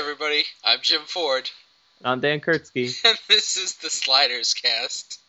Everybody. 0.00 0.44
I'm 0.64 0.78
Jim 0.80 1.02
Ford, 1.04 1.50
I'm 2.02 2.20
Dan 2.20 2.40
Kurtzky. 2.40 2.98
and 3.04 3.18
this 3.28 3.58
is 3.58 3.74
the 3.76 3.90
Sliders 3.90 4.54
Cast. 4.54 5.20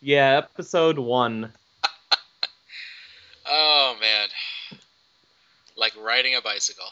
Yeah, 0.00 0.38
episode 0.38 1.00
one. 1.00 1.52
Oh, 3.46 3.96
man. 4.00 4.28
Like 5.76 5.92
riding 6.00 6.36
a 6.36 6.40
bicycle. 6.40 6.86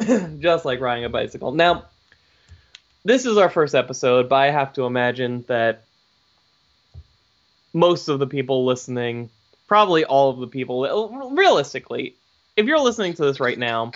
Just 0.40 0.64
like 0.64 0.80
riding 0.80 1.04
a 1.04 1.10
bicycle. 1.10 1.52
Now, 1.52 1.84
this 3.04 3.26
is 3.26 3.36
our 3.36 3.50
first 3.50 3.74
episode, 3.74 4.30
but 4.30 4.36
I 4.36 4.50
have 4.50 4.72
to 4.72 4.86
imagine 4.86 5.44
that 5.48 5.84
most 7.74 8.08
of 8.08 8.18
the 8.18 8.26
people 8.26 8.64
listening, 8.64 9.28
probably 9.68 10.06
all 10.06 10.30
of 10.30 10.38
the 10.38 10.46
people, 10.46 11.30
realistically, 11.30 12.16
if 12.56 12.66
you're 12.66 12.80
listening 12.80 13.12
to 13.14 13.22
this 13.22 13.38
right 13.38 13.58
now, 13.58 13.92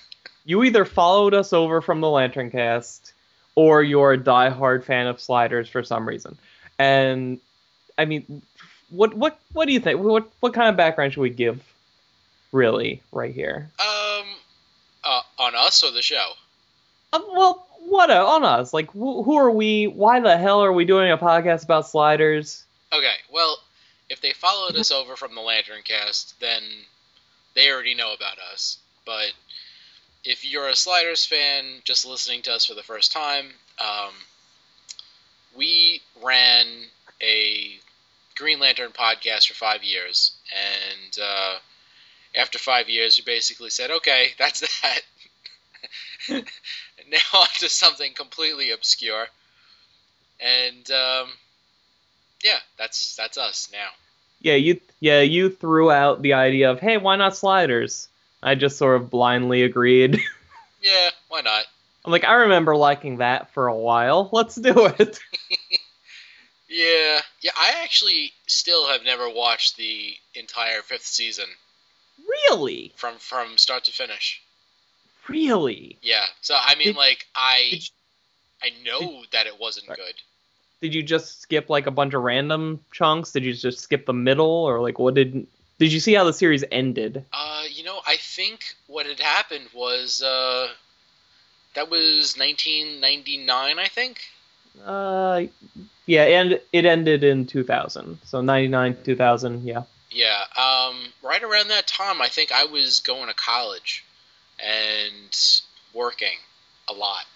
you 0.48 0.64
either 0.64 0.86
followed 0.86 1.34
us 1.34 1.52
over 1.52 1.82
from 1.82 2.00
the 2.00 2.08
Lantern 2.08 2.50
Cast 2.50 3.12
or 3.54 3.82
you're 3.82 4.14
a 4.14 4.18
diehard 4.18 4.82
fan 4.82 5.06
of 5.06 5.20
sliders 5.20 5.68
for 5.68 5.82
some 5.82 6.08
reason. 6.08 6.38
And 6.78 7.38
I 7.98 8.06
mean, 8.06 8.40
what 8.88 9.12
what 9.12 9.38
what 9.52 9.66
do 9.66 9.74
you 9.74 9.80
think? 9.80 10.00
What 10.00 10.26
what 10.40 10.54
kind 10.54 10.70
of 10.70 10.76
background 10.76 11.12
should 11.12 11.20
we 11.20 11.28
give? 11.28 11.62
Really, 12.50 13.02
right 13.12 13.34
here. 13.34 13.70
Um, 13.78 14.26
uh, 15.04 15.20
on 15.38 15.54
us 15.54 15.82
or 15.82 15.90
the 15.90 16.00
show? 16.00 16.30
Uh, 17.12 17.20
well, 17.30 17.66
what 17.80 18.10
uh, 18.10 18.26
on 18.26 18.42
us? 18.42 18.72
Like, 18.72 18.90
who, 18.92 19.22
who 19.22 19.36
are 19.36 19.50
we? 19.50 19.86
Why 19.86 20.20
the 20.20 20.38
hell 20.38 20.64
are 20.64 20.72
we 20.72 20.86
doing 20.86 21.10
a 21.12 21.18
podcast 21.18 21.64
about 21.64 21.86
sliders? 21.86 22.64
Okay, 22.90 23.16
well, 23.30 23.58
if 24.08 24.22
they 24.22 24.32
followed 24.32 24.76
us 24.76 24.90
over 24.92 25.14
from 25.14 25.34
the 25.34 25.42
Lantern 25.42 25.82
Cast, 25.84 26.40
then 26.40 26.62
they 27.54 27.70
already 27.70 27.94
know 27.94 28.14
about 28.14 28.38
us. 28.50 28.78
But 29.04 29.32
if 30.28 30.44
you're 30.44 30.68
a 30.68 30.76
Sliders 30.76 31.24
fan 31.24 31.64
just 31.84 32.04
listening 32.04 32.42
to 32.42 32.52
us 32.52 32.66
for 32.66 32.74
the 32.74 32.82
first 32.82 33.12
time, 33.12 33.46
um, 33.80 34.12
we 35.56 36.02
ran 36.22 36.66
a 37.22 37.78
Green 38.36 38.60
Lantern 38.60 38.90
podcast 38.90 39.48
for 39.48 39.54
five 39.54 39.82
years, 39.82 40.32
and 40.52 41.18
uh, 41.20 41.56
after 42.36 42.58
five 42.58 42.90
years, 42.90 43.18
we 43.18 43.24
basically 43.24 43.70
said, 43.70 43.90
"Okay, 43.90 44.28
that's 44.38 44.60
that." 44.82 45.00
now 47.08 47.40
on 47.40 47.46
to 47.60 47.68
something 47.70 48.12
completely 48.12 48.70
obscure, 48.70 49.26
and 50.40 50.90
um, 50.90 51.28
yeah, 52.44 52.58
that's 52.76 53.16
that's 53.16 53.38
us 53.38 53.70
now. 53.72 53.88
Yeah, 54.42 54.56
you 54.56 54.78
yeah 55.00 55.22
you 55.22 55.48
threw 55.48 55.90
out 55.90 56.20
the 56.20 56.34
idea 56.34 56.70
of 56.70 56.80
hey, 56.80 56.98
why 56.98 57.16
not 57.16 57.34
sliders? 57.34 58.08
I 58.42 58.54
just 58.54 58.78
sort 58.78 59.00
of 59.00 59.10
blindly 59.10 59.62
agreed. 59.62 60.20
Yeah, 60.80 61.10
why 61.28 61.40
not? 61.40 61.64
I'm 62.04 62.12
like, 62.12 62.22
I 62.22 62.34
remember 62.34 62.76
liking 62.76 63.16
that 63.16 63.50
for 63.52 63.66
a 63.66 63.74
while. 63.76 64.28
Let's 64.32 64.54
do 64.54 64.86
it. 64.98 65.18
Yeah, 66.68 67.20
yeah. 67.40 67.50
I 67.56 67.82
actually 67.82 68.32
still 68.46 68.86
have 68.88 69.02
never 69.04 69.28
watched 69.28 69.76
the 69.76 70.12
entire 70.34 70.82
fifth 70.82 71.06
season 71.06 71.46
really? 72.48 72.92
from 72.96 73.16
from 73.16 73.56
start 73.56 73.84
to 73.84 73.92
finish. 73.92 74.40
Really? 75.28 75.96
Yeah, 76.02 76.24
so 76.42 76.54
I 76.60 76.74
mean, 76.76 76.88
Did- 76.88 76.96
like 76.96 77.26
I 77.34 77.68
you- 77.70 77.78
I 78.62 78.70
know 78.84 79.22
that 79.32 79.46
it 79.46 79.58
wasn't 79.58 79.86
Sorry. 79.86 79.96
good. 79.96 80.14
Did 80.80 80.94
you 80.94 81.02
just 81.02 81.40
skip 81.40 81.70
like 81.70 81.86
a 81.86 81.90
bunch 81.90 82.14
of 82.14 82.22
random 82.22 82.80
chunks? 82.92 83.32
Did 83.32 83.44
you 83.44 83.54
just 83.54 83.80
skip 83.80 84.04
the 84.06 84.12
middle 84.12 84.46
or 84.64 84.80
like 84.80 84.98
what 84.98 85.14
did 85.14 85.46
Did 85.78 85.92
you 85.92 86.00
see 86.00 86.14
how 86.14 86.24
the 86.24 86.32
series 86.32 86.64
ended? 86.70 87.24
Uh, 87.32 87.64
you 87.70 87.84
know, 87.84 88.00
I 88.06 88.16
think 88.16 88.74
what 88.86 89.06
had 89.06 89.20
happened 89.20 89.68
was 89.74 90.22
uh, 90.22 90.68
that 91.74 91.90
was 91.90 92.36
1999, 92.36 93.78
I 93.78 93.86
think. 93.86 94.20
Uh 94.84 95.46
yeah, 96.08 96.22
and 96.22 96.58
it 96.72 96.86
ended 96.86 97.22
in 97.22 97.46
2000. 97.46 98.18
So 98.24 98.40
99 98.40 98.96
2000, 99.04 99.62
yeah. 99.62 99.82
Yeah, 100.10 100.44
um, 100.56 100.96
right 101.22 101.42
around 101.42 101.68
that 101.68 101.86
time, 101.86 102.22
I 102.22 102.28
think 102.28 102.50
I 102.50 102.64
was 102.64 103.00
going 103.00 103.28
to 103.28 103.34
college 103.34 104.04
and 104.58 105.60
working 105.92 106.38
a 106.88 106.94
lot. 106.94 107.26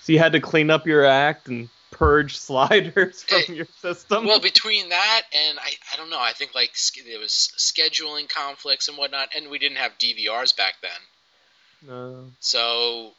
So 0.00 0.12
you 0.12 0.18
had 0.18 0.32
to 0.32 0.40
clean 0.40 0.70
up 0.70 0.86
your 0.86 1.04
act 1.04 1.48
and 1.48 1.68
purge 1.94 2.36
sliders 2.36 3.22
from 3.28 3.54
your 3.54 3.66
system. 3.80 4.26
Well, 4.26 4.40
between 4.40 4.90
that 4.90 5.22
and 5.32 5.58
I, 5.58 5.70
I 5.92 5.96
don't 5.96 6.10
know. 6.10 6.20
I 6.20 6.32
think 6.32 6.54
like 6.54 6.72
there 7.06 7.18
was 7.20 7.52
scheduling 7.56 8.28
conflicts 8.28 8.88
and 8.88 8.98
whatnot, 8.98 9.28
and 9.36 9.48
we 9.50 9.58
didn't 9.58 9.78
have 9.78 9.92
DVRs 9.98 10.56
back 10.56 10.74
then. 10.82 11.90
Uh, 11.90 12.22
So 12.40 13.12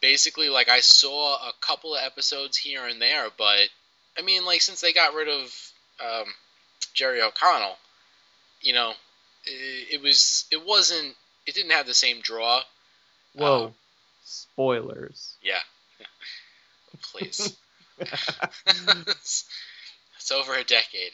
basically, 0.00 0.48
like 0.48 0.68
I 0.68 0.80
saw 0.80 1.34
a 1.36 1.52
couple 1.60 1.94
of 1.94 2.02
episodes 2.04 2.56
here 2.56 2.86
and 2.86 3.00
there, 3.00 3.28
but 3.36 3.68
I 4.18 4.22
mean, 4.22 4.44
like 4.44 4.62
since 4.62 4.80
they 4.80 4.92
got 4.92 5.14
rid 5.14 5.28
of 5.28 5.72
um, 6.00 6.26
Jerry 6.94 7.20
O'Connell, 7.22 7.76
you 8.60 8.72
know, 8.72 8.92
it, 9.44 9.94
it 9.94 10.02
was 10.02 10.46
it 10.50 10.64
wasn't 10.66 11.14
it 11.46 11.54
didn't 11.54 11.72
have 11.72 11.86
the 11.86 11.94
same 11.94 12.20
draw. 12.20 12.62
whoa. 13.34 13.66
Uh, 13.66 13.70
Spoilers. 14.26 15.34
yeah, 15.42 15.60
please. 17.02 17.54
It's, 17.98 19.44
it's 20.16 20.32
over 20.32 20.54
a 20.54 20.64
decade. 20.64 21.12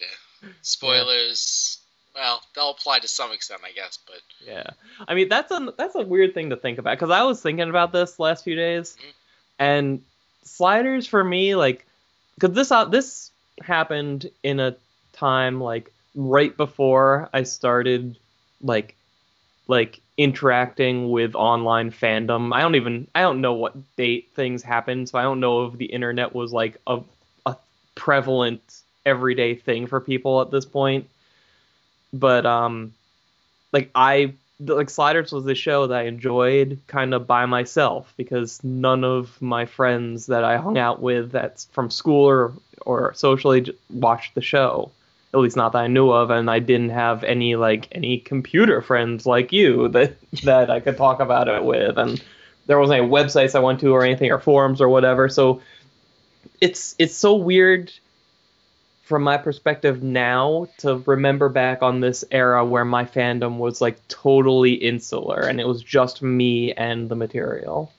Spoilers. 0.63 1.79
Well, 2.15 2.43
they'll 2.55 2.71
apply 2.71 2.99
to 3.01 3.09
some 3.09 3.33
extent, 3.33 3.61
I 3.65 3.73
guess, 3.73 3.99
but 4.07 4.21
Yeah, 4.45 4.71
I 5.07 5.15
mean 5.15 5.29
that's 5.29 5.53
a 5.53 5.73
that's 5.77 5.95
a 5.95 6.03
weird 6.03 6.35
thing 6.35 6.51
to 6.51 6.57
think 6.57 6.79
about 6.79 6.99
because 6.99 7.11
I 7.11 7.23
was 7.23 7.41
thinking 7.41 7.69
about 7.71 7.93
this 7.93 8.19
last 8.19 8.43
few 8.45 8.57
days, 8.57 8.97
Mhm. 8.99 9.13
and 9.61 10.03
sliders 10.43 11.07
for 11.07 11.23
me 11.23 11.55
like 11.55 11.87
because 12.35 12.55
this 12.55 12.73
uh, 12.73 12.85
this 12.87 13.31
happened 13.63 14.31
in 14.43 14.59
a 14.59 14.77
time 15.13 15.61
like 15.61 15.93
right 16.15 16.57
before 16.57 17.29
I 17.33 17.45
started 17.45 18.19
like 18.61 18.97
like 19.69 20.01
interacting 20.21 21.11
with 21.11 21.35
online 21.35 21.91
fandom. 21.91 22.53
I 22.55 22.61
don't 22.61 22.75
even 22.75 23.07
I 23.15 23.23
don't 23.23 23.41
know 23.41 23.55
what 23.55 23.75
date 23.97 24.29
things 24.35 24.63
happened, 24.63 25.09
so 25.09 25.19
I 25.19 25.23
don't 25.23 25.41
know 25.41 25.65
if 25.65 25.79
the 25.79 25.87
internet 25.87 26.35
was 26.35 26.53
like 26.53 26.77
a 26.87 27.01
a 27.47 27.57
prevalent 27.95 28.83
everyday 29.07 29.55
thing 29.55 29.87
for 29.87 29.99
people 29.99 30.43
at 30.43 30.51
this 30.51 30.67
point. 30.67 31.09
But 32.13 32.45
um 32.45 32.93
like 33.73 33.91
I 33.95 34.35
like 34.59 34.91
Sliders 34.91 35.33
was 35.33 35.45
the 35.45 35.55
show 35.55 35.87
that 35.87 35.99
I 35.99 36.03
enjoyed 36.03 36.81
kind 36.87 37.15
of 37.15 37.27
by 37.27 37.47
myself 37.47 38.13
because 38.19 38.63
none 38.63 39.05
of 39.05 39.41
my 39.41 39.65
friends 39.65 40.27
that 40.27 40.45
I 40.45 40.59
hung 40.59 40.77
out 40.77 41.01
with 41.01 41.33
that's 41.33 41.65
from 41.73 41.91
school 41.91 42.29
or 42.29 42.53
or 42.83 43.15
socially 43.15 43.75
watched 43.89 44.35
the 44.35 44.43
show. 44.43 44.91
At 45.33 45.41
least 45.41 45.57
not 45.57 45.73
that 45.73 45.83
I 45.83 45.87
knew 45.87 46.11
of, 46.11 46.31
and 46.31 46.51
I 46.51 46.59
didn't 46.59 46.91
have 46.91 47.23
any 47.23 47.55
like 47.57 47.89
any 47.93 48.19
computer 48.19 48.83
friends 48.83 49.27
like 49.27 49.53
you 49.53 49.89
that 49.89 50.17
that 50.43 50.71
I 50.71 50.81
could 50.81 50.97
talk 50.97 51.21
about 51.21 51.49
it 51.49 51.63
with, 51.65 51.99
and 51.99 52.23
there 52.67 52.79
wasn't 52.79 53.01
any 53.01 53.09
websites 53.09 53.55
I 53.55 53.61
went 53.61 53.81
to 53.81 53.93
or 53.93 54.05
anything 54.05 54.31
or 54.31 54.39
forums 54.39 54.81
or 54.81 54.89
whatever. 54.89 55.29
So 55.29 55.61
it's 56.61 56.95
it's 56.99 57.15
so 57.15 57.37
weird 57.37 57.93
from 59.03 59.23
my 59.25 59.37
perspective 59.37 60.03
now 60.05 60.69
to 60.79 60.99
remember 61.05 61.49
back 61.49 61.83
on 61.83 61.99
this 62.01 62.25
era 62.31 62.65
where 62.65 62.85
my 62.85 63.05
fandom 63.05 63.59
was 63.59 63.81
like 63.81 64.07
totally 64.07 64.75
insular 64.75 65.41
and 65.41 65.61
it 65.61 65.67
was 65.67 65.83
just 65.83 66.23
me 66.23 66.73
and 66.75 67.09
the 67.09 67.17
material. 67.17 67.93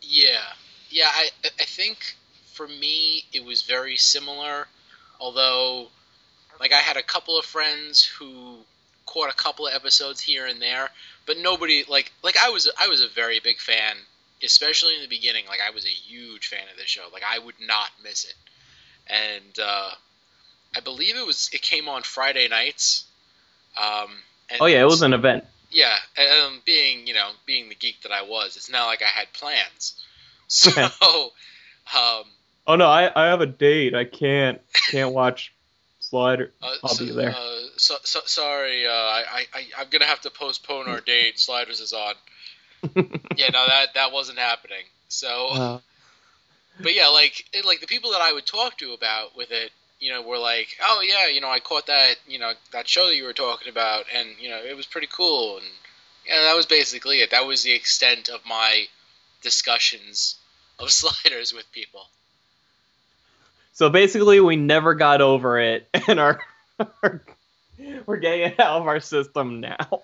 Yeah, 0.00 0.44
yeah. 0.90 1.08
I 1.12 1.30
I 1.60 1.64
think 1.64 2.16
for 2.52 2.68
me 2.68 3.24
it 3.32 3.44
was 3.44 3.62
very 3.62 3.96
similar, 3.96 4.68
although 5.20 5.88
like 6.60 6.72
I 6.72 6.78
had 6.78 6.96
a 6.96 7.02
couple 7.02 7.38
of 7.38 7.44
friends 7.44 8.04
who 8.04 8.58
caught 9.06 9.30
a 9.30 9.36
couple 9.36 9.66
of 9.66 9.74
episodes 9.74 10.20
here 10.20 10.46
and 10.46 10.60
there, 10.60 10.88
but 11.26 11.36
nobody 11.38 11.84
like 11.88 12.12
like 12.22 12.36
I 12.42 12.50
was 12.50 12.70
I 12.78 12.88
was 12.88 13.00
a 13.02 13.08
very 13.08 13.40
big 13.40 13.58
fan, 13.58 13.96
especially 14.42 14.94
in 14.96 15.02
the 15.02 15.08
beginning. 15.08 15.44
Like 15.48 15.60
I 15.66 15.70
was 15.70 15.84
a 15.84 15.88
huge 15.88 16.48
fan 16.48 16.64
of 16.70 16.76
this 16.76 16.86
show. 16.86 17.02
Like 17.12 17.22
I 17.28 17.38
would 17.38 17.56
not 17.60 17.88
miss 18.02 18.24
it, 18.24 18.34
and 19.08 19.58
uh, 19.62 19.90
I 20.76 20.80
believe 20.80 21.16
it 21.16 21.26
was 21.26 21.50
it 21.52 21.62
came 21.62 21.88
on 21.88 22.02
Friday 22.02 22.48
nights. 22.48 23.04
Um, 23.80 24.10
and 24.50 24.60
Oh 24.60 24.66
yeah, 24.66 24.80
it 24.82 24.86
was 24.86 25.02
an 25.02 25.12
event. 25.12 25.44
yeah, 25.70 25.96
um, 26.44 26.60
being 26.64 27.06
you 27.06 27.14
know 27.14 27.30
being 27.46 27.68
the 27.68 27.74
geek 27.74 28.02
that 28.02 28.12
I 28.12 28.22
was, 28.22 28.56
it's 28.56 28.70
not 28.70 28.86
like 28.86 29.02
I 29.02 29.06
had 29.06 29.32
plans. 29.32 30.00
So, 30.46 30.70
um, 31.96 32.24
Oh 32.66 32.76
no, 32.76 32.86
I, 32.86 33.10
I 33.14 33.26
have 33.26 33.40
a 33.40 33.46
date. 33.46 33.94
I 33.94 34.04
can't 34.04 34.60
can't 34.90 35.12
watch 35.12 35.52
Slider. 36.00 36.52
uh, 36.62 36.74
I'll 36.82 36.94
so, 36.94 37.04
be 37.04 37.12
there. 37.12 37.30
Uh, 37.30 37.60
so, 37.76 37.96
so, 38.04 38.20
sorry, 38.24 38.86
uh, 38.86 38.90
I, 38.90 39.46
I, 39.52 39.64
I'm 39.78 39.88
gonna 39.90 40.06
have 40.06 40.20
to 40.22 40.30
postpone 40.30 40.88
our 40.88 41.00
date. 41.00 41.38
Sliders 41.38 41.80
is 41.80 41.92
on. 41.92 42.14
yeah, 43.36 43.48
no, 43.52 43.66
that 43.66 43.88
that 43.94 44.12
wasn't 44.12 44.38
happening. 44.38 44.84
So, 45.08 45.48
Uh, 45.50 45.80
but 46.80 46.94
yeah, 46.94 47.08
like 47.08 47.44
it, 47.52 47.64
like 47.64 47.80
the 47.80 47.86
people 47.86 48.12
that 48.12 48.20
I 48.20 48.32
would 48.32 48.46
talk 48.46 48.78
to 48.78 48.92
about 48.92 49.36
with 49.36 49.50
it, 49.50 49.70
you 50.00 50.12
know, 50.12 50.22
were 50.22 50.38
like, 50.38 50.68
oh 50.82 51.02
yeah, 51.06 51.28
you 51.28 51.40
know, 51.40 51.50
I 51.50 51.60
caught 51.60 51.86
that, 51.86 52.16
you 52.26 52.38
know, 52.38 52.52
that 52.72 52.88
show 52.88 53.06
that 53.06 53.16
you 53.16 53.24
were 53.24 53.32
talking 53.32 53.68
about, 53.68 54.06
and 54.14 54.28
you 54.40 54.50
know, 54.50 54.62
it 54.62 54.76
was 54.76 54.86
pretty 54.86 55.08
cool, 55.12 55.58
and 55.58 55.66
yeah, 56.26 56.42
that 56.42 56.56
was 56.56 56.66
basically 56.66 57.18
it. 57.18 57.30
That 57.30 57.46
was 57.46 57.62
the 57.62 57.72
extent 57.72 58.28
of 58.28 58.40
my 58.46 58.86
discussions 59.42 60.36
of 60.78 60.90
sliders 61.00 61.52
with 61.52 61.70
people. 61.72 62.06
So 63.74 63.90
basically, 63.90 64.40
we 64.40 64.54
never 64.56 64.94
got 64.94 65.20
over 65.20 65.58
it, 65.58 65.88
and 66.08 66.20
our, 66.20 66.40
we're 68.06 68.16
getting 68.16 68.52
it 68.52 68.60
out 68.60 68.80
of 68.80 68.86
our 68.86 69.00
system 69.00 69.60
now. 69.60 70.02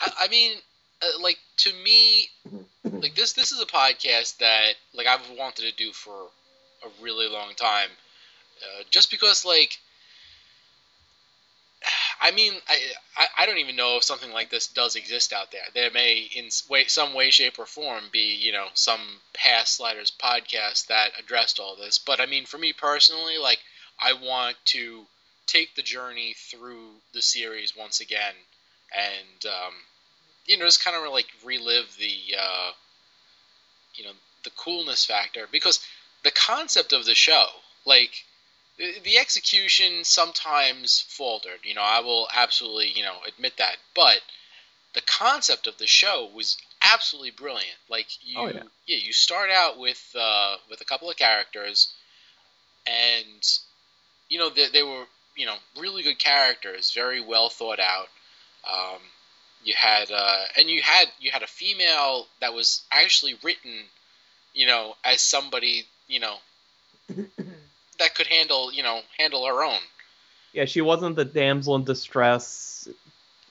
I, 0.00 0.12
I 0.22 0.28
mean, 0.28 0.56
uh, 1.02 1.22
like 1.22 1.38
to 1.58 1.72
me, 1.84 2.28
like 2.84 3.14
this 3.14 3.34
this 3.34 3.52
is 3.52 3.60
a 3.60 3.66
podcast 3.66 4.38
that 4.38 4.72
like 4.94 5.06
I've 5.06 5.20
wanted 5.38 5.70
to 5.70 5.76
do 5.76 5.92
for 5.92 6.10
a 6.84 7.02
really 7.02 7.28
long 7.28 7.52
time, 7.54 7.90
uh, 8.62 8.82
just 8.90 9.10
because 9.10 9.44
like. 9.44 9.78
I 12.20 12.30
mean, 12.30 12.54
I, 12.68 13.26
I 13.38 13.46
don't 13.46 13.58
even 13.58 13.76
know 13.76 13.96
if 13.96 14.04
something 14.04 14.32
like 14.32 14.50
this 14.50 14.66
does 14.68 14.96
exist 14.96 15.32
out 15.32 15.52
there. 15.52 15.62
There 15.74 15.90
may, 15.90 16.28
in 16.34 16.48
way, 16.68 16.84
some 16.86 17.14
way, 17.14 17.30
shape, 17.30 17.58
or 17.58 17.66
form, 17.66 18.04
be 18.12 18.34
you 18.34 18.52
know 18.52 18.66
some 18.74 19.00
past 19.34 19.76
sliders 19.76 20.10
podcast 20.10 20.86
that 20.86 21.10
addressed 21.18 21.60
all 21.60 21.76
this. 21.76 21.98
But 21.98 22.20
I 22.20 22.26
mean, 22.26 22.46
for 22.46 22.58
me 22.58 22.72
personally, 22.72 23.38
like 23.38 23.58
I 24.00 24.12
want 24.14 24.56
to 24.66 25.06
take 25.46 25.74
the 25.74 25.82
journey 25.82 26.34
through 26.36 26.90
the 27.14 27.22
series 27.22 27.76
once 27.76 28.00
again, 28.00 28.34
and 28.94 29.46
um, 29.46 29.74
you 30.46 30.58
know 30.58 30.64
just 30.64 30.84
kind 30.84 30.96
of 30.96 31.12
like 31.12 31.28
relive 31.44 31.96
the 31.98 32.36
uh, 32.38 32.70
you 33.94 34.04
know 34.04 34.12
the 34.44 34.50
coolness 34.50 35.04
factor 35.04 35.46
because 35.50 35.80
the 36.22 36.30
concept 36.30 36.92
of 36.92 37.04
the 37.04 37.14
show, 37.14 37.46
like 37.84 38.24
the, 38.78 39.18
execution 39.18 40.04
sometimes 40.04 41.00
faltered. 41.08 41.60
You 41.64 41.74
know, 41.74 41.82
I 41.82 42.00
will 42.00 42.28
absolutely 42.34 42.90
you 42.94 43.02
know 43.02 43.16
admit 43.26 43.56
that, 43.58 43.76
but 43.94 44.20
the 44.94 45.02
concept 45.02 45.66
of 45.66 45.78
the 45.78 45.86
show 45.86 46.28
was 46.34 46.56
absolutely 46.82 47.30
brilliant. 47.30 47.76
Like 47.88 48.06
you, 48.22 48.38
Oh, 48.38 48.46
yeah. 48.48 48.62
yeah, 48.86 48.96
you 48.98 49.12
start 49.12 49.50
out 49.50 49.78
with 49.78 50.14
uh, 50.18 50.56
with 50.70 50.80
a 50.80 50.84
couple 50.84 51.10
of 51.10 51.16
characters, 51.16 51.92
and 52.86 53.58
you 54.28 54.38
know 54.38 54.50
they, 54.50 54.68
they 54.68 54.82
were 54.82 55.04
you 55.36 55.46
know 55.46 55.56
really 55.78 56.02
good 56.02 56.18
characters, 56.18 56.92
very 56.92 57.20
well 57.20 57.48
thought 57.48 57.80
out. 57.80 58.08
Um, 58.70 59.00
you 59.64 59.74
had 59.76 60.10
uh, 60.10 60.44
and 60.58 60.68
you 60.68 60.82
had 60.82 61.08
you 61.20 61.30
had 61.30 61.42
a 61.42 61.46
female 61.46 62.26
that 62.40 62.54
was 62.54 62.82
actually 62.90 63.36
written, 63.42 63.84
you 64.54 64.66
know, 64.66 64.94
as 65.04 65.20
somebody 65.20 65.86
you 66.08 66.20
know 66.20 66.36
that 67.98 68.14
could 68.14 68.26
handle 68.26 68.72
you 68.72 68.82
know 68.82 69.00
handle 69.18 69.46
her 69.46 69.62
own. 69.64 69.80
Yeah, 70.52 70.64
she 70.64 70.80
wasn't 70.80 71.16
the 71.16 71.24
damsel 71.24 71.76
in 71.76 71.84
distress 71.84 72.88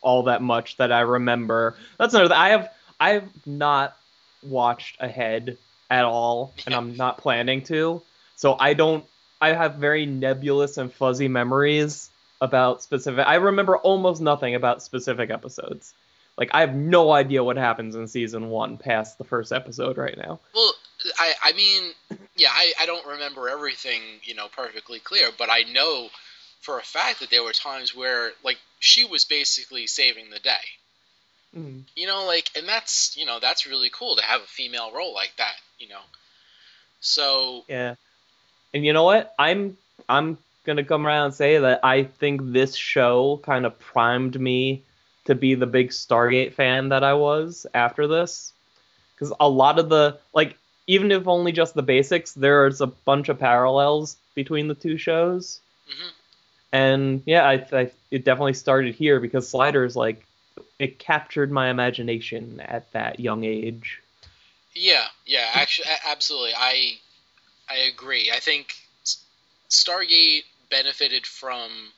all 0.01 0.24
that 0.24 0.42
much 0.42 0.77
that 0.77 0.92
I 0.92 1.01
remember. 1.01 1.75
That's 1.97 2.13
another. 2.13 2.36
I 2.36 2.50
have 2.50 2.71
I 3.00 3.09
have 3.12 3.30
not 3.45 3.97
watched 4.44 4.97
ahead 5.00 5.57
at 5.89 6.06
all, 6.06 6.53
and 6.65 6.74
I'm 6.74 6.95
not 6.97 7.18
planning 7.18 7.63
to. 7.63 8.01
So 8.36 8.56
I 8.59 8.74
don't. 8.74 9.06
I 9.42 9.50
have 9.50 9.75
very 9.75 10.06
nebulous 10.06 10.77
and 10.77 10.94
fuzzy 10.94 11.27
memories 11.27 12.09
about 12.39 12.81
specific. 12.83 13.25
I 13.27 13.36
remember 13.36 13.77
almost 13.77 14.21
nothing 14.21 14.56
about 14.56 14.81
specific 14.81 15.30
episodes. 15.30 15.94
Like 16.38 16.51
I 16.53 16.62
have 16.62 16.75
no 16.75 17.12
idea 17.12 17.44
what 17.44 17.57
happens 17.57 17.95
in 17.95 18.07
season 18.07 18.50
one 18.50 18.77
past 18.77 19.18
the 19.18 19.24
first 19.24 19.51
episode 19.51 19.97
right 19.97 20.18
now. 20.18 20.39
Well, 20.53 20.74
I 21.19 21.34
I 21.44 21.54
mean, 21.54 21.92
yeah, 22.36 22.50
I, 22.52 22.74
I 22.81 22.86
don't 22.86 23.06
remember 23.06 23.50
everything 23.50 24.02
you 24.24 24.36
know 24.36 24.48
perfectly 24.48 25.00
clear, 25.00 25.30
but 25.38 25.50
I 25.50 25.63
know 25.63 26.10
for 26.62 26.80
a 26.80 26.84
fact 26.84 27.19
that 27.19 27.30
there 27.30 27.44
were 27.44 27.54
times 27.54 27.96
where 27.96 28.31
like 28.44 28.57
she 28.80 29.06
was 29.06 29.24
basically 29.25 29.88
saving 29.88 30.30
the 30.30 30.40
day. 30.40 30.66
Mm. 31.56 31.84
You 31.96 32.07
know, 32.07 32.25
like, 32.25 32.52
and 32.57 32.68
that's 32.68 33.16
you 33.16 33.25
know 33.25 33.40
that's 33.40 33.66
really 33.66 33.90
cool 33.90 34.16
to 34.16 34.24
have 34.24 34.42
a 34.42 34.46
female 34.46 34.92
role 34.92 35.13
like 35.13 35.34
that. 35.38 35.56
You 35.80 35.90
know, 35.90 36.02
so 37.00 37.63
Yeah. 37.68 37.96
And 38.74 38.86
you 38.86 38.94
know 38.94 39.04
what? 39.04 39.34
I'm 39.40 39.78
I'm 40.10 40.38
gonna 40.66 40.84
come 40.84 41.06
around 41.06 41.25
and 41.25 41.34
say 41.34 41.60
that 41.60 41.80
I 41.84 42.04
think 42.04 42.42
this 42.44 42.75
show 42.75 43.40
kind 43.44 43.66
of 43.66 43.80
primed 43.80 44.40
me 44.40 44.84
to 45.25 45.36
be 45.36 45.56
the 45.56 45.68
big 45.68 45.90
Stargate 45.90 46.54
fan 46.54 46.90
that 46.90 47.04
I 47.04 47.13
was 47.13 47.66
after 47.74 48.07
this. 48.07 48.52
Because 49.13 49.34
a 49.40 49.48
lot 49.48 49.80
of 49.80 49.90
the 49.90 50.19
like 50.34 50.57
even 50.87 51.11
if 51.11 51.27
only 51.27 51.51
just 51.51 51.73
the 51.73 51.83
basics, 51.83 52.33
there's 52.33 52.81
a 52.81 52.87
bunch 52.87 53.29
of 53.29 53.39
parallels 53.39 54.17
between 54.35 54.67
the 54.67 54.75
two 54.75 54.97
shows. 54.97 55.61
mhm. 55.87 56.11
And 56.71 57.23
yeah, 57.25 57.43
I, 57.47 57.53
I 57.71 57.91
it 58.11 58.25
definitely 58.25 58.53
started 58.53 58.95
here 58.95 59.19
because 59.19 59.49
Sliders 59.49 59.95
like 59.95 60.25
it 60.79 60.99
captured 60.99 61.51
my 61.51 61.69
imagination 61.69 62.59
at 62.61 62.91
that 62.93 63.19
young 63.19 63.43
age. 63.43 64.01
yeah, 64.73 65.07
yeah, 65.25 65.49
actually, 65.53 65.87
absolutely, 66.05 66.53
I 66.55 66.99
I 67.69 67.75
agree. 67.93 68.31
I 68.31 68.39
think 68.39 68.75
Stargate 69.69 70.43
benefited 70.69 71.25
from 71.25 71.93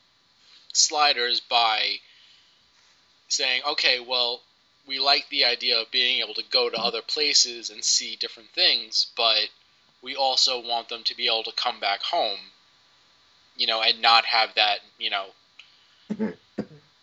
Sliders 0.74 1.40
by 1.40 1.98
saying, 3.28 3.62
okay, 3.72 4.00
well, 4.00 4.42
we 4.88 5.00
like 5.00 5.28
the 5.30 5.46
idea 5.46 5.80
of 5.82 5.92
being 5.92 6.22
able 6.24 6.34
to 6.36 6.44
go 6.50 6.70
to 6.70 6.78
other 6.78 7.02
places 7.02 7.70
and 7.70 7.84
see 7.84 8.16
different 8.16 8.50
things, 8.50 9.08
but 9.18 9.50
we 10.02 10.16
also 10.16 10.62
want 10.62 10.88
them 10.90 11.04
to 11.04 11.16
be 11.18 11.26
able 11.28 11.44
to 11.44 11.52
come 11.56 11.80
back 11.80 12.02
home, 12.02 12.40
you 13.58 13.68
know, 13.68 13.82
and 13.82 14.02
not 14.02 14.26
have 14.26 14.54
that, 14.56 14.80
you 14.98 15.10
know, 15.10 15.26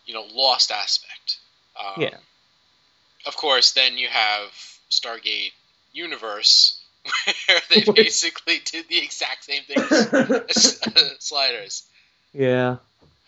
you 0.06 0.14
know, 0.14 0.24
lost 0.32 0.70
aspect. 0.70 1.38
Um, 1.78 2.02
Yeah. 2.02 2.16
Of 3.26 3.36
course, 3.36 3.72
then 3.72 3.96
you 3.96 4.08
have 4.08 4.50
Stargate 4.90 5.52
Universe, 5.92 6.78
where 7.46 7.60
they 7.70 7.80
basically 7.92 8.60
did 8.64 8.86
the 8.88 8.98
exact 8.98 9.44
same 9.44 9.62
thing 9.64 9.78
as 10.48 10.80
Sliders. 11.20 11.84
Yeah. 12.32 12.76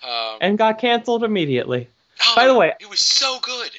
Um, 0.03 0.39
And 0.41 0.59
got 0.59 0.79
canceled 0.79 1.25
immediately. 1.25 1.89
oh, 2.25 2.33
by 2.37 2.47
the 2.47 2.55
way- 2.55 2.75
it 2.81 2.89
was 2.89 3.01
so 3.01 3.39
good. 3.41 3.71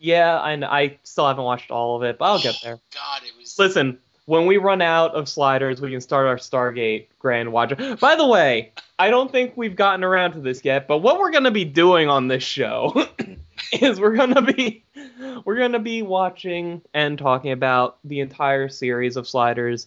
Yeah, 0.00 0.42
and 0.42 0.64
I 0.64 0.98
still 1.04 1.28
haven't 1.28 1.44
watched 1.44 1.70
all 1.70 1.96
of 1.96 2.02
it, 2.02 2.18
but 2.18 2.24
I'll 2.24 2.40
get 2.40 2.56
there. 2.62 2.80
God, 2.92 3.22
it 3.22 3.38
was. 3.38 3.58
Listen, 3.58 3.98
when 4.24 4.46
we 4.46 4.56
run 4.56 4.80
out 4.80 5.14
of 5.14 5.28
sliders, 5.28 5.80
we 5.80 5.90
can 5.90 6.00
start 6.00 6.26
our 6.26 6.36
Stargate 6.36 7.08
Grand 7.18 7.52
Watch. 7.52 7.76
By 8.00 8.16
the 8.16 8.26
way, 8.26 8.72
I 8.98 9.10
don't 9.10 9.30
think 9.30 9.52
we've 9.56 9.76
gotten 9.76 10.02
around 10.02 10.32
to 10.32 10.40
this 10.40 10.64
yet, 10.64 10.88
but 10.88 10.98
what 10.98 11.18
we're 11.18 11.30
gonna 11.30 11.50
be 11.50 11.66
doing 11.66 12.08
on 12.08 12.28
this 12.28 12.42
show 12.42 13.06
is 13.72 14.00
we're 14.00 14.16
gonna 14.16 14.40
be 14.40 14.84
we're 15.44 15.58
gonna 15.58 15.78
be 15.78 16.02
watching 16.02 16.80
and 16.94 17.18
talking 17.18 17.52
about 17.52 17.98
the 18.04 18.20
entire 18.20 18.68
series 18.68 19.16
of 19.16 19.28
sliders. 19.28 19.86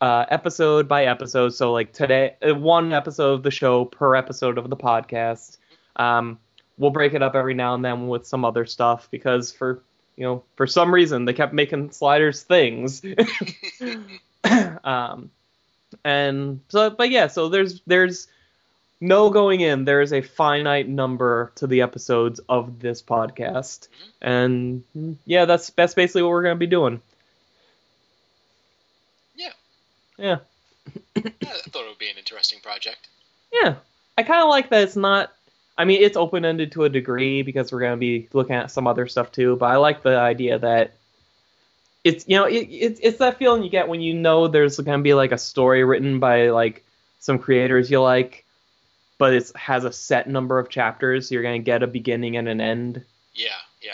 Uh, 0.00 0.24
episode 0.30 0.88
by 0.88 1.04
episode, 1.04 1.50
so 1.50 1.72
like 1.72 1.92
today, 1.92 2.34
uh, 2.42 2.54
one 2.54 2.92
episode 2.92 3.34
of 3.34 3.42
the 3.42 3.50
show 3.50 3.84
per 3.84 4.16
episode 4.16 4.56
of 4.58 4.70
the 4.70 4.76
podcast. 4.76 5.58
Um, 5.96 6.38
we'll 6.80 6.90
break 6.90 7.14
it 7.14 7.22
up 7.22 7.36
every 7.36 7.54
now 7.54 7.74
and 7.74 7.84
then 7.84 8.08
with 8.08 8.26
some 8.26 8.44
other 8.44 8.66
stuff 8.66 9.06
because 9.12 9.52
for 9.52 9.82
you 10.16 10.24
know 10.24 10.42
for 10.56 10.66
some 10.66 10.92
reason 10.92 11.24
they 11.26 11.32
kept 11.32 11.52
making 11.52 11.90
sliders 11.92 12.42
things 12.42 13.02
um 14.84 15.30
and 16.04 16.60
so 16.68 16.90
but 16.90 17.10
yeah 17.10 17.26
so 17.28 17.48
there's 17.48 17.80
there's 17.86 18.26
no 19.00 19.30
going 19.30 19.60
in 19.60 19.84
there's 19.84 20.12
a 20.12 20.20
finite 20.20 20.88
number 20.88 21.52
to 21.54 21.66
the 21.66 21.82
episodes 21.82 22.40
of 22.48 22.80
this 22.80 23.02
podcast 23.02 23.88
and 24.20 24.82
mm, 24.96 25.16
yeah 25.26 25.44
that's 25.44 25.70
that's 25.70 25.94
basically 25.94 26.22
what 26.22 26.30
we're 26.30 26.42
going 26.42 26.56
to 26.56 26.58
be 26.58 26.66
doing 26.66 27.00
Yeah. 29.36 29.52
yeah 30.18 30.38
I 31.16 31.20
thought 31.70 31.84
it 31.84 31.88
would 31.88 31.98
be 31.98 32.10
an 32.10 32.18
interesting 32.18 32.60
project. 32.60 33.08
Yeah, 33.52 33.76
I 34.16 34.22
kind 34.22 34.42
of 34.42 34.48
like 34.48 34.70
that 34.70 34.82
it's 34.82 34.96
not. 34.96 35.32
I 35.78 35.84
mean, 35.84 36.02
it's 36.02 36.16
open 36.16 36.44
ended 36.44 36.72
to 36.72 36.84
a 36.84 36.88
degree 36.88 37.42
because 37.42 37.72
we're 37.72 37.80
going 37.80 37.92
to 37.92 37.96
be 37.96 38.28
looking 38.32 38.56
at 38.56 38.70
some 38.70 38.86
other 38.86 39.06
stuff 39.06 39.32
too. 39.32 39.56
But 39.56 39.66
I 39.66 39.76
like 39.76 40.02
the 40.02 40.18
idea 40.18 40.58
that 40.58 40.96
it's 42.04 42.26
you 42.28 42.36
know 42.36 42.44
it, 42.44 42.66
it's 42.70 43.00
it's 43.02 43.18
that 43.18 43.38
feeling 43.38 43.62
you 43.62 43.70
get 43.70 43.88
when 43.88 44.00
you 44.00 44.14
know 44.14 44.48
there's 44.48 44.78
going 44.78 44.98
to 44.98 45.02
be 45.02 45.14
like 45.14 45.32
a 45.32 45.38
story 45.38 45.84
written 45.84 46.18
by 46.18 46.50
like 46.50 46.84
some 47.18 47.38
creators 47.38 47.90
you 47.90 48.00
like, 48.00 48.44
but 49.18 49.34
it 49.34 49.50
has 49.54 49.84
a 49.84 49.92
set 49.92 50.28
number 50.28 50.58
of 50.58 50.70
chapters. 50.70 51.30
You're 51.30 51.42
going 51.42 51.60
to 51.60 51.64
get 51.64 51.82
a 51.82 51.86
beginning 51.86 52.36
and 52.36 52.48
an 52.48 52.60
end. 52.60 53.04
Yeah, 53.34 53.48
yeah, 53.82 53.92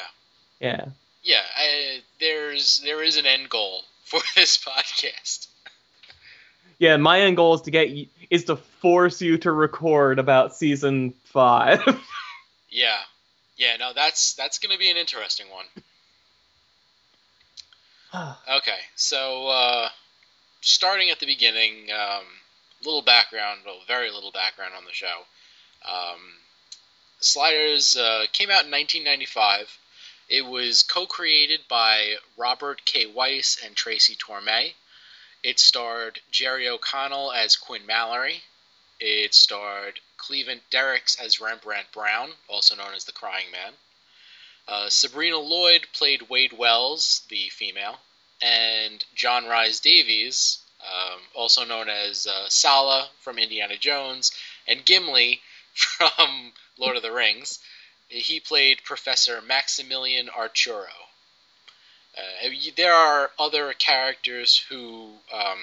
Yeah, 0.61 0.87
yeah. 1.23 1.42
I, 1.56 2.00
there's 2.21 2.80
there 2.85 3.02
is 3.02 3.16
an 3.16 3.26
end 3.26 3.49
goal 3.49 3.83
for 4.04 4.21
this 4.37 4.56
podcast. 4.56 5.49
Yeah. 6.78 6.97
My 6.97 7.21
end 7.21 7.37
goal 7.37 7.54
is 7.54 7.62
to 7.62 7.71
get 7.71 7.88
is 8.30 8.45
to 8.45 8.56
force 8.56 9.21
you 9.21 9.38
to 9.38 9.52
record 9.52 10.18
about 10.18 10.56
season 10.56 11.14
five. 11.25 11.83
Yeah, 12.68 12.99
yeah. 13.56 13.76
No, 13.78 13.92
that's 13.95 14.35
that's 14.35 14.59
going 14.59 14.73
to 14.73 14.78
be 14.78 14.90
an 14.90 14.99
interesting 14.99 15.47
one. 15.50 15.64
Okay, 18.56 18.78
so 18.95 19.49
uh, 19.49 19.88
starting 20.61 21.11
at 21.11 21.21
the 21.21 21.26
beginning, 21.26 21.88
um, 21.92 22.25
little 22.85 23.02
background, 23.02 23.61
well, 23.66 23.80
very 23.87 24.11
little 24.11 24.30
background 24.33 24.73
on 24.76 24.85
the 24.85 24.92
show. 24.92 25.25
Um, 25.85 26.21
Sliders 27.21 27.97
uh, 27.97 28.26
came 28.33 28.50
out 28.50 28.64
in 28.64 28.71
1995. 28.71 29.78
It 30.28 30.42
was 30.47 30.83
co-created 30.83 31.61
by 31.68 32.16
Robert 32.37 32.85
K. 32.85 33.06
Weiss 33.06 33.59
and 33.64 33.75
Tracy 33.75 34.16
Torme. 34.16 34.73
It 35.43 35.61
starred 35.61 36.21
Jerry 36.31 36.69
O'Connell 36.69 37.33
as 37.33 37.57
Quinn 37.57 37.87
Mallory. 37.87 38.43
It 38.99 39.35
starred 39.35 40.00
Cleavant 40.16 40.62
Derricks 40.71 41.16
as 41.16 41.40
Rembrandt 41.40 41.93
Brown, 41.93 42.33
also 42.49 42.75
known 42.75 42.95
as 42.95 43.05
the 43.05 43.12
Crying 43.12 43.50
Man. 43.50 43.75
Uh, 44.69 44.88
Sabrina 44.88 45.38
Lloyd 45.38 45.87
played 45.93 46.23
Wade 46.23 46.52
Wells, 46.52 47.23
the 47.28 47.49
female, 47.50 48.00
and 48.43 49.05
John 49.14 49.47
Rhys 49.47 49.81
Davies, 49.81 50.59
um, 50.81 51.21
also 51.35 51.64
known 51.64 51.88
as 51.88 52.26
uh, 52.26 52.49
Sallah 52.49 53.11
from 53.21 53.38
Indiana 53.38 53.76
Jones, 53.76 54.33
and 54.66 54.85
Gimli 54.85 55.43
from 55.75 56.52
Lord 56.76 56.97
of 56.97 57.02
the 57.02 57.12
Rings. 57.12 57.61
He 58.09 58.40
played 58.40 58.85
Professor 58.85 59.40
Maximilian 59.40 60.31
Arturo. 60.31 61.05
Uh, 62.16 62.49
there 62.76 62.94
are 62.94 63.30
other 63.38 63.73
characters 63.75 64.64
who 64.68 65.11
um, 65.35 65.58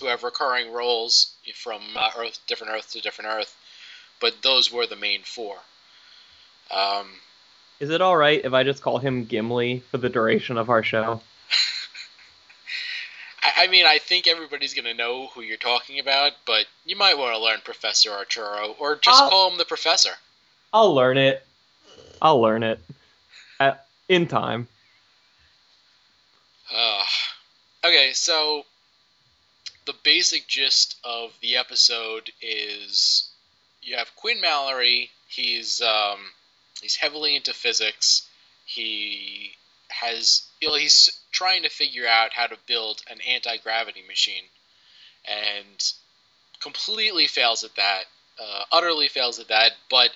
who 0.00 0.06
have 0.06 0.22
recurring 0.22 0.72
roles 0.72 1.32
from 1.54 1.80
uh, 1.96 2.10
Earth, 2.18 2.38
different 2.46 2.72
Earth 2.72 2.92
to 2.92 3.00
different 3.00 3.30
Earth, 3.30 3.56
but 4.20 4.42
those 4.42 4.72
were 4.72 4.86
the 4.86 4.96
main 4.96 5.22
four. 5.22 5.56
Um, 6.70 7.08
Is 7.80 7.90
it 7.90 8.00
all 8.00 8.16
right 8.16 8.40
if 8.44 8.52
I 8.52 8.62
just 8.62 8.82
call 8.82 8.98
him 8.98 9.24
Gimli 9.24 9.82
for 9.90 9.98
the 9.98 10.08
duration 10.08 10.56
of 10.56 10.70
our 10.70 10.84
show? 10.84 11.20
I, 13.42 13.64
I 13.64 13.66
mean, 13.66 13.86
I 13.86 13.98
think 13.98 14.28
everybody's 14.28 14.74
gonna 14.74 14.94
know 14.94 15.28
who 15.28 15.40
you're 15.40 15.56
talking 15.56 15.98
about, 15.98 16.32
but 16.46 16.66
you 16.84 16.94
might 16.94 17.18
want 17.18 17.34
to 17.34 17.42
learn 17.42 17.58
Professor 17.64 18.10
Arturo, 18.10 18.76
or 18.78 18.96
just 18.96 19.20
I'll- 19.20 19.30
call 19.30 19.50
him 19.50 19.58
the 19.58 19.64
Professor. 19.64 20.12
I'll 20.72 20.94
learn 20.94 21.18
it. 21.18 21.44
I'll 22.22 22.40
learn 22.40 22.62
it. 22.62 22.78
At, 23.58 23.86
in 24.08 24.28
time. 24.28 24.68
Uh, 26.72 27.04
okay, 27.84 28.12
so 28.12 28.64
the 29.86 29.94
basic 30.04 30.46
gist 30.46 30.96
of 31.04 31.32
the 31.40 31.56
episode 31.56 32.30
is 32.40 33.28
you 33.82 33.96
have 33.96 34.14
Quinn 34.14 34.40
Mallory. 34.40 35.10
He's 35.26 35.82
um, 35.82 36.18
he's 36.80 36.96
heavily 36.96 37.34
into 37.34 37.52
physics. 37.52 38.28
He 38.66 39.52
has 39.88 40.42
he's 40.60 41.10
trying 41.32 41.64
to 41.64 41.68
figure 41.68 42.06
out 42.06 42.32
how 42.32 42.46
to 42.46 42.56
build 42.66 43.02
an 43.10 43.18
anti 43.28 43.56
gravity 43.56 44.04
machine, 44.06 44.44
and 45.24 45.92
completely 46.60 47.26
fails 47.26 47.64
at 47.64 47.74
that. 47.76 48.04
Uh, 48.40 48.64
utterly 48.70 49.08
fails 49.08 49.40
at 49.40 49.48
that, 49.48 49.72
but 49.90 50.10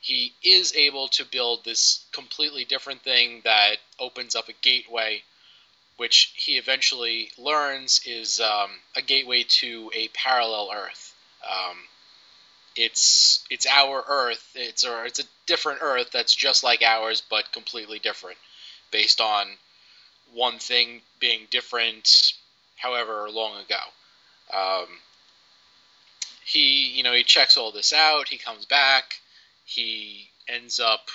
he 0.00 0.32
is 0.42 0.74
able 0.74 1.08
to 1.08 1.26
build 1.26 1.62
this 1.64 2.06
completely 2.12 2.64
different 2.64 3.02
thing 3.02 3.42
that 3.44 3.76
opens 3.98 4.34
up 4.34 4.48
a 4.48 4.54
gateway 4.62 5.22
which 6.00 6.32
he 6.34 6.56
eventually 6.56 7.30
learns 7.36 8.00
is 8.06 8.40
um, 8.40 8.70
a 8.96 9.02
gateway 9.02 9.42
to 9.46 9.90
a 9.94 10.08
parallel 10.14 10.70
Earth. 10.74 11.14
Um, 11.44 11.76
it's 12.74 13.44
it's 13.50 13.66
our 13.66 14.02
Earth. 14.08 14.50
It's 14.54 14.82
or 14.82 15.04
it's 15.04 15.18
a 15.18 15.24
different 15.44 15.80
Earth 15.82 16.08
that's 16.10 16.34
just 16.34 16.64
like 16.64 16.80
ours, 16.80 17.22
but 17.28 17.52
completely 17.52 17.98
different, 17.98 18.38
based 18.90 19.20
on 19.20 19.46
one 20.32 20.58
thing 20.58 21.02
being 21.18 21.40
different, 21.50 22.32
however 22.76 23.28
long 23.28 23.60
ago. 23.60 23.82
Um, 24.56 24.86
he 26.46 26.96
you 26.96 27.02
know 27.02 27.12
he 27.12 27.24
checks 27.24 27.58
all 27.58 27.72
this 27.72 27.92
out. 27.92 28.28
He 28.28 28.38
comes 28.38 28.64
back. 28.64 29.16
He 29.66 30.30
ends 30.48 30.80
up 30.80 31.10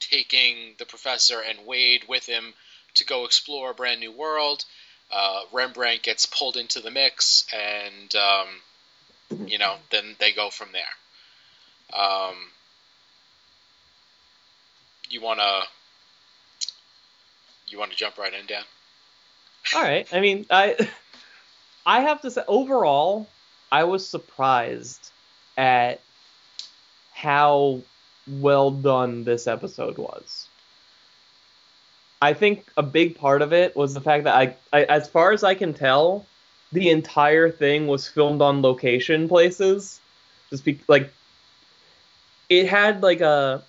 taking 0.00 0.74
the 0.78 0.86
professor 0.86 1.38
and 1.46 1.66
Wade 1.66 2.04
with 2.08 2.24
him 2.24 2.54
to 2.96 3.04
go 3.04 3.24
explore 3.24 3.70
a 3.70 3.74
brand 3.74 4.00
new 4.00 4.12
world. 4.12 4.64
Uh, 5.12 5.42
Rembrandt 5.52 6.02
gets 6.02 6.26
pulled 6.26 6.56
into 6.56 6.80
the 6.80 6.90
mix, 6.90 7.46
and 7.52 8.14
um, 8.16 9.46
you 9.46 9.58
know, 9.58 9.76
then 9.90 10.16
they 10.18 10.32
go 10.32 10.50
from 10.50 10.68
there. 10.72 12.00
Um, 12.00 12.34
you 15.08 15.20
wanna 15.20 15.62
you 17.68 17.78
wanna 17.78 17.94
jump 17.94 18.18
right 18.18 18.32
in, 18.32 18.46
Dan? 18.46 18.62
All 19.74 19.82
right. 19.82 20.12
I 20.12 20.20
mean, 20.20 20.46
I 20.50 20.76
I 21.86 22.00
have 22.00 22.22
to 22.22 22.30
say 22.30 22.42
overall, 22.48 23.28
I 23.70 23.84
was 23.84 24.06
surprised 24.06 25.10
at 25.56 26.00
how 27.12 27.80
well 28.28 28.70
done 28.70 29.24
this 29.24 29.46
episode 29.46 29.98
was. 29.98 30.48
I 32.22 32.32
think 32.32 32.64
a 32.76 32.82
big 32.82 33.16
part 33.16 33.42
of 33.42 33.52
it 33.52 33.76
was 33.76 33.94
the 33.94 34.00
fact 34.00 34.24
that 34.24 34.34
I, 34.34 34.56
I 34.72 34.84
as 34.84 35.08
far 35.08 35.32
as 35.32 35.44
I 35.44 35.54
can 35.54 35.74
tell, 35.74 36.26
the 36.72 36.90
entire 36.90 37.50
thing 37.50 37.86
was 37.86 38.08
filmed 38.08 38.40
on 38.40 38.62
location 38.62 39.28
places. 39.28 40.00
Just 40.50 40.64
be 40.64 40.80
like 40.88 41.12
it 42.48 42.68
had 42.68 43.02
like 43.02 43.20
a 43.20 43.62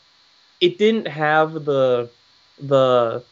it 0.61 0.77
didn't 0.77 1.07
have 1.07 1.65
the 1.65 2.09
the 2.59 3.23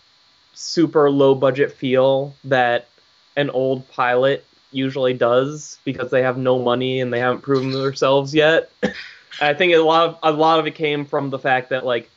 super 0.54 1.10
low 1.10 1.36
budget 1.36 1.72
feel 1.72 2.34
that 2.46 2.88
an 3.36 3.50
old 3.50 3.88
pilot 3.90 4.46
usually 4.72 5.14
does 5.14 5.78
because 5.86 6.12
they 6.12 6.22
have 6.22 6.38
no 6.38 6.60
money 6.60 7.00
and 7.00 7.12
they 7.14 7.20
haven't 7.20 7.42
proven 7.42 7.72
themselves 7.72 8.34
yet. 8.34 8.72
I 9.42 9.54
think 9.54 9.74
a 9.74 9.80
lot 9.80 10.10
of 10.10 10.20
a 10.24 10.32
lot 10.32 10.60
of 10.60 10.68
it 10.68 10.76
came 10.76 11.06
from 11.06 11.30
the 11.30 11.40
fact 11.40 11.70
that 11.70 11.86
like 11.86 12.10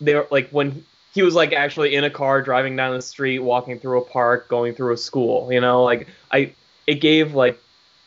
they 0.00 0.14
were 0.14 0.26
like 0.30 0.48
when 0.50 0.84
he 1.14 1.22
was 1.22 1.34
like 1.34 1.52
actually 1.52 1.94
in 1.94 2.04
a 2.04 2.10
car 2.10 2.42
driving 2.42 2.74
down 2.76 2.94
the 2.94 3.02
street, 3.02 3.38
walking 3.38 3.78
through 3.78 3.98
a 4.00 4.04
park, 4.04 4.48
going 4.48 4.74
through 4.74 4.92
a 4.92 4.96
school, 4.96 5.52
you 5.52 5.60
know, 5.60 5.82
like 5.84 6.08
I 6.32 6.52
it 6.86 6.96
gave 6.96 7.34
like 7.34 7.58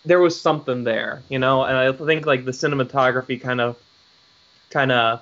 there 0.05 0.19
was 0.19 0.39
something 0.39 0.83
there, 0.83 1.23
you 1.29 1.39
know, 1.39 1.63
and 1.63 1.75
I 1.75 1.91
think 1.91 2.25
like 2.25 2.45
the 2.45 2.51
cinematography 2.51 3.41
kind 3.41 3.61
of 3.61 3.77
kind 4.69 4.91
of 4.91 5.21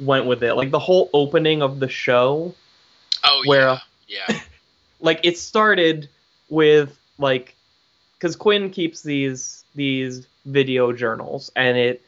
went 0.00 0.26
with 0.26 0.42
it. 0.42 0.54
Like 0.54 0.70
the 0.70 0.78
whole 0.78 1.08
opening 1.12 1.62
of 1.62 1.78
the 1.80 1.88
show 1.88 2.54
Oh 3.24 3.42
Where- 3.46 3.68
uh, 3.68 3.78
yeah, 4.08 4.24
yeah, 4.28 4.40
like 5.00 5.20
it 5.22 5.38
started 5.38 6.08
with 6.48 6.98
like 7.18 7.54
because 8.18 8.34
Quinn 8.36 8.70
keeps 8.70 9.02
these 9.02 9.64
these 9.74 10.26
video 10.46 10.92
journals 10.92 11.50
and 11.54 11.76
it 11.76 12.02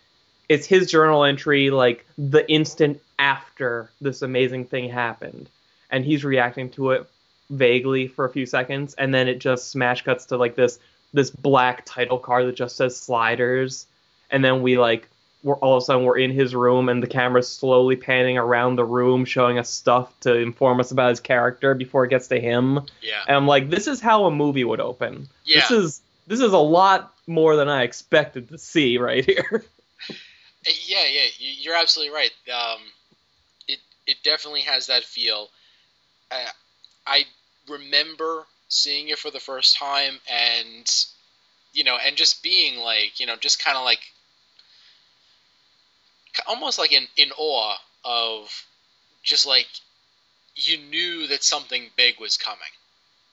it's 0.53 0.67
his 0.67 0.91
journal 0.91 1.25
entry 1.25 1.71
like 1.71 2.05
the 2.19 2.49
instant 2.51 3.01
after 3.19 3.91
this 4.03 4.21
amazing 4.21 4.67
thing 4.67 4.91
happened 4.91 5.49
and 5.89 6.05
he's 6.05 6.25
reacting 6.25 6.69
to 6.69 6.91
it 6.91 7.09
vaguely 7.49 8.07
for 8.07 8.27
a 8.27 8.31
few 8.31 8.45
seconds 8.45 8.95
and 8.95 9.15
then 9.15 9.29
it 9.29 9.39
just 9.39 9.71
smash 9.71 10.03
cuts 10.03 10.27
to 10.27 10.37
like 10.37 10.55
this 10.55 10.79
this 11.15 11.31
black 11.31 11.85
title 11.87 12.19
card 12.19 12.47
that 12.47 12.55
just 12.55 12.77
says 12.77 12.95
sliders 12.95 13.87
and 14.31 14.45
then 14.45 14.61
we 14.61 14.77
like 14.77 15.09
we're 15.43 15.57
all 15.57 15.77
of 15.79 15.83
a 15.83 15.87
sudden 15.87 16.05
we're 16.05 16.19
in 16.19 16.31
his 16.31 16.55
room 16.55 16.91
and 16.91 17.03
the 17.03 17.07
camera's 17.07 17.49
slowly 17.49 17.97
panning 17.97 18.37
around 18.37 18.77
the 18.77 18.85
room 18.85 19.25
showing 19.25 19.59
us 19.59 19.71
stuff 19.71 20.13
to 20.21 20.37
inform 20.37 20.81
us 20.81 20.91
about 20.91 21.09
his 21.09 21.21
character 21.21 21.75
before 21.75 22.05
it 22.05 22.09
gets 22.09 22.29
to 22.29 22.39
him 22.39 22.81
yeah. 23.01 23.23
and 23.27 23.37
I'm 23.37 23.47
like, 23.47 23.71
this 23.71 23.87
is 23.87 24.03
how 24.03 24.27
a 24.27 24.31
movie 24.31 24.65
would 24.65 24.81
open. 24.81 25.29
Yeah. 25.45 25.61
This 25.61 25.71
is 25.71 26.03
this 26.27 26.41
is 26.41 26.53
a 26.53 26.59
lot 26.59 27.15
more 27.27 27.57
than 27.57 27.69
I 27.69 27.83
expected 27.83 28.51
to 28.51 28.59
see 28.59 28.99
right 28.99 29.25
here. 29.51 29.65
Yeah, 30.67 31.05
yeah, 31.07 31.29
you- 31.39 31.51
you're 31.53 31.75
absolutely 31.77 32.15
right. 32.15 32.33
Um, 32.49 32.93
it 33.69 33.81
it 34.07 34.23
definitely 34.25 34.63
has 34.63 34.87
that 34.89 35.05
feel. 35.05 35.51
Uh, 36.31 36.51
I 37.07 37.27
remember 37.69 38.47
seeing 38.69 39.09
it 39.11 39.19
for 39.21 39.31
the 39.31 39.41
first 39.41 39.77
time, 39.77 40.21
and 40.29 41.07
you 41.73 41.85
know, 41.85 41.97
and 41.99 42.17
just 42.17 42.43
being 42.43 42.79
like, 42.79 43.21
you 43.21 43.27
know, 43.27 43.37
just 43.37 43.59
kind 43.61 43.77
of 43.79 43.85
like, 43.85 44.01
almost 46.47 46.79
like 46.79 46.93
in 46.93 47.07
in 47.17 47.31
awe 47.37 47.77
of, 48.05 48.67
just 49.23 49.47
like, 49.47 49.69
you 50.57 50.79
knew 50.79 51.27
that 51.29 51.45
something 51.45 51.91
big 51.97 52.21
was 52.21 52.37
coming. 52.37 52.73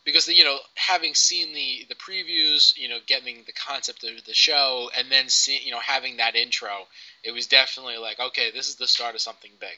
Because 0.05 0.27
you 0.29 0.43
know, 0.45 0.59
having 0.75 1.15
seen 1.15 1.53
the 1.53 1.85
the 1.89 1.95
previews, 1.95 2.77
you 2.77 2.89
know, 2.89 2.99
getting 3.07 3.43
the 3.45 3.53
concept 3.53 4.03
of 4.03 4.25
the 4.25 4.33
show, 4.35 4.91
and 4.97 5.11
then 5.11 5.29
seeing 5.29 5.61
you 5.65 5.71
know, 5.71 5.79
having 5.81 6.17
that 6.17 6.35
intro, 6.35 6.87
it 7.23 7.31
was 7.31 7.47
definitely 7.47 7.97
like, 7.97 8.19
okay, 8.19 8.51
this 8.51 8.69
is 8.69 8.75
the 8.75 8.87
start 8.87 9.15
of 9.15 9.21
something 9.21 9.51
big. 9.59 9.77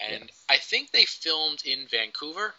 And 0.00 0.24
Yes. 0.24 0.44
I 0.48 0.56
think 0.56 0.90
they 0.90 1.04
filmed 1.04 1.62
in 1.64 1.86
Vancouver. 1.86 2.54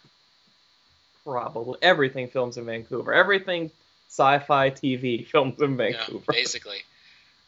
Probably 1.24 1.78
everything 1.82 2.28
films 2.28 2.56
in 2.56 2.66
Vancouver. 2.66 3.12
Everything 3.12 3.70
sci-fi 4.08 4.70
TV 4.70 5.26
films 5.30 5.60
in 5.60 5.76
Vancouver. 5.76 6.24
Yeah, 6.28 6.34
basically. 6.34 6.82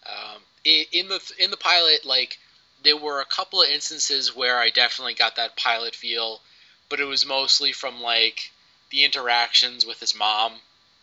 Um, 0.05 0.41
in 0.65 1.09
the 1.09 1.21
in 1.39 1.51
the 1.51 1.57
pilot, 1.57 2.05
like 2.05 2.39
there 2.83 2.97
were 2.97 3.21
a 3.21 3.25
couple 3.25 3.63
of 3.63 3.69
instances 3.69 4.35
where 4.35 4.59
I 4.59 4.71
definitely 4.71 5.15
got 5.15 5.37
that 5.37 5.57
pilot 5.57 5.95
feel, 5.95 6.41
but 6.89 7.01
it 7.01 7.05
was 7.05 7.27
mostly 7.27 7.73
from 7.73 8.01
like 8.01 8.51
the 8.91 9.05
interactions 9.05 9.87
with 9.87 10.01
his 10.01 10.17
mom. 10.17 10.55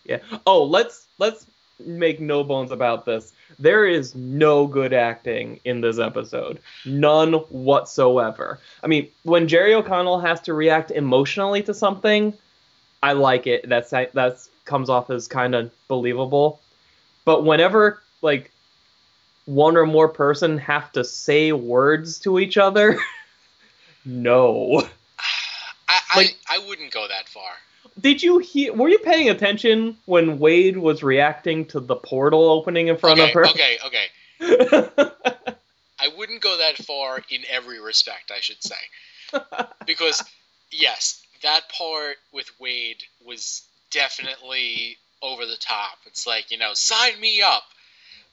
Yeah. 0.06 0.20
Oh, 0.46 0.64
let's 0.66 1.08
let's 1.18 1.46
make 1.86 2.20
no 2.20 2.44
bones 2.44 2.72
about 2.72 3.06
this. 3.06 3.34
There 3.60 3.86
is 3.86 4.16
no 4.16 4.66
good 4.68 4.94
acting 4.94 5.60
in 5.64 5.82
this 5.82 6.00
episode. 6.00 6.60
None 6.86 7.34
whatsoever. 7.34 8.60
I 8.84 8.88
mean, 8.88 9.10
when 9.24 9.48
Jerry 9.48 9.74
O'Connell 9.74 10.20
has 10.20 10.42
to 10.42 10.54
react 10.54 10.92
emotionally 10.92 11.62
to 11.64 11.74
something, 11.74 12.34
I 13.04 13.14
like 13.14 13.48
it. 13.48 13.68
That's 13.70 13.92
that's 14.14 14.50
comes 14.66 14.90
off 14.90 15.10
as 15.10 15.28
kind 15.28 15.54
of 15.56 15.72
believable. 15.88 16.60
But 17.26 17.44
whenever 17.44 18.02
like 18.22 18.52
one 19.46 19.76
or 19.78 19.86
more 19.86 20.08
person 20.08 20.58
have 20.58 20.92
to 20.94 21.04
say 21.04 21.52
words 21.52 22.18
to 22.20 22.40
each 22.40 22.58
other, 22.58 22.98
no. 24.06 24.82
I, 25.90 26.00
Like- 26.16 26.38
I 26.48 26.56
I 26.56 26.68
wouldn't 26.68 26.92
go 26.92 27.08
that 27.08 27.28
far. 27.30 27.52
Did 28.04 28.22
you 28.22 28.40
hear? 28.40 28.74
Were 28.74 28.90
you 28.90 29.00
paying 29.00 29.30
attention 29.30 29.98
when 30.06 30.38
Wade 30.38 30.78
was 30.78 31.02
reacting 31.04 31.66
to 31.68 31.80
the 31.80 31.96
portal 31.96 32.50
opening 32.50 32.90
in 32.90 32.98
front 32.98 33.20
okay, 33.20 33.30
of 33.30 33.34
her? 33.34 33.48
okay, 33.48 33.78
okay. 33.86 35.10
I 36.00 36.10
wouldn't 36.18 36.42
go 36.42 36.58
that 36.58 36.76
far 36.86 37.22
in 37.30 37.44
every 37.50 37.80
respect, 37.80 38.30
I 38.36 38.42
should 38.42 38.62
say. 38.62 38.76
Because, 39.86 40.22
yes, 40.70 41.24
that 41.44 41.70
part 41.70 42.18
with 42.34 42.52
Wade 42.60 43.02
was 43.26 43.64
definitely 43.90 44.98
over 45.22 45.46
the 45.46 45.56
top. 45.56 45.98
It's 46.06 46.28
like, 46.28 46.52
you 46.52 46.58
know, 46.58 46.74
sign 46.74 47.18
me 47.22 47.42
up. 47.42 47.64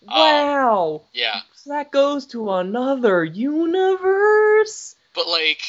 Um, 0.02 0.18
wow, 0.18 1.02
Yeah. 1.12 1.42
So 1.54 1.70
that 1.70 1.92
goes 1.92 2.26
to 2.28 2.50
another 2.54 3.22
universe. 3.24 4.96
But, 5.14 5.28
like, 5.28 5.62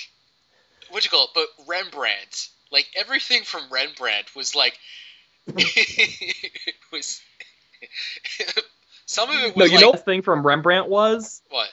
what 0.89 1.03
you 1.03 1.11
call 1.11 1.25
it? 1.25 1.31
But 1.35 1.67
Rembrandt, 1.67 2.49
like, 2.71 2.87
everything 2.95 3.43
from 3.43 3.63
Rembrandt 3.71 4.35
was 4.35 4.55
like, 4.55 4.77
it 5.47 6.75
was. 6.91 7.21
Some 9.05 9.29
of 9.29 9.35
it 9.35 9.55
was. 9.55 9.57
No, 9.57 9.65
you 9.65 9.71
like, 9.73 9.81
know 9.81 9.89
what 9.89 9.97
the 9.97 10.03
thing 10.03 10.21
from 10.21 10.45
Rembrandt 10.45 10.87
was? 10.87 11.41
what? 11.49 11.69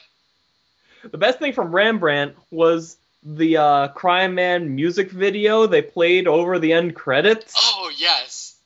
The 1.11 1.17
best 1.17 1.39
thing 1.39 1.53
from 1.53 1.73
Rembrandt 1.73 2.35
was 2.51 2.97
the 3.23 3.57
uh, 3.57 3.87
Crying 3.89 4.35
Man 4.35 4.75
music 4.75 5.11
video 5.11 5.65
they 5.65 5.81
played 5.81 6.27
over 6.27 6.59
the 6.59 6.73
end 6.73 6.95
credits. 6.95 7.53
Oh, 7.57 7.91
yes. 7.95 8.57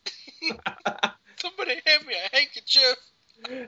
Somebody 1.37 1.81
hand 1.85 2.07
me 2.07 2.13
a 2.13 2.35
handkerchief. 2.35 2.95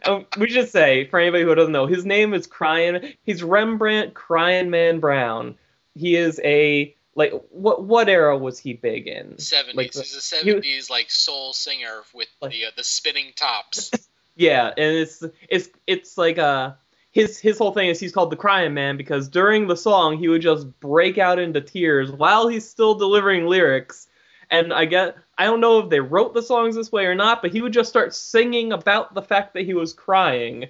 Um, 0.06 0.26
we 0.38 0.50
should 0.50 0.70
say, 0.70 1.06
for 1.08 1.20
anybody 1.20 1.44
who 1.44 1.54
doesn't 1.54 1.72
know, 1.72 1.86
his 1.86 2.06
name 2.06 2.34
is 2.34 2.48
Cryin'. 2.48 3.14
He's 3.24 3.44
Rembrandt 3.44 4.14
Cryin' 4.14 4.70
Man 4.70 5.00
Brown. 5.00 5.56
He 5.96 6.16
is 6.16 6.40
a 6.44 6.96
like 7.16 7.34
what 7.50 7.84
what 7.84 8.10
era 8.10 8.38
was 8.38 8.60
he 8.60 8.74
big 8.74 9.08
in? 9.08 9.36
70s. 9.38 9.76
Like 9.76 9.94
He's 9.94 10.16
a 10.16 10.36
70s 10.36 10.90
like 10.90 11.10
soul 11.10 11.54
singer 11.54 12.04
with 12.14 12.28
Like- 12.42 12.52
the 12.52 12.66
uh, 12.66 12.72
the 12.76 12.84
spinning 12.84 13.32
tops. 13.36 13.92
Yeah, 14.38 14.68
and 14.68 14.98
it's 14.98 15.24
it's 15.48 15.70
it's 15.88 16.18
like 16.18 16.38
uh 16.38 16.74
his 17.12 17.40
his 17.40 17.58
whole 17.58 17.72
thing 17.72 17.88
is 17.88 18.02
he's 18.02 18.12
called 18.12 18.32
the 18.34 18.36
crying 18.36 18.74
man 18.74 18.98
because 18.98 19.30
during 19.30 19.68
the 19.68 19.78
song 19.78 20.18
he 20.18 20.28
would 20.28 20.42
just 20.42 20.78
break 20.82 21.18
out 21.18 21.40
into 21.40 21.62
tears 21.62 22.12
while 22.12 22.50
he's 22.50 22.70
still 22.70 22.96
delivering 22.96 23.46
lyrics. 23.46 24.08
And 24.52 24.74
I 24.74 24.84
get 24.84 25.16
I 25.38 25.46
don't 25.46 25.62
know 25.62 25.80
if 25.80 25.90
they 25.90 26.02
wrote 26.02 26.34
the 26.34 26.42
songs 26.44 26.76
this 26.76 26.92
way 26.92 27.06
or 27.06 27.16
not, 27.16 27.42
but 27.42 27.54
he 27.54 27.62
would 27.62 27.72
just 27.72 27.88
start 27.90 28.14
singing 28.14 28.74
about 28.74 29.14
the 29.14 29.22
fact 29.22 29.54
that 29.54 29.64
he 29.64 29.74
was 29.74 29.94
crying. 29.94 30.66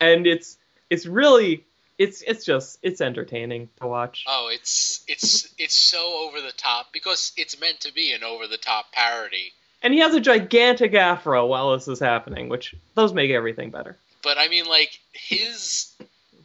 And 0.00 0.24
it's 0.24 0.56
it's 0.88 1.04
really 1.04 1.66
it's 1.98 2.22
it's 2.22 2.44
just 2.44 2.78
it's 2.82 3.00
entertaining 3.00 3.68
to 3.80 3.86
watch. 3.86 4.24
oh, 4.28 4.48
it's 4.52 5.04
it's 5.08 5.52
it's 5.58 5.74
so 5.74 6.26
over 6.28 6.40
the 6.40 6.52
top 6.52 6.92
because 6.92 7.32
it's 7.36 7.60
meant 7.60 7.80
to 7.80 7.92
be 7.92 8.12
an 8.12 8.22
over 8.24 8.46
the 8.46 8.56
top 8.56 8.92
parody. 8.92 9.52
And 9.82 9.92
he 9.94 10.00
has 10.00 10.14
a 10.14 10.20
gigantic 10.20 10.94
afro 10.94 11.46
while 11.46 11.72
this 11.72 11.86
is 11.88 12.00
happening, 12.00 12.48
which 12.48 12.74
those 12.94 13.12
make 13.12 13.30
everything 13.30 13.70
better. 13.70 13.96
But 14.22 14.38
I 14.38 14.48
mean 14.48 14.64
like 14.66 14.90
his 15.12 15.92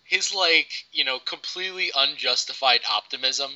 his 0.04 0.34
like, 0.36 0.70
you 0.92 1.04
know, 1.06 1.18
completely 1.20 1.92
unjustified 1.96 2.82
optimism 2.90 3.52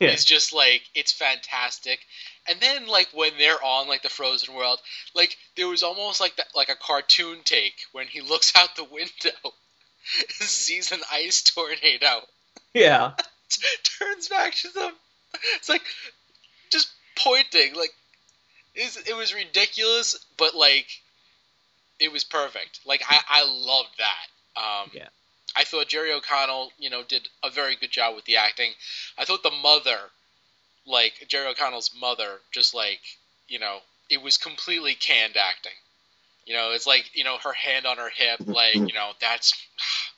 Yeah. 0.00 0.10
is 0.10 0.24
just 0.24 0.52
like 0.52 0.82
it's 0.94 1.12
fantastic. 1.12 2.00
And 2.48 2.58
then 2.60 2.86
like 2.88 3.08
when 3.12 3.32
they're 3.38 3.62
on 3.62 3.88
like 3.88 4.02
the 4.02 4.08
frozen 4.08 4.54
world, 4.54 4.80
like 5.14 5.36
there 5.56 5.68
was 5.68 5.82
almost 5.82 6.20
like 6.20 6.36
that 6.36 6.46
like 6.54 6.68
a 6.68 6.76
cartoon 6.76 7.38
take 7.44 7.74
when 7.92 8.06
he 8.08 8.20
looks 8.32 8.52
out 8.56 8.74
the 8.76 8.84
window 8.84 9.54
sees 10.28 10.92
an 10.92 11.00
ice 11.12 11.42
tornado. 11.42 12.20
Yeah. 12.72 13.12
turns 13.98 14.28
back 14.28 14.54
to 14.54 14.68
them. 14.70 14.92
It's 15.56 15.68
like 15.68 15.82
just 16.70 16.88
pointing. 17.16 17.74
Like 17.74 17.92
it 18.74 19.16
was 19.16 19.34
ridiculous, 19.34 20.24
but 20.36 20.54
like 20.54 20.86
it 22.00 22.12
was 22.12 22.24
perfect. 22.24 22.80
Like 22.84 23.02
I, 23.08 23.20
I 23.28 23.44
loved 23.44 23.98
that. 23.98 24.60
Um, 24.60 24.90
Yeah. 24.92 25.08
I 25.56 25.62
thought 25.62 25.86
Jerry 25.86 26.12
O'Connell, 26.12 26.72
you 26.78 26.90
know, 26.90 27.04
did 27.04 27.28
a 27.44 27.50
very 27.50 27.76
good 27.76 27.92
job 27.92 28.16
with 28.16 28.24
the 28.24 28.36
acting. 28.36 28.72
I 29.16 29.24
thought 29.24 29.44
the 29.44 29.52
mother, 29.52 29.98
like 30.84 31.26
Jerry 31.28 31.46
O'Connell's 31.46 31.92
mother, 31.98 32.40
just 32.50 32.74
like 32.74 33.00
you 33.48 33.58
know, 33.58 33.78
it 34.10 34.22
was 34.22 34.38
completely 34.38 34.94
canned 34.94 35.36
acting. 35.36 35.72
You 36.46 36.54
know, 36.54 36.72
it's 36.72 36.86
like 36.86 37.10
you 37.14 37.24
know 37.24 37.36
her 37.42 37.52
hand 37.52 37.86
on 37.86 37.96
her 37.96 38.10
hip, 38.10 38.40
mm-hmm. 38.40 38.52
like 38.52 38.74
you 38.74 38.94
know 38.94 39.12
that's, 39.20 39.52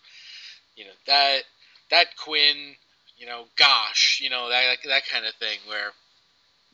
you 0.76 0.84
know 0.84 0.90
that 1.06 1.40
that 1.90 2.16
Quinn, 2.16 2.74
you 3.16 3.26
know, 3.26 3.44
gosh, 3.56 4.20
you 4.22 4.30
know 4.30 4.48
that 4.48 4.78
that 4.86 5.08
kind 5.08 5.24
of 5.24 5.34
thing 5.34 5.58
where 5.66 5.92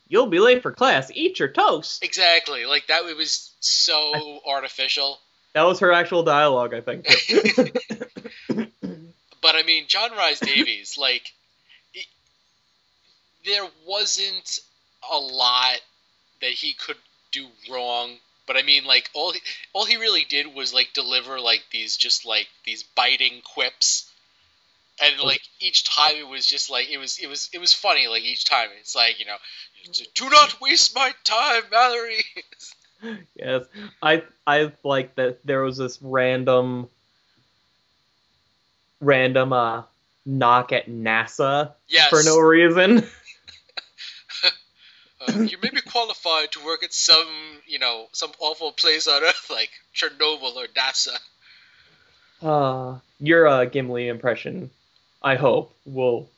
You'll 0.09 0.27
be 0.27 0.39
late 0.39 0.61
for 0.61 0.71
class. 0.71 1.09
Eat 1.15 1.39
your 1.39 1.47
toast. 1.47 2.03
exactly 2.03 2.65
like 2.65 2.87
that. 2.87 3.05
It 3.05 3.17
was 3.17 3.51
so 3.61 4.41
artificial. 4.45 5.17
That 5.53 5.63
was 5.63 5.79
her 5.79 5.91
actual 5.91 6.23
dialogue, 6.23 6.73
I 6.73 6.81
think. 6.81 7.07
But 9.43 9.55
I 9.57 9.63
mean, 9.63 9.83
John 9.87 10.11
Rhys 10.13 10.39
Davies, 10.39 10.97
like, 10.97 11.33
it, 11.93 12.05
there 13.45 13.67
wasn't 13.85 14.59
a 15.11 15.17
lot 15.17 15.81
that 16.39 16.51
he 16.51 16.73
could 16.73 16.95
do 17.33 17.47
wrong. 17.69 18.15
But 18.45 18.57
I 18.57 18.63
mean, 18.63 18.83
like, 18.83 19.09
all 19.13 19.31
he, 19.31 19.39
all 19.71 19.85
he 19.85 19.97
really 19.97 20.25
did 20.27 20.53
was 20.53 20.73
like 20.73 20.89
deliver 20.93 21.39
like 21.39 21.63
these 21.71 21.95
just 21.95 22.25
like 22.25 22.47
these 22.65 22.83
biting 22.83 23.41
quips, 23.43 24.11
and 25.01 25.19
like 25.21 25.41
each 25.59 25.85
time 25.85 26.15
it 26.17 26.27
was 26.27 26.45
just 26.45 26.69
like 26.69 26.89
it 26.89 26.97
was 26.97 27.19
it 27.19 27.27
was 27.27 27.49
it 27.53 27.59
was 27.59 27.73
funny. 27.73 28.07
Like 28.07 28.23
each 28.23 28.45
time 28.45 28.69
it's 28.79 28.95
like 28.95 29.19
you 29.19 29.25
know, 29.25 29.37
do 30.15 30.29
not 30.29 30.59
waste 30.61 30.95
my 30.95 31.13
time, 31.23 31.63
Mallory. 31.71 32.23
yes, 33.35 33.65
I 34.01 34.23
I 34.45 34.71
like 34.83 35.15
that 35.15 35.45
there 35.45 35.61
was 35.61 35.77
this 35.77 35.99
random 36.01 36.89
random 38.99 39.53
uh 39.53 39.83
knock 40.25 40.71
at 40.71 40.89
NASA 40.89 41.73
yes, 41.87 42.09
for 42.09 42.23
no 42.23 42.39
reason. 42.39 43.07
uh, 45.27 45.39
you 45.41 45.57
may 45.61 45.69
be 45.69 45.81
qualified 45.81 46.51
to 46.51 46.65
work 46.65 46.83
at 46.83 46.93
some 46.93 47.27
you 47.65 47.79
know 47.79 48.07
some 48.11 48.31
awful 48.39 48.71
place 48.71 49.07
on 49.07 49.23
Earth 49.23 49.47
like 49.51 49.69
Chernobyl 49.95 50.55
or 50.55 50.67
NASA. 50.67 51.17
Uh, 52.41 52.99
your 53.19 53.47
uh, 53.47 53.65
Gimli 53.65 54.09
impression, 54.09 54.69
I 55.21 55.35
hope, 55.35 55.73
will 55.85 56.29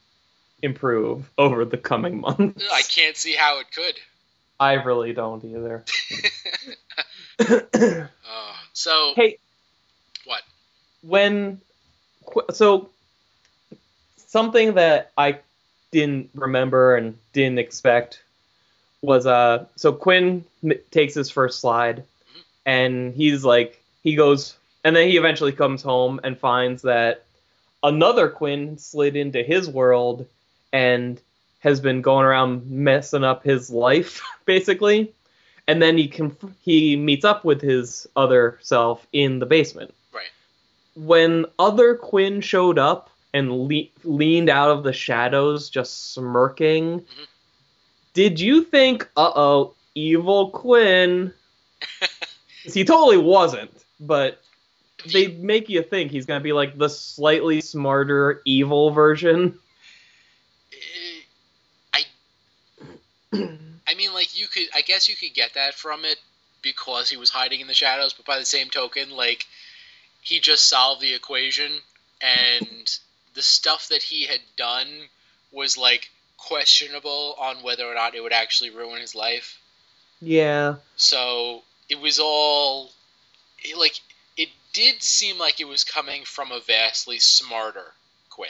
improve 0.62 1.30
over 1.38 1.66
the 1.66 1.78
coming 1.78 2.22
months. 2.22 2.64
I 2.72 2.84
can't 2.84 3.18
see 3.18 3.34
how 3.34 3.60
it 3.60 3.72
could. 3.74 3.96
I 4.60 4.74
really 4.74 5.14
don't 5.14 5.44
either. 5.44 5.84
Uh, 8.28 8.54
so 8.74 9.14
hey, 9.16 9.38
what? 10.26 10.42
when 11.02 11.62
so 12.54 12.90
something 14.16 14.74
that 14.76 15.12
I 15.18 15.40
didn't 15.92 16.30
remember 16.34 16.96
and 16.96 17.18
didn't 17.34 17.60
expect 17.60 18.22
was 19.06 19.26
uh 19.26 19.66
so 19.76 19.92
Quinn 19.94 20.44
m- 20.64 20.74
takes 20.92 21.14
his 21.14 21.30
first 21.30 21.60
slide 21.60 22.04
and 22.66 23.14
he's 23.14 23.44
like 23.46 23.82
he 24.04 24.16
goes 24.16 24.56
and 24.84 24.96
then 24.96 25.08
he 25.10 25.18
eventually 25.18 25.52
comes 25.52 25.82
home 25.82 26.20
and 26.24 26.38
finds 26.38 26.82
that 26.84 27.24
another 27.84 28.30
Quinn 28.30 28.78
slid 28.78 29.16
into 29.16 29.44
his 29.44 29.70
world 29.70 30.26
and 30.74 31.20
has 31.60 31.80
been 31.80 32.02
going 32.02 32.26
around 32.26 32.70
messing 32.70 33.24
up 33.24 33.44
his 33.44 33.70
life 33.70 34.22
basically 34.46 35.12
and 35.68 35.82
then 35.82 35.98
he 35.98 36.08
conf- 36.08 36.54
he 36.62 36.96
meets 36.96 37.26
up 37.26 37.44
with 37.46 37.62
his 37.62 38.08
other 38.16 38.58
self 38.62 39.06
in 39.14 39.40
the 39.40 39.46
basement 39.46 39.94
Right. 40.14 40.32
when 40.96 41.46
other 41.60 41.96
Quinn 41.96 42.42
showed 42.42 42.78
up 42.80 43.10
and 43.34 43.52
le- 43.68 43.90
leaned 44.06 44.50
out 44.50 44.70
of 44.72 44.84
the 44.84 44.94
shadows, 44.94 45.70
just 45.70 46.14
smirking, 46.14 47.02
Mhm. 47.02 47.28
Did 48.16 48.40
you 48.40 48.64
think, 48.64 49.08
uh 49.16 49.32
oh, 49.36 49.74
evil 49.94 50.50
Quinn? 50.50 51.34
he 52.64 52.84
totally 52.84 53.18
wasn't, 53.18 53.72
but 54.00 54.42
they 55.12 55.28
make 55.28 55.70
you 55.70 55.84
think 55.84 56.10
he's 56.12 56.26
gonna 56.26 56.40
be 56.40 56.54
like 56.54 56.78
the 56.78 56.90
slightly 56.90 57.62
smarter 57.62 58.42
evil 58.46 58.90
version. 58.90 59.60
Eh, 60.74 61.22
I 61.94 62.06
I 63.88 63.96
mean, 63.96 64.14
like 64.14 64.40
you 64.40 64.48
could, 64.48 64.68
I 64.74 64.82
guess 64.82 65.10
you 65.10 65.16
could 65.16 65.34
get 65.36 65.54
that 65.56 65.76
from 65.76 66.06
it 66.06 66.18
because 66.62 67.10
he 67.10 67.18
was 67.18 67.30
hiding 67.30 67.60
in 67.60 67.68
the 67.68 67.74
shadows, 67.74 68.14
but 68.14 68.26
by 68.26 68.40
the 68.40 68.46
same 68.46 68.70
token, 68.70 69.12
like 69.12 69.46
he 70.22 70.40
just 70.40 70.70
solved 70.70 71.02
the 71.02 71.14
equation 71.14 71.72
and 72.22 73.00
the 73.34 73.42
stuff 73.42 73.90
that 73.90 74.02
he 74.02 74.26
had 74.26 74.40
done 74.56 74.88
was 75.52 75.78
like 75.78 76.10
questionable 76.48 77.36
on 77.40 77.58
whether 77.64 77.86
or 77.86 77.96
not 77.96 78.16
it 78.16 78.22
would 78.22 78.34
actually 78.34 78.70
ruin 78.70 79.02
his 79.02 79.16
life. 79.16 79.60
Yeah. 80.22 80.76
So 80.96 81.64
it 81.90 82.00
was 82.00 82.20
all 82.20 82.92
it, 83.64 83.78
like 83.78 84.00
it 84.38 84.50
did 84.74 85.02
seem 85.02 85.38
like 85.38 85.60
it 85.60 85.68
was 85.68 85.84
coming 85.84 86.24
from 86.24 86.52
a 86.52 86.60
vastly 86.60 87.20
smarter 87.20 87.94
Quinn, 88.30 88.50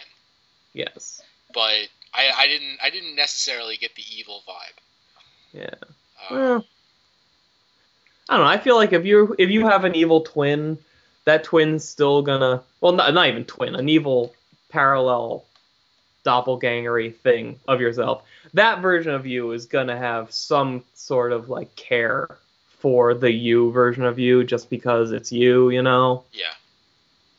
Yes. 0.74 1.22
but 1.54 1.88
I, 2.14 2.30
I 2.38 2.48
didn't 2.48 2.78
I 2.84 2.90
didn't 2.90 3.16
necessarily 3.16 3.78
get 3.78 3.96
the 3.96 4.04
evil 4.12 4.42
vibe. 4.48 4.78
Yeah. 5.54 5.70
Uh, 6.30 6.34
Well, 6.34 6.66
I 8.28 8.38
don't 8.38 8.46
know. 8.46 8.52
I 8.52 8.58
feel 8.58 8.76
like 8.76 8.92
if 8.94 9.06
you 9.06 9.36
if 9.38 9.50
you 9.50 9.66
have 9.68 9.86
an 9.86 9.96
evil 9.96 10.22
twin, 10.22 10.78
that 11.26 11.44
twin's 11.44 11.88
still 11.88 12.22
gonna 12.24 12.64
well, 12.82 12.94
not, 12.94 13.14
not 13.14 13.28
even 13.28 13.46
twin, 13.46 13.76
an 13.76 13.88
evil 13.88 14.34
parallel 14.70 15.46
doppelgangery 16.26 17.16
thing 17.16 17.60
of 17.68 17.80
yourself. 17.80 18.24
That 18.54 18.82
version 18.82 19.14
of 19.14 19.26
you 19.26 19.52
is 19.52 19.66
gonna 19.66 19.98
have 19.98 20.32
some 20.32 20.84
sort 20.94 21.32
of 21.32 21.50
like 21.50 21.76
care 21.76 22.38
for 22.80 23.14
the 23.14 23.32
you 23.32 23.72
version 23.72 24.04
of 24.04 24.20
you, 24.20 24.44
just 24.44 24.70
because 24.70 25.12
it's 25.12 25.32
you, 25.32 25.70
you 25.70 25.82
know. 25.82 26.24
yeah, 26.34 26.54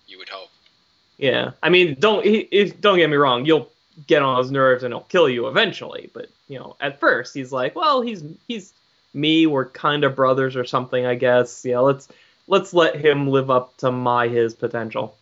you 0.07 0.19
would 0.19 0.29
hope. 0.29 0.51
Yeah, 1.19 1.53
I 1.63 1.69
mean, 1.69 1.97
don't 1.99 2.25
he, 2.25 2.39
if, 2.51 2.81
don't 2.81 2.99
get 2.99 3.11
me 3.11 3.17
wrong. 3.17 3.45
You'll 3.45 3.71
get 4.07 4.23
on 4.23 4.39
his 4.39 4.51
nerves 4.51 4.83
and 4.83 4.93
he'll 4.93 5.01
kill 5.03 5.29
you 5.29 5.49
eventually. 5.49 6.11
But 6.13 6.29
you 6.49 6.59
know, 6.59 6.77
at 6.81 7.01
first 7.01 7.35
he's 7.35 7.53
like, 7.53 7.75
well, 7.75 8.03
he's 8.03 8.23
he's 8.47 8.73
me. 9.15 9.47
We're 9.47 9.67
kind 9.67 10.05
of 10.05 10.17
brothers 10.17 10.57
or 10.57 10.65
something, 10.65 11.07
I 11.07 11.15
guess. 11.15 11.65
Yeah, 11.65 11.81
let's 11.81 12.09
let's 12.47 12.75
let 12.75 12.97
him 12.97 13.29
live 13.29 13.51
up 13.51 13.77
to 13.79 13.91
my 13.91 14.29
his 14.29 14.55
potential. 14.55 15.17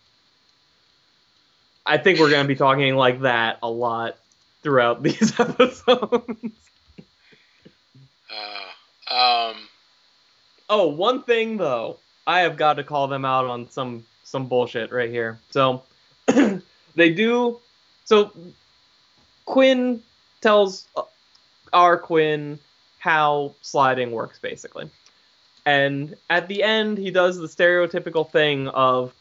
I 1.87 1.99
think 1.99 2.19
we're 2.19 2.31
gonna 2.31 2.49
be 2.49 2.57
talking 2.57 2.97
like 2.97 3.21
that 3.21 3.59
a 3.63 3.69
lot 3.71 4.17
throughout 4.63 5.03
these 5.05 5.39
episodes. 5.39 6.41
Uh, 8.31 9.15
um, 9.15 9.57
Oh, 10.69 10.89
one 10.89 11.23
thing 11.23 11.57
though, 11.57 11.99
I 12.27 12.41
have 12.41 12.57
got 12.57 12.75
to 12.75 12.85
call 12.85 13.07
them 13.09 13.25
out 13.25 13.45
on 13.45 13.71
some 13.71 14.05
some 14.25 14.47
bullshit 14.47 14.93
right 14.93 15.11
here. 15.11 15.39
So 15.51 15.83
they 16.95 17.13
do. 17.13 17.61
So 18.05 18.33
Quinn 19.45 20.03
tells 20.41 20.87
uh, 20.97 21.03
our 21.73 21.99
Quinn 21.99 22.59
how 22.99 23.55
sliding 23.61 24.11
works, 24.11 24.39
basically, 24.39 24.89
and 25.67 26.17
at 26.31 26.49
the 26.49 26.63
end 26.63 26.97
he 26.97 27.11
does 27.11 27.37
the 27.37 27.47
stereotypical 27.47 28.31
thing 28.31 28.69
of 28.69 29.13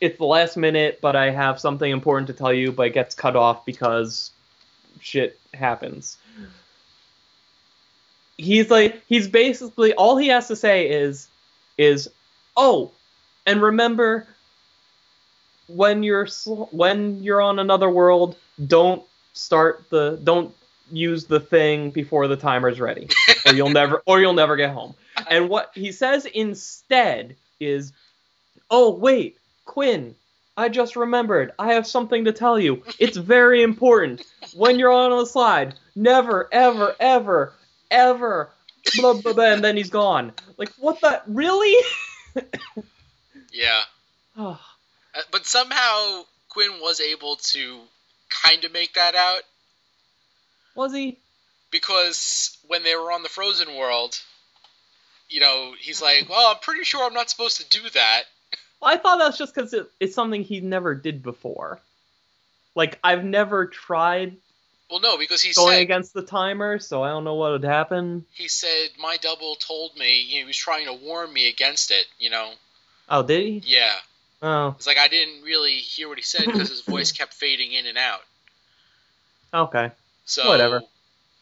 it's 0.00 0.18
the 0.18 0.24
last 0.24 0.56
minute, 0.56 1.00
but 1.00 1.16
I 1.16 1.30
have 1.30 1.60
something 1.60 1.90
important 1.90 2.28
to 2.28 2.32
tell 2.32 2.52
you, 2.52 2.72
but 2.72 2.88
it 2.88 2.94
gets 2.94 3.14
cut 3.14 3.36
off 3.36 3.64
because 3.64 4.30
shit 5.00 5.38
happens. 5.54 6.16
He's 8.36 8.70
like 8.70 9.02
he's 9.08 9.26
basically 9.26 9.94
all 9.94 10.16
he 10.16 10.28
has 10.28 10.46
to 10.48 10.56
say 10.56 10.88
is 10.88 11.26
is 11.76 12.08
oh 12.56 12.92
and 13.46 13.60
remember 13.60 14.28
when 15.66 16.04
you're 16.04 16.26
sl- 16.26 16.68
when 16.70 17.20
you're 17.22 17.42
on 17.42 17.58
another 17.58 17.90
world 17.90 18.36
don't 18.68 19.02
start 19.32 19.84
the 19.90 20.20
don't 20.22 20.54
use 20.92 21.24
the 21.24 21.40
thing 21.40 21.90
before 21.90 22.28
the 22.28 22.36
timer's 22.36 22.80
ready 22.80 23.08
or 23.44 23.52
you'll 23.54 23.70
never 23.70 24.02
or 24.06 24.20
you'll 24.20 24.32
never 24.34 24.54
get 24.54 24.70
home. 24.70 24.94
And 25.28 25.48
what 25.48 25.72
he 25.74 25.90
says 25.90 26.24
instead 26.26 27.34
is 27.58 27.92
oh 28.70 28.90
wait 28.94 29.36
quinn 29.68 30.14
i 30.56 30.68
just 30.68 30.96
remembered 30.96 31.52
i 31.58 31.74
have 31.74 31.86
something 31.86 32.24
to 32.24 32.32
tell 32.32 32.58
you. 32.58 32.82
It's 32.98 33.16
very 33.16 33.62
important. 33.62 34.22
When 34.54 34.78
you're 34.78 34.90
on 34.90 35.12
a 35.12 35.26
slide 35.26 35.74
never 35.94 36.48
ever 36.50 36.96
ever 36.98 37.52
ever 37.90 38.50
blah, 38.96 39.12
blah, 39.20 39.32
blah, 39.34 39.52
and 39.52 39.62
then 39.62 39.76
he's 39.76 39.90
gone. 39.90 40.32
Like 40.56 40.72
what 40.78 41.00
the 41.00 41.22
really? 41.26 41.74
Yeah, 43.52 43.82
oh, 44.36 44.60
Uh, 45.14 45.22
but 45.30 45.46
somehow 45.46 46.22
Quinn 46.50 46.80
was 46.82 47.00
able 47.00 47.36
to 47.36 47.80
kind 48.42 48.62
of 48.64 48.72
make 48.72 48.92
that 48.94 49.14
out. 49.14 49.40
Was 50.74 50.92
he? 50.92 51.18
Because 51.70 52.56
when 52.66 52.82
they 52.84 52.94
were 52.94 53.10
on 53.10 53.22
the 53.22 53.28
frozen 53.28 53.74
world, 53.74 54.20
you 55.30 55.40
know, 55.40 55.74
he's 55.80 56.02
like, 56.02 56.28
"Well, 56.28 56.50
I'm 56.52 56.60
pretty 56.60 56.84
sure 56.84 57.04
I'm 57.04 57.14
not 57.14 57.30
supposed 57.30 57.56
to 57.56 57.80
do 57.80 57.88
that." 57.90 58.24
I 58.82 58.96
thought 58.96 59.18
that's 59.18 59.38
just 59.38 59.54
because 59.54 59.72
it, 59.74 59.90
it's 60.00 60.14
something 60.14 60.42
he 60.42 60.60
never 60.60 60.94
did 60.94 61.22
before. 61.22 61.80
Like 62.74 62.98
I've 63.02 63.24
never 63.24 63.66
tried 63.66 64.36
Well, 64.90 65.00
no, 65.00 65.18
because 65.18 65.42
he's 65.42 65.56
going 65.56 65.74
said 65.74 65.82
against 65.82 66.14
the 66.14 66.22
timer, 66.22 66.78
so 66.78 67.02
I 67.02 67.08
don't 67.08 67.24
know 67.24 67.34
what 67.34 67.52
would 67.52 67.64
happen. 67.64 68.24
he 68.34 68.46
said 68.48 68.90
my 69.00 69.16
double 69.20 69.56
told 69.56 69.96
me 69.96 70.22
he 70.22 70.44
was 70.44 70.56
trying 70.56 70.86
to 70.86 70.92
warn 70.92 71.32
me 71.32 71.48
against 71.48 71.90
it. 71.90 72.06
You 72.18 72.30
know, 72.30 72.52
Oh, 73.08 73.22
did 73.22 73.42
he? 73.46 73.62
yeah. 73.66 73.94
Oh, 74.40 74.68
It's 74.76 74.86
like 74.86 74.98
I 74.98 75.08
didn't 75.08 75.42
really 75.42 75.78
hear 75.78 76.08
what 76.08 76.18
he 76.18 76.22
said 76.22 76.46
because 76.46 76.68
his 76.68 76.82
voice 76.82 77.10
kept 77.10 77.34
fading 77.34 77.72
in 77.72 77.86
and 77.86 77.98
out. 77.98 78.20
okay. 79.52 79.90
So 80.24 80.46
Whatever. 80.46 80.82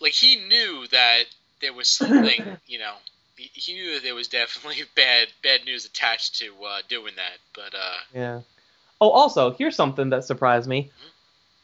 Like 0.00 0.12
he 0.12 0.36
knew 0.36 0.86
that 0.92 1.24
there 1.60 1.72
was 1.74 1.88
something, 1.88 2.56
you 2.66 2.78
know, 2.78 2.94
he, 3.36 3.74
knew 3.74 3.94
that 3.94 4.02
there 4.02 4.14
was 4.14 4.28
definitely 4.28 4.84
bad 4.96 5.28
bad 5.42 5.64
news 5.64 5.84
attached 5.84 6.38
to 6.40 6.52
uh, 6.64 6.78
doing 6.88 7.14
that. 7.16 7.38
But 7.54 7.74
uh, 7.74 7.96
Yeah. 8.14 8.40
Oh, 9.00 9.10
also, 9.10 9.52
here's 9.52 9.76
something 9.76 10.10
that 10.10 10.24
surprised 10.24 10.68
me. 10.68 10.90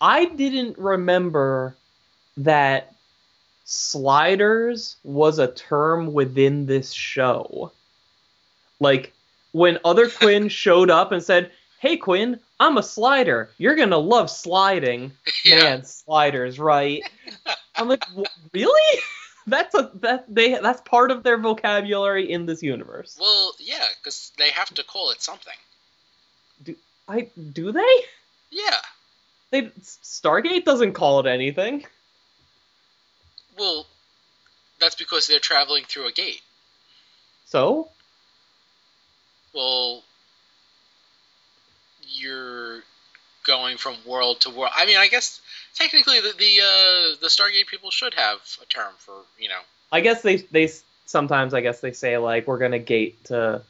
I 0.00 0.26
didn't 0.26 0.76
remember 0.78 1.76
that 2.36 2.94
sliders 3.64 4.96
was 5.04 5.38
a 5.38 5.52
term 5.52 6.12
within 6.12 6.66
this 6.66 6.92
show. 6.92 7.72
Like 8.80 9.12
when 9.52 9.78
other 9.84 10.08
Quinn 10.18 10.48
showed 10.48 10.90
up 10.90 11.12
and 11.12 11.22
said, 11.22 11.52
"Hey 11.78 11.96
Quinn, 11.96 12.38
I'm 12.60 12.76
a 12.76 12.82
slider. 12.82 13.50
You're 13.58 13.76
going 13.76 13.90
to 13.90 13.96
love 13.96 14.30
sliding." 14.30 15.12
yeah, 15.44 15.56
Man, 15.56 15.84
sliders, 15.84 16.58
right? 16.58 17.02
I'm 17.76 17.88
like, 17.88 18.04
"Really?" 18.52 19.00
That's 19.46 19.74
a 19.74 19.90
that 19.94 20.32
they 20.32 20.52
that's 20.52 20.80
part 20.82 21.10
of 21.10 21.22
their 21.22 21.38
vocabulary 21.38 22.30
in 22.30 22.46
this 22.46 22.62
universe. 22.62 23.16
well, 23.20 23.52
yeah, 23.58 23.86
because 23.98 24.32
they 24.38 24.50
have 24.50 24.72
to 24.74 24.84
call 24.84 25.10
it 25.10 25.20
something. 25.20 25.54
Do 26.62 26.76
I 27.08 27.28
do 27.52 27.72
they? 27.72 28.04
Yeah. 28.50 28.78
They 29.50 29.62
Stargate 29.62 30.64
doesn't 30.64 30.92
call 30.94 31.20
it 31.20 31.26
anything. 31.26 31.84
Well, 33.58 33.86
that's 34.80 34.94
because 34.94 35.26
they're 35.26 35.38
traveling 35.40 35.84
through 35.84 36.06
a 36.06 36.12
gate. 36.12 36.40
So 37.46 37.88
Well, 39.54 40.02
you're 42.08 42.82
going 43.44 43.76
from 43.76 43.96
world 44.06 44.40
to 44.42 44.50
world. 44.50 44.72
I 44.74 44.86
mean, 44.86 44.96
I 44.96 45.08
guess 45.08 45.40
technically 45.74 46.20
the 46.20 46.32
the, 46.38 46.60
uh, 46.60 47.16
the 47.20 47.28
Stargate 47.28 47.66
people 47.68 47.90
should 47.90 48.14
have 48.14 48.38
a 48.62 48.66
term 48.66 48.92
for 48.98 49.14
you 49.38 49.48
know. 49.48 49.60
I 49.90 50.00
guess 50.00 50.22
they 50.22 50.36
they 50.36 50.70
sometimes 51.06 51.54
I 51.54 51.60
guess 51.60 51.80
they 51.80 51.92
say 51.92 52.18
like 52.18 52.46
we're 52.46 52.58
gonna 52.58 52.78
gate 52.78 53.24
to 53.26 53.62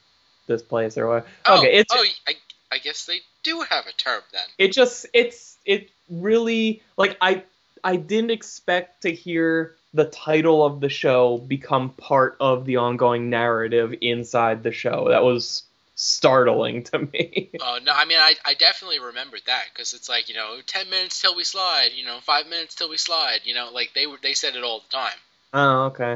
this 0.46 0.62
place 0.62 0.96
or 0.98 1.08
what. 1.08 1.26
Oh, 1.46 1.58
okay, 1.58 1.72
it's 1.74 1.92
oh, 1.94 2.04
I, 2.26 2.34
I 2.70 2.78
guess 2.78 3.06
they 3.06 3.20
do 3.42 3.64
have 3.68 3.86
a 3.86 3.92
term 3.92 4.22
then. 4.32 4.42
it 4.58 4.72
just 4.72 5.06
it's 5.12 5.56
it 5.64 5.90
really 6.08 6.82
like 6.96 7.16
I 7.20 7.44
I 7.84 7.96
didn't 7.96 8.30
expect 8.30 9.02
to 9.02 9.12
hear 9.12 9.76
the 9.94 10.04
title 10.06 10.64
of 10.64 10.80
the 10.80 10.88
show 10.88 11.38
become 11.38 11.90
part 11.90 12.36
of 12.40 12.64
the 12.64 12.76
ongoing 12.76 13.28
narrative 13.28 13.94
inside 14.00 14.62
the 14.62 14.72
show. 14.72 15.08
That 15.08 15.22
was 15.22 15.64
startling 15.94 16.82
to 16.84 16.98
me. 16.98 17.50
Oh 17.60 17.78
no, 17.82 17.92
I 17.94 18.04
mean 18.06 18.18
I, 18.18 18.34
I 18.44 18.54
definitely 18.54 18.98
remembered 19.00 19.42
that 19.46 19.64
because 19.72 19.92
it's 19.94 20.08
like 20.08 20.28
you 20.28 20.34
know 20.34 20.58
ten 20.66 20.88
minutes 20.90 21.20
till 21.20 21.36
we 21.36 21.44
slide, 21.44 21.90
you 21.94 22.04
know 22.04 22.18
five 22.22 22.46
minutes 22.48 22.74
till 22.74 22.88
we 22.90 22.96
slide, 22.96 23.40
you 23.44 23.54
know 23.54 23.70
like 23.72 23.92
they 23.94 24.06
were 24.06 24.16
they 24.22 24.34
said 24.34 24.56
it 24.56 24.64
all 24.64 24.80
the 24.80 24.96
time. 24.96 25.18
oh, 25.52 25.82
okay. 25.86 26.12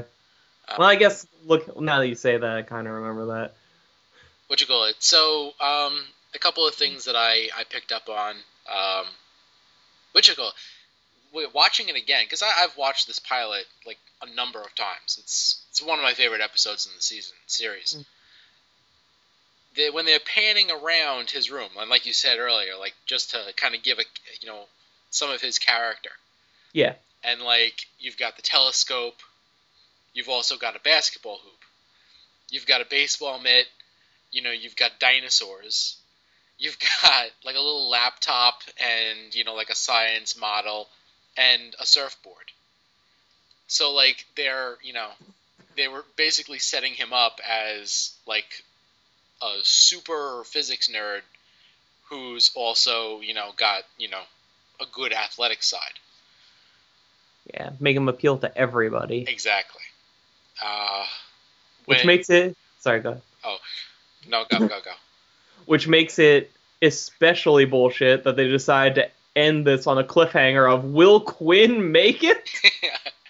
Um, 0.68 0.76
Well, 0.78 0.88
I 0.88 0.96
guess 0.96 1.26
look 1.44 1.78
now 1.80 2.00
that 2.00 2.08
you 2.08 2.14
say 2.16 2.36
that, 2.36 2.56
I 2.56 2.62
kind 2.62 2.86
of 2.88 2.94
remember 2.94 3.26
that. 3.26 3.52
what 4.48 4.60
you 4.60 4.66
call 4.66 4.84
it. 4.84 4.96
So, 4.98 5.52
um, 5.60 6.00
a 6.34 6.38
couple 6.38 6.66
of 6.66 6.74
things 6.74 7.04
that 7.04 7.14
I, 7.16 7.48
I 7.56 7.64
picked 7.68 7.92
up 7.92 8.08
on. 8.08 8.34
Um, 8.68 9.06
what 10.12 10.26
you 10.26 10.34
call 10.34 10.52
it? 11.34 11.54
Watching 11.54 11.88
it 11.88 11.96
again 11.96 12.24
because 12.24 12.42
I've 12.42 12.76
watched 12.76 13.06
this 13.06 13.18
pilot 13.18 13.64
like 13.86 13.98
a 14.22 14.34
number 14.34 14.60
of 14.60 14.74
times. 14.74 15.18
It's 15.20 15.62
it's 15.70 15.82
one 15.82 15.98
of 15.98 16.02
my 16.02 16.14
favorite 16.14 16.40
episodes 16.40 16.86
in 16.86 16.92
the 16.96 17.02
season 17.02 17.36
series. 17.46 18.02
They, 19.76 19.90
when 19.90 20.06
they're 20.06 20.18
panning 20.20 20.70
around 20.70 21.30
his 21.30 21.50
room, 21.50 21.68
and 21.78 21.90
like 21.90 22.06
you 22.06 22.12
said 22.12 22.38
earlier, 22.38 22.76
like 22.78 22.94
just 23.04 23.30
to 23.32 23.38
kind 23.56 23.74
of 23.74 23.82
give 23.82 23.98
a 23.98 24.04
you 24.40 24.48
know 24.48 24.64
some 25.10 25.30
of 25.30 25.40
his 25.40 25.58
character, 25.58 26.10
Yeah. 26.72 26.94
and 27.22 27.42
like 27.42 27.86
you've 27.98 28.16
got 28.18 28.36
the 28.36 28.42
telescope, 28.42 29.16
you've 30.14 30.28
also 30.28 30.56
got 30.56 30.76
a 30.76 30.80
basketball 30.80 31.38
hoop, 31.42 31.60
you've 32.50 32.66
got 32.66 32.80
a 32.80 32.86
baseball 32.86 33.38
mitt, 33.38 33.66
you 34.32 34.42
know, 34.42 34.50
you've 34.50 34.76
got 34.76 34.98
dinosaurs, 34.98 35.96
you've 36.58 36.78
got 37.02 37.26
like 37.44 37.56
a 37.56 37.60
little 37.60 37.88
laptop 37.90 38.62
and 38.80 39.34
you 39.34 39.44
know 39.44 39.54
like 39.54 39.70
a 39.70 39.74
science 39.74 40.38
model 40.38 40.88
and 41.36 41.74
a 41.80 41.86
surfboard. 41.86 42.50
So 43.68 43.92
like 43.92 44.24
they're 44.36 44.76
you 44.82 44.92
know 44.92 45.10
they 45.76 45.88
were 45.88 46.04
basically 46.16 46.58
setting 46.58 46.94
him 46.94 47.12
up 47.12 47.40
as 47.46 48.12
like 48.26 48.62
a 49.42 49.59
super 49.62 50.42
physics 50.44 50.88
nerd 50.88 51.20
who's 52.09 52.51
also 52.55 53.20
you 53.20 53.35
know 53.35 53.51
got 53.57 53.83
you 53.99 54.09
know 54.09 54.22
a 54.81 54.85
good 54.92 55.12
athletic 55.12 55.62
side. 55.62 55.81
Yeah, 57.53 57.70
make 57.79 57.96
him 57.96 58.09
appeal 58.09 58.38
to 58.38 58.57
everybody, 58.59 59.25
Exactly. 59.29 59.83
Uh, 60.62 61.05
which 61.85 62.05
makes 62.05 62.29
it. 62.31 62.57
Sorry, 62.81 63.01
go. 63.01 63.11
ahead. 63.11 63.22
no 64.29 64.44
go 64.49 64.59
go 64.61 64.68
go. 64.68 64.92
Which 65.66 65.88
makes 65.88 66.20
it 66.20 66.53
especially 66.81 67.64
bullshit 67.64 68.22
that 68.25 68.37
they 68.37 68.46
decide 68.46 68.94
to 68.96 69.09
end 69.35 69.66
this 69.66 69.87
on 69.87 69.99
a 69.99 70.05
cliffhanger 70.05 70.72
of 70.72 70.85
Will 70.85 71.20
Quinn 71.20 71.90
make 71.90 72.22
it? 72.22 72.49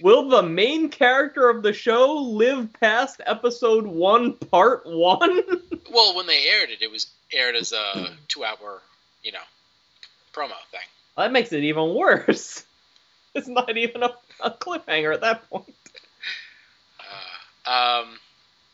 Will 0.00 0.28
the 0.28 0.42
main 0.42 0.88
character 0.88 1.48
of 1.48 1.62
the 1.62 1.72
show 1.72 2.14
live 2.14 2.72
past 2.80 3.20
episode 3.26 3.86
one, 3.86 4.34
part 4.34 4.82
one? 4.86 5.42
well, 5.92 6.16
when 6.16 6.26
they 6.26 6.46
aired 6.46 6.70
it, 6.70 6.82
it 6.82 6.90
was 6.90 7.06
aired 7.32 7.56
as 7.56 7.72
a 7.72 8.16
two-hour 8.28 8.82
you 9.22 9.32
know 9.32 9.38
promo 10.32 10.54
thing. 10.70 10.80
that 11.16 11.32
makes 11.32 11.52
it 11.52 11.64
even 11.64 11.94
worse. 11.94 12.64
It's 13.34 13.48
not 13.48 13.74
even 13.78 14.02
a, 14.02 14.10
a 14.40 14.50
cliffhanger 14.50 15.14
at 15.14 15.22
that 15.22 15.48
point. 15.48 15.74
Uh, 17.66 18.02
um, 18.02 18.18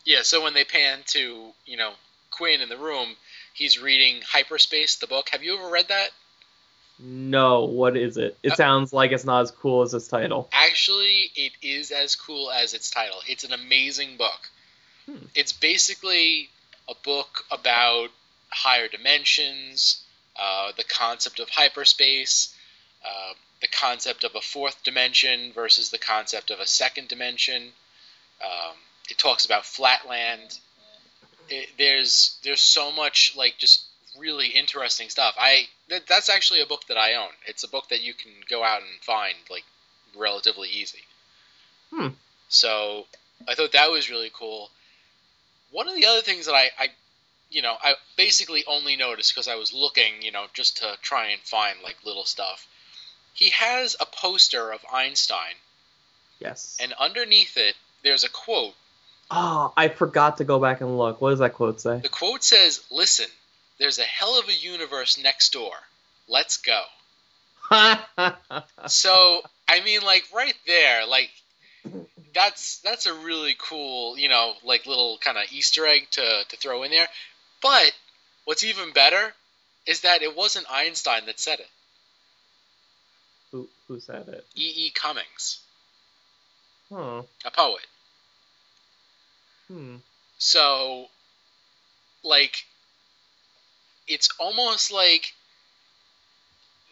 yeah, 0.04 0.22
so 0.22 0.42
when 0.42 0.52
they 0.52 0.64
pan 0.64 0.98
to, 1.06 1.52
you 1.64 1.76
know, 1.76 1.92
Quinn 2.32 2.60
in 2.60 2.68
the 2.68 2.76
room, 2.76 3.14
he's 3.54 3.80
reading 3.80 4.20
Hyperspace, 4.26 4.96
the 4.96 5.06
book. 5.06 5.28
Have 5.28 5.44
you 5.44 5.56
ever 5.56 5.70
read 5.70 5.86
that? 5.90 6.08
No, 7.00 7.64
what 7.64 7.96
is 7.96 8.16
it? 8.16 8.36
It 8.42 8.52
Uh, 8.52 8.56
sounds 8.56 8.92
like 8.92 9.12
it's 9.12 9.24
not 9.24 9.42
as 9.42 9.50
cool 9.50 9.82
as 9.82 9.94
its 9.94 10.08
title. 10.08 10.48
Actually, 10.52 11.30
it 11.36 11.52
is 11.62 11.90
as 11.92 12.16
cool 12.16 12.50
as 12.50 12.74
its 12.74 12.90
title. 12.90 13.20
It's 13.26 13.44
an 13.44 13.52
amazing 13.52 14.16
book. 14.16 14.50
Hmm. 15.06 15.26
It's 15.34 15.52
basically 15.52 16.50
a 16.88 16.94
book 16.94 17.44
about 17.50 18.10
higher 18.50 18.88
dimensions, 18.88 20.02
uh, 20.36 20.72
the 20.76 20.84
concept 20.84 21.38
of 21.38 21.48
hyperspace, 21.50 22.54
uh, 23.04 23.34
the 23.60 23.68
concept 23.68 24.24
of 24.24 24.34
a 24.34 24.40
fourth 24.40 24.82
dimension 24.82 25.52
versus 25.52 25.90
the 25.90 25.98
concept 25.98 26.50
of 26.50 26.58
a 26.60 26.66
second 26.66 27.08
dimension. 27.08 27.72
Um, 28.42 28.74
it 29.08 29.18
talks 29.18 29.44
about 29.44 29.66
flatland. 29.66 30.58
It, 31.48 31.70
there's 31.78 32.38
there's 32.42 32.60
so 32.60 32.92
much 32.92 33.34
like 33.36 33.56
just 33.58 33.82
really 34.18 34.48
interesting 34.48 35.08
stuff. 35.08 35.34
I 35.38 35.64
that, 35.88 36.06
that's 36.06 36.28
actually 36.28 36.60
a 36.60 36.66
book 36.66 36.82
that 36.88 36.96
I 36.96 37.14
own. 37.14 37.30
It's 37.46 37.64
a 37.64 37.68
book 37.68 37.88
that 37.90 38.02
you 38.02 38.14
can 38.14 38.32
go 38.48 38.62
out 38.64 38.80
and 38.80 39.00
find 39.02 39.34
like 39.50 39.64
relatively 40.16 40.68
easy. 40.68 41.02
Hmm. 41.92 42.08
So 42.48 43.06
I 43.46 43.54
thought 43.54 43.72
that 43.72 43.90
was 43.90 44.10
really 44.10 44.30
cool. 44.32 44.70
One 45.70 45.88
of 45.88 45.94
the 45.94 46.06
other 46.06 46.22
things 46.22 46.46
that 46.46 46.54
I, 46.54 46.70
I 46.78 46.88
you 47.50 47.62
know, 47.62 47.74
I 47.82 47.94
basically 48.16 48.64
only 48.66 48.96
noticed 48.96 49.34
because 49.34 49.48
I 49.48 49.54
was 49.56 49.72
looking, 49.72 50.20
you 50.22 50.32
know, 50.32 50.46
just 50.52 50.78
to 50.78 50.96
try 51.02 51.28
and 51.28 51.40
find 51.42 51.78
like 51.82 51.96
little 52.04 52.24
stuff. 52.24 52.66
He 53.34 53.50
has 53.50 53.96
a 54.00 54.06
poster 54.06 54.72
of 54.72 54.80
Einstein, 54.92 55.54
Yes. 56.40 56.76
and 56.80 56.92
underneath 56.98 57.56
it, 57.56 57.74
there's 58.02 58.24
a 58.24 58.28
quote. 58.28 58.74
oh, 59.30 59.72
I 59.76 59.88
forgot 59.88 60.38
to 60.38 60.44
go 60.44 60.58
back 60.58 60.80
and 60.80 60.98
look. 60.98 61.20
What 61.20 61.30
does 61.30 61.38
that 61.38 61.54
quote 61.54 61.80
say? 61.80 61.98
The 61.98 62.08
quote 62.08 62.42
says, 62.42 62.80
"Listen, 62.90 63.26
there's 63.78 63.98
a 63.98 64.02
hell 64.04 64.38
of 64.38 64.48
a 64.48 64.52
universe 64.52 65.18
next 65.18 65.52
door. 65.52 65.74
Let's 66.28 66.58
go." 66.58 66.82
So 68.86 69.42
I 69.68 69.80
mean, 69.82 70.00
like 70.02 70.24
right 70.34 70.54
there, 70.66 71.06
like 71.06 71.30
that's 72.34 72.78
that's 72.78 73.06
a 73.06 73.14
really 73.14 73.54
cool, 73.58 74.16
you 74.18 74.28
know, 74.28 74.54
like 74.64 74.86
little 74.86 75.18
kind 75.18 75.36
of 75.36 75.44
Easter 75.52 75.86
egg 75.86 76.08
to 76.12 76.44
to 76.48 76.56
throw 76.56 76.82
in 76.84 76.90
there. 76.90 77.08
But 77.60 77.92
what's 78.44 78.64
even 78.64 78.92
better 78.92 79.34
is 79.86 80.02
that 80.02 80.22
it 80.22 80.36
wasn't 80.36 80.66
Einstein 80.70 81.26
that 81.26 81.40
said 81.40 81.60
it. 81.60 81.68
who, 83.50 83.68
who 83.86 84.00
said 84.00 84.28
it? 84.28 84.46
E. 84.54 84.86
E. 84.86 84.90
Cummings, 84.94 85.60
a 87.44 87.50
poet. 87.50 87.86
Hmm. 89.68 89.96
So, 90.38 91.06
like, 92.22 92.64
it's 94.08 94.28
almost 94.38 94.92
like 94.92 95.32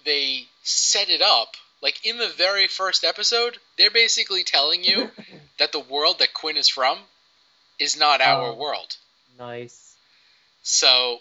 they 0.05 0.43
set 0.63 1.09
it 1.09 1.23
up. 1.23 1.55
Like 1.83 2.07
in 2.07 2.19
the 2.19 2.29
very 2.37 2.69
first 2.69 3.05
episode, 3.05 3.59
they're 3.77 3.91
basically 3.91 4.45
telling 4.45 4.83
you 4.85 5.11
that 5.59 5.73
the 5.73 5.81
world 5.81 6.19
that 6.21 6.33
Quinn 6.35 6.57
is 6.57 6.69
from 6.69 6.99
is 7.79 7.99
not 7.99 8.21
our 8.21 8.53
Oh. 8.53 8.55
world. 8.57 8.97
Nice. 9.39 9.95
So 10.63 11.19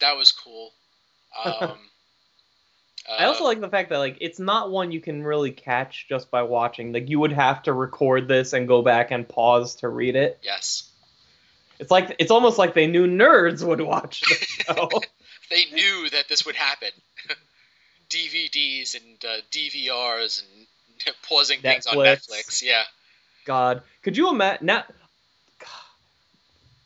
that 0.00 0.16
was 0.16 0.32
cool. 0.32 0.72
Um, 1.44 1.78
I 3.08 3.24
also 3.24 3.44
uh, 3.44 3.46
like 3.46 3.60
the 3.60 3.68
fact 3.68 3.90
that 3.90 3.98
like 3.98 4.18
it's 4.20 4.38
not 4.40 4.70
one 4.70 4.90
you 4.92 5.00
can 5.00 5.22
really 5.22 5.52
catch 5.52 6.06
just 6.08 6.30
by 6.30 6.42
watching. 6.42 6.92
Like 6.92 7.08
you 7.08 7.20
would 7.20 7.32
have 7.32 7.62
to 7.62 7.72
record 7.72 8.26
this 8.28 8.52
and 8.52 8.66
go 8.68 8.82
back 8.82 9.10
and 9.12 9.28
pause 9.28 9.76
to 9.76 9.88
read 9.88 10.16
it. 10.16 10.38
yes, 10.42 10.89
It's 11.80 11.90
like 11.90 12.14
it's 12.18 12.30
almost 12.30 12.58
like 12.58 12.74
they 12.74 12.86
knew 12.86 13.06
nerds 13.06 13.66
would 13.66 13.80
watch 13.80 14.20
the 14.20 14.34
show. 14.74 14.88
they 15.50 15.64
knew 15.72 16.08
that 16.10 16.28
this 16.28 16.44
would 16.46 16.56
happen. 16.56 16.90
DVDs 18.10 18.96
and 18.96 19.24
uh, 19.24 19.40
DVRs 19.50 20.42
and 20.42 21.14
pausing 21.28 21.60
things 21.60 21.86
on 21.86 21.96
Netflix. 21.96 22.30
Netflix. 22.30 22.62
Yeah. 22.62 22.82
God, 23.46 23.82
could 24.02 24.16
you 24.16 24.28
imagine? 24.28 24.66
Now, 24.66 24.84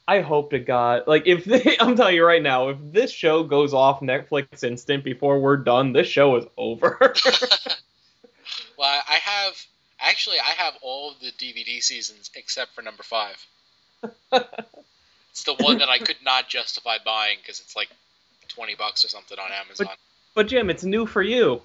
I 0.07 0.21
hope 0.21 0.51
to 0.51 0.59
God, 0.59 1.05
like 1.07 1.27
if 1.27 1.45
they, 1.45 1.77
I'm 1.81 1.97
telling 1.97 2.15
you 2.15 2.25
right 2.25 2.43
now, 2.43 2.69
if 2.69 2.77
this 2.81 3.11
show 3.11 3.43
goes 3.43 3.75
off 3.75 4.01
Netflix 4.01 4.63
instant 4.63 5.03
before 5.03 5.41
we're 5.41 5.57
done, 5.57 5.93
this 5.93 6.07
show 6.07 6.37
is 6.37 6.45
over. 6.57 7.15
Well, 8.77 8.89
I 8.89 9.03
I 9.09 9.17
have 9.17 9.67
actually 10.01 10.39
I 10.39 10.53
have 10.57 10.75
all 10.83 11.11
of 11.11 11.21
the 11.21 11.33
DVD 11.33 11.83
seasons 11.83 12.31
except 12.35 12.75
for 12.75 12.83
number 12.83 13.03
five. 13.03 13.37
It's 14.33 15.45
the 15.45 15.55
one 15.61 15.79
that 15.79 15.89
I 15.89 15.99
could 15.99 16.17
not 16.25 16.49
justify 16.49 16.97
buying 17.05 17.39
because 17.41 17.61
it's 17.61 17.77
like 17.77 17.89
twenty 18.49 18.75
bucks 18.75 19.05
or 19.05 19.09
something 19.09 19.39
on 19.39 19.51
Amazon. 19.53 19.89
but 20.35 20.49
Jim, 20.49 20.71
it's 20.71 20.85
new 20.85 21.07
for 21.07 21.23
you. 21.23 21.61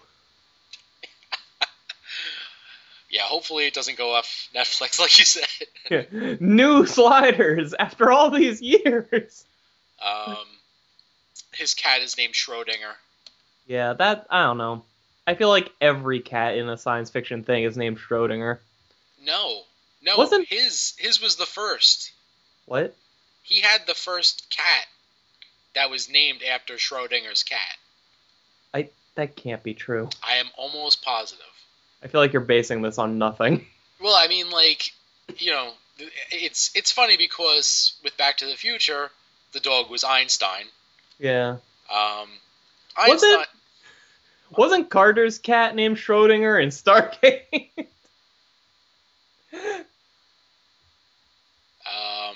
yeah, 3.09 3.23
hopefully 3.23 3.65
it 3.65 3.73
doesn't 3.73 3.97
go 3.97 4.13
off 4.13 4.49
Netflix 4.55 4.99
like 4.99 5.17
you 5.17 5.25
said. 5.25 5.47
yeah. 5.89 6.35
new 6.39 6.85
sliders 6.85 7.73
after 7.77 8.11
all 8.11 8.29
these 8.29 8.61
years. 8.61 9.45
Um, 10.03 10.37
his 11.53 11.73
cat 11.73 12.01
is 12.01 12.17
named 12.17 12.33
Schrodinger. 12.33 12.93
Yeah, 13.67 13.93
that 13.93 14.27
I 14.29 14.43
don't 14.43 14.57
know. 14.57 14.83
I 15.27 15.35
feel 15.35 15.49
like 15.49 15.71
every 15.79 16.21
cat 16.21 16.55
in 16.57 16.69
a 16.69 16.77
science 16.77 17.09
fiction 17.09 17.43
thing 17.43 17.63
is 17.63 17.77
named 17.77 17.97
Schrodinger. 17.99 18.59
No, 19.23 19.61
no, 20.01 20.17
Wasn't- 20.17 20.47
his 20.47 20.93
his 20.97 21.21
was 21.21 21.35
the 21.35 21.45
first. 21.45 22.11
What? 22.69 22.95
He 23.41 23.61
had 23.61 23.87
the 23.87 23.95
first 23.95 24.45
cat 24.55 24.85
that 25.73 25.89
was 25.89 26.07
named 26.07 26.41
after 26.43 26.75
Schrodinger's 26.75 27.41
cat. 27.41 27.77
I 28.75 28.89
That 29.15 29.35
can't 29.35 29.63
be 29.63 29.73
true. 29.73 30.07
I 30.23 30.35
am 30.35 30.45
almost 30.55 31.03
positive. 31.03 31.41
I 32.03 32.07
feel 32.07 32.21
like 32.21 32.31
you're 32.31 32.43
basing 32.43 32.83
this 32.83 32.97
on 32.97 33.17
nothing. 33.17 33.65
Well, 34.01 34.15
I 34.15 34.29
mean, 34.29 34.49
like, 34.49 34.93
you 35.39 35.51
know, 35.51 35.73
it's 36.31 36.71
it's 36.73 36.89
funny 36.89 37.17
because 37.17 37.99
with 38.01 38.15
Back 38.15 38.37
to 38.37 38.45
the 38.45 38.55
Future, 38.55 39.11
the 39.51 39.59
dog 39.59 39.89
was 39.89 40.05
Einstein. 40.05 40.63
Yeah. 41.19 41.57
Um, 41.93 42.29
Was 42.97 43.21
it? 43.23 43.45
Wasn't 44.55 44.89
Carter's 44.89 45.37
cat 45.37 45.75
named 45.75 45.97
Schrodinger 45.97 46.63
in 46.63 46.69
Stargate? 46.69 47.67
Um, 51.89 52.35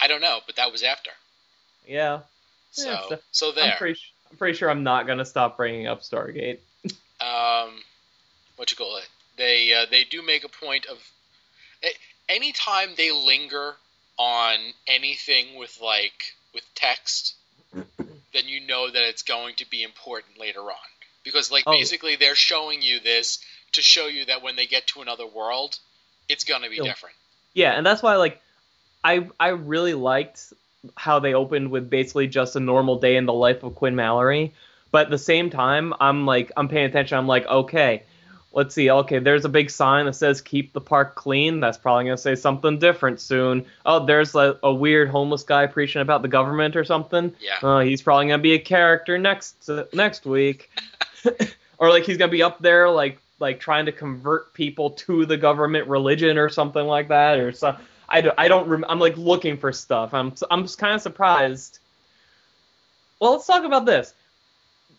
I 0.00 0.06
don't 0.08 0.20
know, 0.20 0.40
but 0.46 0.56
that 0.56 0.70
was 0.72 0.82
after. 0.82 1.10
yeah. 1.86 2.20
So 2.70 2.90
Yeah, 2.90 3.02
so- 3.08 3.18
so 3.32 3.48
I'm 3.50 3.54
there. 3.56 3.76
pretty, 3.78 4.00
I'm 4.30 4.36
pretty 4.36 4.56
sure 4.56 4.70
I'm 4.70 4.82
not 4.84 5.06
gonna 5.06 5.24
stop 5.24 5.56
bringing 5.56 5.86
up 5.86 6.02
Stargate. 6.02 6.58
um, 7.20 7.82
what 8.56 8.70
you 8.70 8.76
call 8.76 8.96
it? 8.98 9.08
They 9.36 9.72
uh, 9.74 9.86
they 9.90 10.04
do 10.04 10.22
make 10.22 10.44
a 10.44 10.48
point 10.48 10.86
of 10.86 10.98
anytime 12.28 12.90
they 12.96 13.10
linger 13.12 13.74
on 14.18 14.56
anything 14.86 15.56
with 15.56 15.80
like 15.80 16.34
with 16.54 16.64
text, 16.74 17.34
then 17.72 18.44
you 18.46 18.60
know 18.66 18.90
that 18.90 19.02
it's 19.08 19.22
going 19.22 19.54
to 19.56 19.70
be 19.70 19.82
important 19.82 20.38
later 20.38 20.60
on 20.60 20.88
because 21.24 21.50
like 21.50 21.64
Oh. 21.66 21.72
basically 21.72 22.16
they're 22.16 22.34
showing 22.34 22.82
you 22.82 23.00
this 23.00 23.38
to 23.72 23.82
show 23.82 24.06
you 24.06 24.26
that 24.26 24.42
when 24.42 24.56
they 24.56 24.66
get 24.66 24.86
to 24.88 25.00
another 25.02 25.26
world, 25.26 25.78
it's 26.28 26.44
gonna 26.44 26.68
be 26.68 26.76
It'll- 26.76 26.86
different. 26.86 27.14
Yeah, 27.54 27.72
and 27.72 27.84
that's 27.86 28.02
why 28.02 28.16
like 28.16 28.40
I 29.04 29.28
I 29.38 29.48
really 29.48 29.94
liked 29.94 30.52
how 30.96 31.18
they 31.18 31.34
opened 31.34 31.70
with 31.70 31.90
basically 31.90 32.28
just 32.28 32.56
a 32.56 32.60
normal 32.60 32.98
day 32.98 33.16
in 33.16 33.26
the 33.26 33.32
life 33.32 33.62
of 33.62 33.74
Quinn 33.74 33.96
Mallory. 33.96 34.54
But 34.90 35.06
at 35.06 35.10
the 35.10 35.18
same 35.18 35.50
time, 35.50 35.94
I'm 36.00 36.26
like 36.26 36.52
I'm 36.56 36.68
paying 36.68 36.86
attention. 36.86 37.18
I'm 37.18 37.26
like, 37.26 37.46
okay, 37.46 38.04
let's 38.52 38.74
see. 38.74 38.90
Okay, 38.90 39.18
there's 39.18 39.44
a 39.44 39.48
big 39.48 39.70
sign 39.70 40.06
that 40.06 40.14
says 40.14 40.40
"Keep 40.40 40.72
the 40.72 40.80
park 40.80 41.14
clean." 41.14 41.60
That's 41.60 41.78
probably 41.78 42.04
gonna 42.04 42.16
say 42.16 42.34
something 42.34 42.78
different 42.78 43.20
soon. 43.20 43.66
Oh, 43.84 44.04
there's 44.04 44.34
a, 44.34 44.58
a 44.62 44.72
weird 44.72 45.08
homeless 45.08 45.42
guy 45.42 45.66
preaching 45.66 46.02
about 46.02 46.22
the 46.22 46.28
government 46.28 46.74
or 46.76 46.84
something. 46.84 47.34
Yeah. 47.40 47.58
Uh, 47.62 47.80
he's 47.80 48.02
probably 48.02 48.26
gonna 48.26 48.42
be 48.42 48.54
a 48.54 48.58
character 48.58 49.18
next 49.18 49.68
uh, 49.68 49.84
next 49.92 50.24
week, 50.24 50.70
or 51.78 51.90
like 51.90 52.04
he's 52.04 52.16
gonna 52.16 52.32
be 52.32 52.42
up 52.42 52.58
there 52.60 52.90
like 52.90 53.20
like 53.40 53.60
trying 53.60 53.86
to 53.86 53.92
convert 53.92 54.52
people 54.54 54.90
to 54.90 55.24
the 55.24 55.36
government 55.36 55.86
religion 55.86 56.38
or 56.38 56.48
something 56.48 56.84
like 56.84 57.08
that 57.08 57.38
or 57.38 57.52
so. 57.52 57.76
I 58.08 58.20
don't, 58.22 58.34
I 58.38 58.48
don't 58.48 58.68
rem- 58.68 58.84
I'm 58.88 58.98
like 58.98 59.16
looking 59.16 59.56
for 59.58 59.72
stuff. 59.72 60.14
I'm 60.14 60.32
I'm 60.50 60.62
just 60.62 60.78
kind 60.78 60.94
of 60.94 61.02
surprised. 61.02 61.78
Well, 63.20 63.32
let's 63.32 63.46
talk 63.46 63.64
about 63.64 63.84
this. 63.84 64.14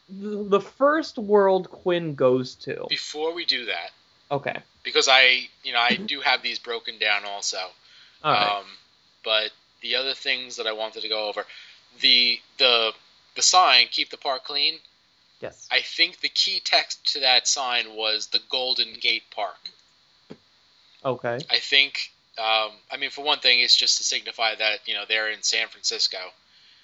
The, 0.09 0.43
the 0.43 0.61
first 0.61 1.17
world 1.17 1.69
Quinn 1.69 2.15
goes 2.15 2.55
to. 2.55 2.85
Before 2.89 3.33
we 3.33 3.45
do 3.45 3.65
that, 3.65 3.91
Okay. 4.31 4.57
because 4.83 5.07
I, 5.07 5.47
you 5.63 5.71
know, 5.71 5.79
I 5.79 5.95
do 5.95 6.19
have 6.21 6.41
these 6.41 6.59
broken 6.59 6.97
down 6.99 7.23
also. 7.25 7.57
All 8.23 8.33
right. 8.33 8.57
Um, 8.59 8.65
but 9.23 9.51
the 9.81 9.95
other 9.95 10.13
things 10.13 10.57
that 10.57 10.67
I 10.67 10.73
wanted 10.73 11.01
to 11.03 11.09
go 11.09 11.29
over, 11.29 11.45
the 12.01 12.39
the 12.57 12.91
the 13.35 13.41
sign 13.41 13.87
"Keep 13.91 14.09
the 14.09 14.17
Park 14.17 14.43
Clean." 14.45 14.75
yes. 15.41 15.67
I 15.71 15.81
think 15.81 16.19
the 16.19 16.29
key 16.29 16.59
text 16.63 17.13
to 17.13 17.21
that 17.21 17.47
sign 17.47 17.95
was 17.95 18.27
the 18.27 18.39
Golden 18.49 18.93
Gate 18.99 19.23
Park. 19.31 19.57
Okay. 21.05 21.39
I 21.49 21.59
think, 21.59 22.11
um, 22.39 22.71
I 22.91 22.97
mean, 22.97 23.09
for 23.09 23.23
one 23.23 23.39
thing, 23.39 23.59
it's 23.59 23.75
just 23.75 23.97
to 23.97 24.03
signify 24.03 24.55
that 24.55 24.79
you 24.87 24.93
know 24.93 25.03
they're 25.07 25.29
in 25.29 25.43
San 25.43 25.67
Francisco, 25.67 26.17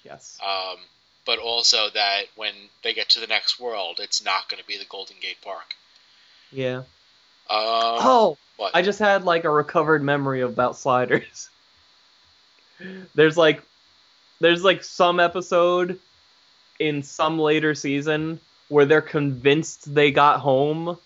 Yes. 0.04 0.38
um, 0.44 0.76
but 1.24 1.38
also 1.38 1.88
that 1.94 2.24
when 2.36 2.52
they 2.82 2.92
get 2.94 3.08
to 3.10 3.20
the 3.20 3.26
next 3.26 3.58
world, 3.58 3.98
it's 4.00 4.24
not 4.24 4.48
going 4.48 4.60
to 4.62 4.66
be 4.66 4.78
the 4.78 4.84
Golden 4.84 5.16
Gate 5.20 5.38
Park. 5.42 5.74
Yeah. 6.52 6.78
Um, 6.78 6.84
Oh, 7.50 8.38
what? 8.56 8.72
I 8.74 8.82
just 8.82 8.98
had 8.98 9.24
like 9.24 9.44
a 9.44 9.50
recovered 9.50 10.02
memory 10.02 10.42
about 10.42 10.76
sliders. 10.76 11.48
there's 13.14 13.36
like 13.36 13.62
there's 14.40 14.62
like 14.64 14.84
some 14.84 15.18
episode 15.20 15.98
in 16.78 17.02
some 17.02 17.38
later 17.38 17.74
season 17.74 18.38
where 18.68 18.84
they're 18.84 19.00
convinced 19.00 19.94
they 19.94 20.10
got 20.10 20.40
home 20.40 20.98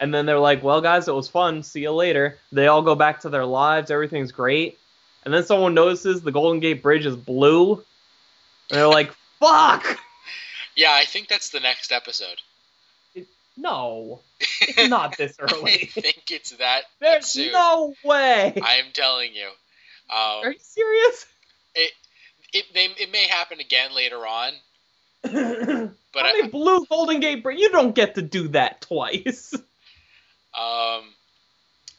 and 0.00 0.12
then 0.14 0.26
they're 0.26 0.38
like, 0.38 0.62
"Well, 0.62 0.80
guys, 0.80 1.08
it 1.08 1.14
was 1.14 1.28
fun. 1.28 1.62
See 1.62 1.80
you 1.82 1.92
later." 1.92 2.38
They 2.52 2.66
all 2.66 2.82
go 2.82 2.94
back 2.94 3.20
to 3.20 3.28
their 3.30 3.44
lives. 3.44 3.90
Everything's 3.90 4.32
great. 4.32 4.78
And 5.24 5.34
then 5.34 5.44
someone 5.44 5.74
notices 5.74 6.22
the 6.22 6.32
Golden 6.32 6.60
Gate 6.60 6.82
Bridge 6.82 7.06
is 7.06 7.16
blue. 7.16 7.74
And 8.70 8.78
they're 8.78 8.86
like, 8.88 9.12
"Fuck!" 9.40 9.98
yeah, 10.76 10.92
I 10.92 11.04
think 11.04 11.28
that's 11.28 11.50
the 11.50 11.60
next 11.60 11.92
episode. 11.92 12.40
No. 13.56 14.20
It's 14.60 14.88
not 14.88 15.16
this 15.16 15.36
early. 15.40 15.90
I 15.96 16.00
think 16.00 16.30
it's 16.30 16.50
that 16.52 16.82
There's 17.00 17.26
soon. 17.26 17.52
no 17.52 17.92
way. 18.04 18.52
I 18.62 18.76
am 18.76 18.92
telling 18.92 19.34
you. 19.34 19.48
Um, 20.10 20.44
Are 20.44 20.52
you 20.52 20.58
serious? 20.60 21.26
it 22.54 22.64
may 22.74 22.86
it 22.98 23.12
may 23.12 23.26
happen 23.26 23.60
again 23.60 23.94
later 23.94 24.26
on, 24.26 24.52
but 25.22 26.24
I, 26.24 26.32
many 26.32 26.48
blue 26.48 26.86
Golden 26.86 27.20
Gate 27.20 27.42
Bridge? 27.42 27.58
You 27.58 27.70
don't 27.70 27.94
get 27.94 28.14
to 28.14 28.22
do 28.22 28.48
that 28.48 28.80
twice. 28.80 29.54
um, 30.58 31.04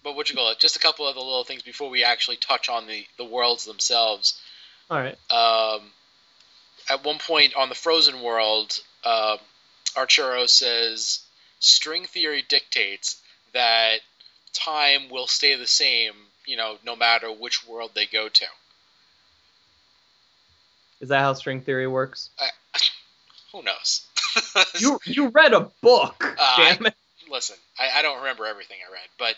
but 0.04 0.16
what 0.16 0.30
you 0.30 0.36
call 0.36 0.52
it? 0.52 0.60
Just 0.60 0.76
a 0.76 0.80
couple 0.80 1.08
of 1.08 1.16
the 1.16 1.22
little 1.22 1.44
things 1.44 1.62
before 1.62 1.90
we 1.90 2.04
actually 2.04 2.38
touch 2.38 2.70
on 2.70 2.88
the 2.88 3.06
the 3.18 3.26
worlds 3.26 3.66
themselves. 3.66 4.40
All 4.90 4.98
right. 4.98 5.18
Um, 5.32 5.82
at 6.90 7.06
one 7.06 7.20
point 7.20 7.56
on 7.56 7.70
the 7.70 7.76
Frozen 7.76 8.22
world, 8.22 8.80
uh, 9.04 9.38
Arturo 9.96 10.46
says 10.48 11.22
string 11.60 12.06
theory 12.06 12.44
dictates 12.48 13.22
that 13.54 14.00
time 14.54 15.10
will 15.10 15.28
stay 15.28 15.56
the 15.56 15.68
same, 15.68 16.14
you 16.46 16.58
know, 16.58 16.78
no 16.86 16.96
matter 16.96 17.32
which 17.32 17.68
world 17.68 17.92
they 17.94 18.06
go 18.06 18.30
to. 18.30 18.46
Is 21.02 21.10
that 21.10 21.22
how 21.22 21.34
string 21.34 21.62
theory 21.62 21.88
works? 21.88 22.30
Who 23.52 23.64
knows? 23.64 24.06
You 24.80 25.00
you 25.06 25.30
read 25.30 25.54
a 25.54 25.72
book. 25.82 26.36
Uh, 26.40 26.56
damn 26.58 26.86
it. 26.86 26.96
Listen, 27.30 27.56
I, 27.78 28.00
I 28.00 28.02
don't 28.02 28.20
remember 28.20 28.46
everything 28.46 28.78
I 28.88 28.92
read, 28.92 29.08
but 29.18 29.36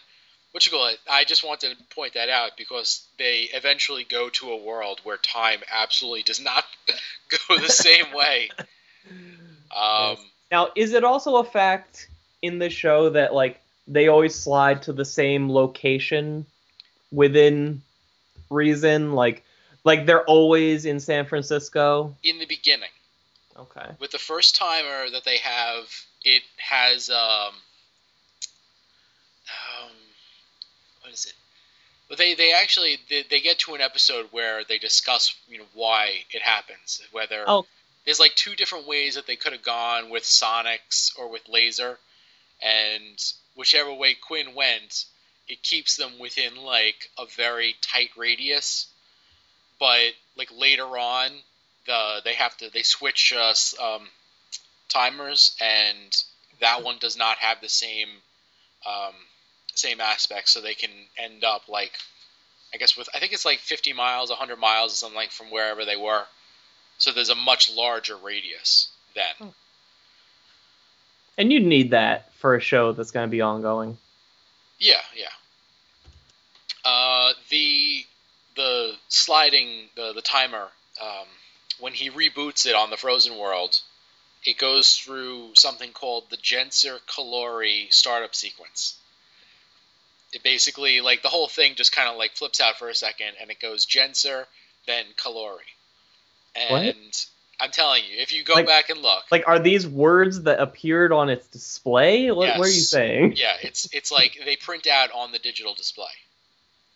what 0.52 0.66
you 0.66 0.72
call 0.72 0.88
it? 0.88 1.00
I 1.10 1.24
just 1.24 1.46
wanted 1.46 1.78
to 1.78 1.96
point 1.96 2.14
that 2.16 2.30
out 2.30 2.52
because 2.58 3.08
they 3.18 3.48
eventually 3.54 4.04
go 4.04 4.30
to 4.30 4.52
a 4.52 4.58
world 4.64 5.00
where 5.04 5.18
time 5.18 5.62
absolutely 5.72 6.24
does 6.24 6.42
not 6.42 6.66
go 7.48 7.58
the 7.60 7.70
same 7.70 8.14
way. 8.14 8.50
Um, 9.76 10.18
Now, 10.52 10.70
is 10.76 10.94
it 10.94 11.04
also 11.06 11.38
a 11.38 11.44
fact 11.44 12.10
in 12.42 12.60
the 12.60 12.70
show 12.70 13.10
that 13.12 13.34
like 13.34 13.62
they 13.88 14.10
always 14.10 14.36
slide 14.36 14.82
to 14.84 14.94
the 14.94 15.06
same 15.06 15.50
location 15.50 16.46
within 17.12 17.82
reason? 18.50 19.14
Like 19.14 19.44
like 19.84 20.06
they're 20.06 20.26
always 20.26 20.86
in 20.86 21.00
San 21.00 21.26
Francisco. 21.26 22.16
in 22.24 22.38
the 22.38 22.46
beginning, 22.46 22.90
Okay. 23.58 23.90
with 24.00 24.12
the 24.12 24.20
first 24.20 24.56
timer 24.56 25.10
that 25.10 25.24
they 25.24 25.38
have, 25.38 25.86
it 26.24 26.44
has 26.58 27.10
um, 27.10 27.54
um 29.50 29.92
what 31.02 31.14
is 31.14 31.26
it? 31.26 31.34
But 32.12 32.17
they, 32.17 32.34
they 32.34 32.52
actually 32.52 32.97
they, 33.10 33.24
they 33.30 33.39
get 33.39 33.60
to 33.60 33.74
an 33.74 33.80
episode 33.80 34.28
where 34.32 34.65
they 34.65 34.78
discuss 34.78 35.34
you 35.47 35.60
know 35.60 35.63
why 35.74 36.26
it 36.32 36.41
happens 36.41 37.02
whether 37.13 37.45
Oh. 37.47 37.65
there's 38.04 38.19
like 38.19 38.36
two 38.36 38.54
different 38.54 38.86
ways 38.86 39.15
that 39.15 39.28
they 39.28 39.38
could 39.38 39.54
have 39.54 39.63
gone 39.63 40.10
with 40.10 40.24
Sonics 40.24 41.17
or 41.17 41.30
with 41.30 41.47
Laser, 41.47 41.97
and 42.62 43.17
whichever 43.56 43.93
way 43.93 44.13
Quinn 44.13 44.54
went, 44.56 45.06
it 45.47 45.63
keeps 45.63 45.95
them 45.95 46.19
within 46.19 46.58
like 46.58 47.10
a 47.17 47.26
very 47.28 47.76
tight 47.80 48.10
radius. 48.17 48.88
But 49.80 50.12
like 50.36 50.50
later 50.52 50.97
on, 50.97 51.32
the 51.88 52.19
they 52.26 52.34
have 52.34 52.58
to 52.58 52.69
they 52.69 52.84
switch 52.84 53.34
uh, 53.34 53.54
um, 53.82 54.10
timers, 54.89 55.56
and 55.62 56.24
that 56.60 56.84
one 56.84 56.97
does 57.00 57.15
not 57.15 57.38
have 57.38 57.62
the 57.62 57.69
same 57.69 58.10
um, 58.86 59.13
same 59.76 60.02
aspects, 60.02 60.52
so 60.52 60.62
they 60.62 60.74
can 60.74 60.92
end 61.18 61.44
up 61.44 61.68
like 61.68 61.94
I 62.74 62.78
guess 62.78 62.98
with 62.98 63.10
I 63.14 63.20
think 63.20 63.34
it's 63.34 63.46
like 63.46 63.60
50 63.60 63.94
miles, 63.94 64.30
100 64.30 64.58
miles, 64.58 64.94
or 64.94 64.96
something 64.96 65.16
like 65.16 65.32
from 65.32 65.48
wherever 65.52 65.86
they 65.86 65.98
were. 65.98 66.24
So 66.98 67.12
there's 67.12 67.30
a 67.30 67.36
much 67.36 67.72
larger 67.72 68.16
radius 68.16 68.90
then. 69.16 69.54
And 71.38 71.52
you'd 71.52 71.66
need 71.66 71.92
that 71.92 72.32
for 72.36 72.56
a 72.56 72.60
show 72.60 72.92
that's 72.92 73.12
going 73.12 73.28
to 73.28 73.32
be 73.32 73.42
ongoing. 73.42 73.98
Yeah, 74.78 75.02
yeah. 75.16 75.26
Uh, 76.86 77.34
the 77.50 78.06
the 78.56 78.94
sliding 79.08 79.90
the 79.96 80.14
the 80.14 80.22
timer 80.22 80.68
um, 81.02 81.28
when 81.80 81.94
he 81.94 82.10
reboots 82.10 82.66
it 82.66 82.76
on 82.76 82.90
the 82.90 82.98
Frozen 82.98 83.38
world, 83.38 83.80
it 84.46 84.58
goes 84.58 84.96
through 84.96 85.52
something 85.56 85.92
called 85.92 86.30
the 86.30 86.38
Genser 86.38 87.00
Kalori 87.08 87.92
startup 87.92 88.36
sequence. 88.36 88.98
It 90.34 90.44
basically 90.44 91.02
like 91.02 91.22
the 91.24 91.28
whole 91.30 91.48
thing 91.48 91.76
just 91.76 91.91
kind 91.91 92.08
of 92.10 92.15
like 92.17 92.32
flips 92.34 92.62
out 92.62 92.78
for 92.78 92.88
a 92.89 92.96
second, 92.96 93.34
and 93.41 93.50
it 93.52 93.60
goes 93.60 93.86
Genser, 93.86 94.46
then 94.88 95.06
Kalori, 95.17 95.58
What? 96.70 96.82
and 96.84 97.26
I'm 97.60 97.70
telling 97.72 98.04
you, 98.10 98.17
if 98.20 98.32
you 98.32 98.44
go 98.44 98.54
Like- 98.54 98.65
back 98.65 98.89
and 98.89 99.02
look, 99.02 99.26
Like, 99.30 99.48
are 99.48 99.60
these 99.60 99.86
words 99.86 100.44
that 100.44 100.60
appeared 100.60 101.12
on 101.12 101.30
its 101.30 101.46
display? 101.48 102.32
What, 102.32 102.58
what 102.58 102.68
are 102.68 102.72
you 102.72 102.82
saying? 102.82 103.34
yeah, 103.36 103.56
it's 103.62 103.88
it's 103.93 104.12
like 104.12 104.39
they 104.45 104.56
print 104.56 104.88
out 104.88 105.12
on 105.12 105.32
the 105.32 105.39
digital 105.39 105.74
display 105.76 106.10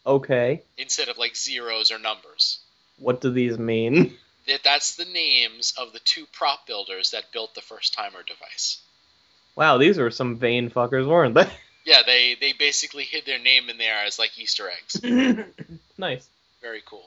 Okay. 0.06 0.62
instead 0.78 1.10
of 1.10 1.18
like 1.18 1.36
zeros 1.36 1.92
or 1.92 2.00
numbers. 2.00 2.60
What 2.98 3.20
do 3.22 3.32
these 3.32 3.58
mean? 3.60 4.18
that 4.48 4.64
that's 4.64 4.96
the 4.96 5.06
names 5.06 5.74
of 5.78 5.92
the 5.94 6.00
two 6.00 6.26
prop 6.32 6.66
builders 6.68 7.12
that 7.12 7.32
built 7.32 7.54
the 7.54 7.62
first 7.62 7.94
timer 7.94 8.24
device. 8.24 8.80
Wow, 9.56 9.78
these 9.78 9.98
were 9.98 10.12
some 10.12 10.38
vain 10.38 10.70
fuckers, 10.70 11.08
weren't 11.08 11.34
they? 11.36 11.50
Yeah, 11.86 12.02
they 12.06 12.36
they 12.40 12.54
basically 12.54 13.04
hid 13.04 13.26
their 13.26 13.40
name 13.40 13.70
in 13.70 13.78
there 13.78 14.04
as 14.06 14.18
like 14.18 14.38
Easter 14.40 14.70
eggs. 14.70 15.02
nice. 15.98 16.28
Very 16.62 16.82
cool. 16.86 17.06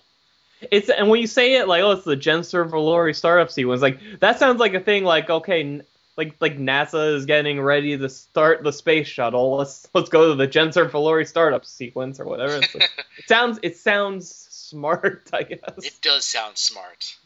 It's 0.70 0.88
and 0.88 1.08
when 1.08 1.20
you 1.20 1.26
say 1.26 1.56
it 1.56 1.68
like, 1.68 1.82
oh, 1.82 1.92
it's 1.92 2.04
the 2.04 2.16
Genser 2.16 2.68
Valori 2.68 3.14
startup 3.14 3.50
sequence. 3.50 3.82
Like 3.82 3.98
that 4.20 4.38
sounds 4.38 4.60
like 4.60 4.74
a 4.74 4.80
thing. 4.80 5.04
Like 5.04 5.28
okay, 5.28 5.82
like 6.16 6.34
like 6.40 6.58
NASA 6.58 7.14
is 7.14 7.26
getting 7.26 7.60
ready 7.60 7.98
to 7.98 8.08
start 8.08 8.62
the 8.62 8.72
space 8.72 9.08
shuttle. 9.08 9.56
Let's 9.56 9.88
let's 9.94 10.08
go 10.08 10.30
to 10.30 10.34
the 10.34 10.48
Genser 10.48 10.88
Valori 10.88 11.26
startup 11.26 11.64
sequence 11.64 12.20
or 12.20 12.24
whatever. 12.24 12.56
It's, 12.56 12.74
it 12.74 12.90
sounds 13.26 13.58
it 13.62 13.76
sounds 13.76 14.48
smart, 14.50 15.28
I 15.32 15.42
guess. 15.44 15.60
It 15.78 15.94
does 16.02 16.24
sound 16.24 16.56
smart. 16.56 17.16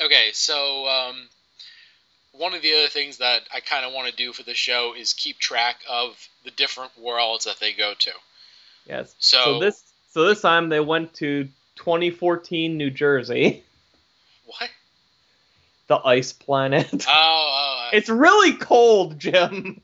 Okay, 0.00 0.30
so 0.32 0.86
um, 0.86 1.28
one 2.38 2.54
of 2.54 2.62
the 2.62 2.72
other 2.78 2.88
things 2.88 3.18
that 3.18 3.42
I 3.54 3.60
kind 3.60 3.84
of 3.86 3.92
want 3.92 4.08
to 4.08 4.14
do 4.16 4.32
for 4.32 4.42
the 4.42 4.54
show 4.54 4.94
is 4.96 5.12
keep 5.12 5.38
track 5.38 5.76
of 5.88 6.16
the 6.44 6.50
different 6.50 6.92
worlds 6.98 7.44
that 7.46 7.58
they 7.60 7.72
go 7.72 7.94
to. 7.98 8.10
yes. 8.88 9.14
So, 9.18 9.38
So 9.44 9.58
this 9.60 9.82
so 10.12 10.24
this 10.26 10.40
time 10.40 10.68
they 10.70 10.80
went 10.80 11.14
to 11.14 11.44
2014 11.76 12.76
New 12.76 12.90
Jersey, 12.90 13.62
What? 14.46 14.70
the 15.88 15.96
ice 15.96 16.32
planet. 16.32 17.04
Oh, 17.08 17.12
oh. 17.12 17.84
uh, 17.86 17.90
It's 17.96 18.08
really 18.08 18.54
cold, 18.54 19.18
Jim. 19.18 19.80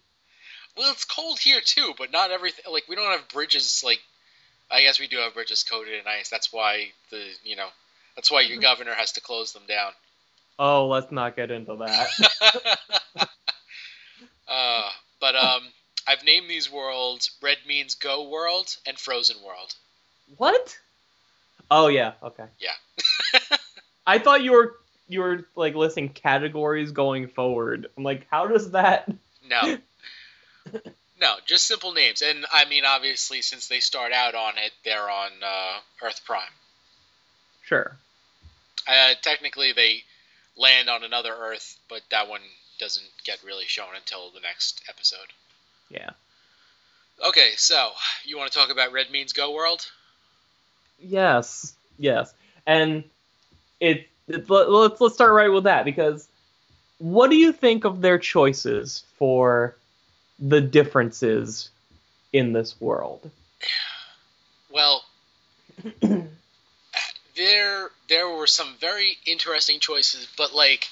well, 0.77 0.91
it's 0.93 1.05
cold 1.05 1.39
here 1.39 1.61
too, 1.65 1.93
but 1.99 2.11
not 2.13 2.31
everything. 2.31 2.65
Like 2.73 2.85
we 2.89 2.97
don't 2.97 3.13
have 3.13 3.29
bridges. 3.29 3.83
Like 3.85 4.01
I 4.71 4.83
guess 4.83 4.99
we 4.99 5.07
do 5.07 5.19
have 5.19 5.35
bridges 5.35 5.63
coated 5.65 5.95
in 5.95 6.07
ice. 6.07 6.29
That's 6.29 6.53
why 6.53 6.93
the 7.11 7.23
you 7.45 7.57
know 7.57 7.69
that's 8.17 8.31
why 8.31 8.41
your 8.43 8.59
governor 8.59 8.95
has 8.95 9.13
to 9.13 9.21
close 9.21 9.53
them 9.53 9.63
down. 9.69 9.93
Oh, 10.65 10.87
let's 10.87 11.11
not 11.11 11.35
get 11.35 11.51
into 11.51 11.75
that. 11.75 12.09
uh, 14.49 14.91
but 15.21 15.35
um, 15.35 15.63
I've 16.07 16.23
named 16.25 16.49
these 16.49 16.71
worlds 16.71 17.33
Red 17.43 17.57
means 17.67 17.97
Go 17.97 18.29
World 18.29 18.77
and 18.87 18.97
Frozen 18.97 19.39
World. 19.45 19.75
what? 20.37 20.79
Oh 21.69 21.89
yeah, 21.89 22.13
okay. 22.23 22.45
Yeah. 22.61 23.57
I 24.07 24.21
thought 24.21 24.45
you 24.45 24.53
were 24.53 24.77
you 25.09 25.23
were 25.23 25.49
like 25.57 25.75
listing 25.75 26.11
categories 26.11 26.93
going 26.93 27.27
forward. 27.27 27.89
I'm 27.97 28.05
like, 28.05 28.29
how 28.31 28.47
does 28.47 28.71
that? 28.71 29.11
No. 29.51 29.77
No, 31.21 31.35
just 31.45 31.65
simple 31.65 31.93
names. 31.93 32.23
And 32.23 32.47
I 32.53 32.65
mean, 32.67 32.85
obviously, 32.87 33.43
since 33.43 33.67
they 33.67 33.81
start 33.81 34.13
out 34.13 34.37
on 34.37 34.57
it, 34.57 34.71
they're 34.85 35.11
on 35.11 35.31
uh, 35.45 35.79
Earth 36.01 36.23
Prime. 36.25 36.45
Sure. 37.65 37.97
Uh, 38.87 39.15
technically, 39.21 39.73
they 39.73 40.05
land 40.57 40.89
on 40.89 41.05
another 41.05 41.33
Earth, 41.35 41.79
but 41.89 42.03
that 42.11 42.29
one 42.29 42.41
doesn't 42.79 43.07
get 43.25 43.43
really 43.45 43.67
shown 43.67 43.95
until 43.97 44.31
the 44.31 44.41
next 44.41 44.83
episode. 44.89 45.33
Yeah. 45.91 46.11
Okay, 47.27 47.53
so 47.57 47.91
you 48.25 48.37
want 48.37 48.51
to 48.51 48.59
talk 48.59 48.71
about 48.71 48.93
Red 48.93 49.11
Means 49.11 49.33
Go 49.33 49.53
World? 49.53 49.87
Yes. 50.99 51.75
Yes. 51.99 52.35
And 52.67 53.05
it, 53.81 54.09
it 54.29 54.49
let- 54.49 54.71
let's 54.71 55.01
let's 55.01 55.15
start 55.15 55.33
right 55.33 55.49
with 55.49 55.65
that 55.65 55.85
because 55.85 56.29
what 56.99 57.31
do 57.31 57.37
you 57.37 57.53
think 57.53 57.85
of 57.85 58.01
their 58.01 58.19
choices 58.19 59.05
for 59.19 59.77
the 60.39 60.61
differences 60.61 61.71
in 62.33 62.53
this 62.53 62.81
world? 62.81 63.31
Well, 64.71 65.05
there 67.37 67.91
there 68.09 68.29
were 68.29 68.47
some 68.47 68.75
very 68.81 69.19
interesting 69.27 69.81
choices, 69.81 70.27
but 70.37 70.53
like 70.55 70.89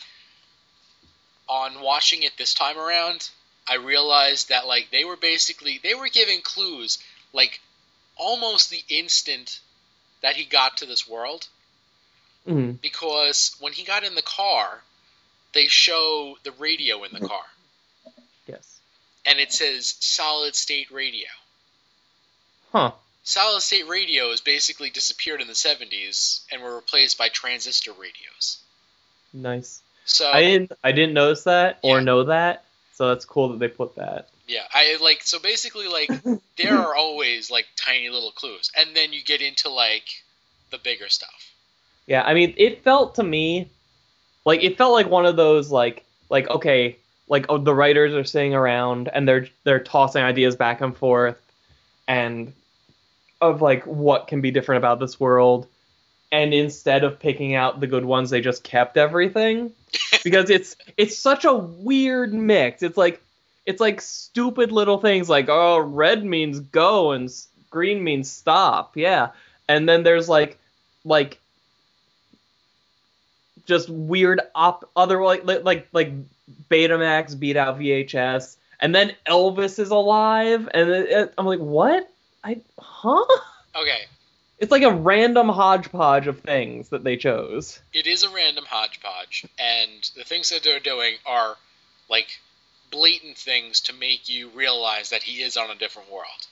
on 1.48 1.80
watching 1.80 2.22
it 2.22 2.32
this 2.38 2.54
time 2.54 2.78
around, 2.78 3.28
I 3.68 3.76
realized 3.76 4.48
that 4.50 4.66
like 4.66 4.90
they 4.90 5.04
were 5.04 5.16
basically 5.16 5.80
they 5.82 5.94
were 5.94 6.08
giving 6.08 6.40
clues 6.42 6.98
like 7.32 7.60
almost 8.16 8.70
the 8.70 8.82
instant 8.88 9.60
that 10.22 10.36
he 10.36 10.44
got 10.44 10.76
to 10.78 10.86
this 10.86 11.08
world 11.08 11.46
Mhm. 12.46 12.80
because 12.80 13.54
when 13.60 13.72
he 13.72 13.82
got 13.84 14.04
in 14.04 14.14
the 14.14 14.22
car, 14.22 14.82
they 15.52 15.68
show 15.68 16.38
the 16.42 16.52
radio 16.52 17.04
in 17.04 17.12
the 17.12 17.26
car 17.26 17.44
Yes. 18.46 18.78
and 19.26 19.38
it 19.38 19.52
says 19.52 19.96
solid 20.00 20.54
state 20.54 20.90
radio. 20.90 21.28
Huh. 22.72 22.92
Solid 23.22 23.60
state 23.60 23.86
radios 23.86 24.40
basically 24.40 24.90
disappeared 24.90 25.40
in 25.40 25.46
the 25.46 25.52
70s 25.54 26.42
and 26.50 26.62
were 26.62 26.74
replaced 26.74 27.18
by 27.18 27.28
transistor 27.28 27.92
radios. 27.92 28.58
Nice. 29.32 29.82
So 30.04 30.30
I 30.30 30.40
didn't 30.40 30.72
I 30.82 30.92
didn't 30.92 31.14
notice 31.14 31.44
that 31.44 31.78
or 31.82 31.98
Yeah. 31.98 32.04
know 32.04 32.24
that, 32.24 32.64
so 32.94 33.08
that's 33.08 33.24
cool 33.24 33.50
that 33.50 33.58
they 33.58 33.68
put 33.68 33.94
that. 33.96 34.28
yeah, 34.48 34.64
I 34.72 34.96
like 35.00 35.22
so 35.22 35.38
basically 35.38 35.86
like 35.86 36.10
there 36.56 36.76
are 36.76 36.94
always 36.96 37.50
like 37.50 37.66
tiny 37.76 38.08
little 38.08 38.32
clues 38.32 38.72
and 38.76 38.96
then 38.96 39.12
you 39.12 39.22
get 39.22 39.40
into 39.42 39.68
like 39.68 40.22
the 40.70 40.78
bigger 40.78 41.08
stuff. 41.08 41.52
Yeah, 42.06 42.22
I 42.22 42.34
mean, 42.34 42.54
it 42.56 42.82
felt 42.82 43.16
to 43.16 43.22
me 43.22 43.68
like 44.44 44.64
it 44.64 44.76
felt 44.78 44.92
like 44.92 45.08
one 45.08 45.26
of 45.26 45.36
those 45.36 45.70
like 45.70 46.04
like 46.28 46.48
okay, 46.48 46.96
like 47.28 47.46
oh, 47.48 47.58
the 47.58 47.74
writers 47.74 48.14
are 48.14 48.24
sitting 48.24 48.54
around 48.54 49.08
and 49.12 49.28
they're 49.28 49.46
they're 49.64 49.78
tossing 49.78 50.22
ideas 50.24 50.56
back 50.56 50.80
and 50.80 50.96
forth 50.96 51.36
and 52.08 52.52
of 53.40 53.62
like 53.62 53.84
what 53.86 54.28
can 54.28 54.40
be 54.40 54.50
different 54.50 54.78
about 54.78 55.00
this 55.00 55.18
world 55.18 55.66
and 56.32 56.54
instead 56.54 57.04
of 57.04 57.18
picking 57.18 57.54
out 57.54 57.80
the 57.80 57.86
good 57.86 58.04
ones 58.04 58.30
they 58.30 58.40
just 58.40 58.62
kept 58.62 58.96
everything 58.96 59.72
because 60.24 60.50
it's 60.50 60.76
it's 60.96 61.18
such 61.18 61.44
a 61.44 61.52
weird 61.54 62.32
mix. 62.32 62.82
It's 62.82 62.96
like 62.96 63.22
it's 63.66 63.80
like 63.80 64.00
stupid 64.00 64.72
little 64.72 64.98
things 64.98 65.28
like 65.28 65.48
oh 65.48 65.78
red 65.78 66.24
means 66.24 66.60
go 66.60 67.12
and 67.12 67.30
green 67.70 68.02
means 68.02 68.30
stop. 68.30 68.96
Yeah. 68.96 69.30
And 69.68 69.88
then 69.88 70.02
there's 70.02 70.28
like 70.28 70.58
like 71.04 71.38
just 73.66 73.88
weird 73.88 74.40
op 74.54 74.88
other 74.96 75.22
like 75.22 75.44
like 75.44 75.88
like, 75.92 76.12
Betamax 76.68 77.38
beat 77.38 77.56
out 77.56 77.78
VHS 77.78 78.56
and 78.80 78.94
then 78.94 79.12
Elvis 79.26 79.78
is 79.78 79.90
alive 79.90 80.68
and 80.74 80.90
it, 80.90 81.08
it- 81.10 81.34
I'm 81.38 81.46
like 81.46 81.60
what? 81.60 82.08
I 82.44 82.60
huh? 82.78 83.24
Okay, 83.76 84.02
It's 84.58 84.72
like 84.72 84.82
a 84.82 84.92
random 84.92 85.48
hodgepodge 85.48 86.26
of 86.26 86.40
things 86.40 86.88
that 86.90 87.04
they 87.04 87.16
chose. 87.16 87.80
it 87.92 88.06
is 88.06 88.22
a 88.22 88.30
random 88.30 88.64
hodgepodge 88.66 89.44
and 89.58 90.10
the 90.16 90.24
things 90.24 90.50
that 90.50 90.62
they're 90.64 90.80
doing 90.80 91.14
are 91.26 91.56
like 92.08 92.38
blatant 92.90 93.36
things 93.36 93.80
to 93.82 93.92
make 93.92 94.28
you 94.28 94.48
realize 94.48 95.10
that 95.10 95.22
he 95.22 95.42
is 95.42 95.56
on 95.56 95.70
a 95.70 95.74
different 95.76 96.10
world. 96.10 96.46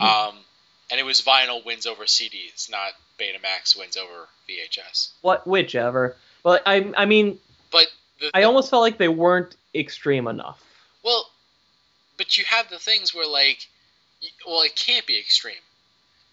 Um, 0.00 0.36
and 0.90 1.00
it 1.00 1.04
was 1.04 1.20
vinyl 1.22 1.64
wins 1.64 1.86
over 1.86 2.04
CDs, 2.04 2.70
not 2.70 2.92
Betamax 3.18 3.76
wins 3.78 3.96
over 3.96 4.28
VHS. 4.48 5.10
What 5.22 5.46
whichever. 5.46 6.16
But 6.42 6.62
I 6.66 6.92
I 6.96 7.06
mean 7.06 7.38
But 7.72 7.86
the, 8.20 8.30
I 8.34 8.42
almost 8.44 8.70
felt 8.70 8.82
like 8.82 8.98
they 8.98 9.08
weren't 9.08 9.56
extreme 9.74 10.28
enough. 10.28 10.62
well, 11.04 11.28
but 12.16 12.36
you 12.38 12.44
have 12.44 12.68
the 12.70 12.78
things 12.78 13.12
where 13.14 13.26
like, 13.26 13.66
well, 14.46 14.62
it 14.62 14.74
can't 14.76 15.06
be 15.06 15.18
extreme 15.18 15.54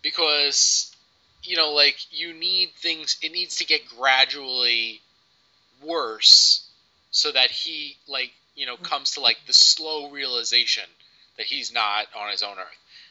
because 0.01 0.95
you 1.43 1.57
know, 1.57 1.71
like 1.71 1.95
you 2.11 2.33
need 2.33 2.69
things. 2.77 3.17
It 3.21 3.31
needs 3.31 3.57
to 3.57 3.65
get 3.65 3.81
gradually 3.97 5.01
worse 5.83 6.67
so 7.11 7.31
that 7.31 7.49
he 7.51 7.97
like 8.07 8.31
you 8.55 8.65
know 8.65 8.77
comes 8.77 9.11
to 9.11 9.21
like 9.21 9.37
the 9.47 9.53
slow 9.53 10.09
realization 10.11 10.83
that 11.37 11.45
he's 11.45 11.73
not 11.73 12.05
on 12.17 12.31
his 12.31 12.43
own 12.43 12.57
Earth. 12.59 12.67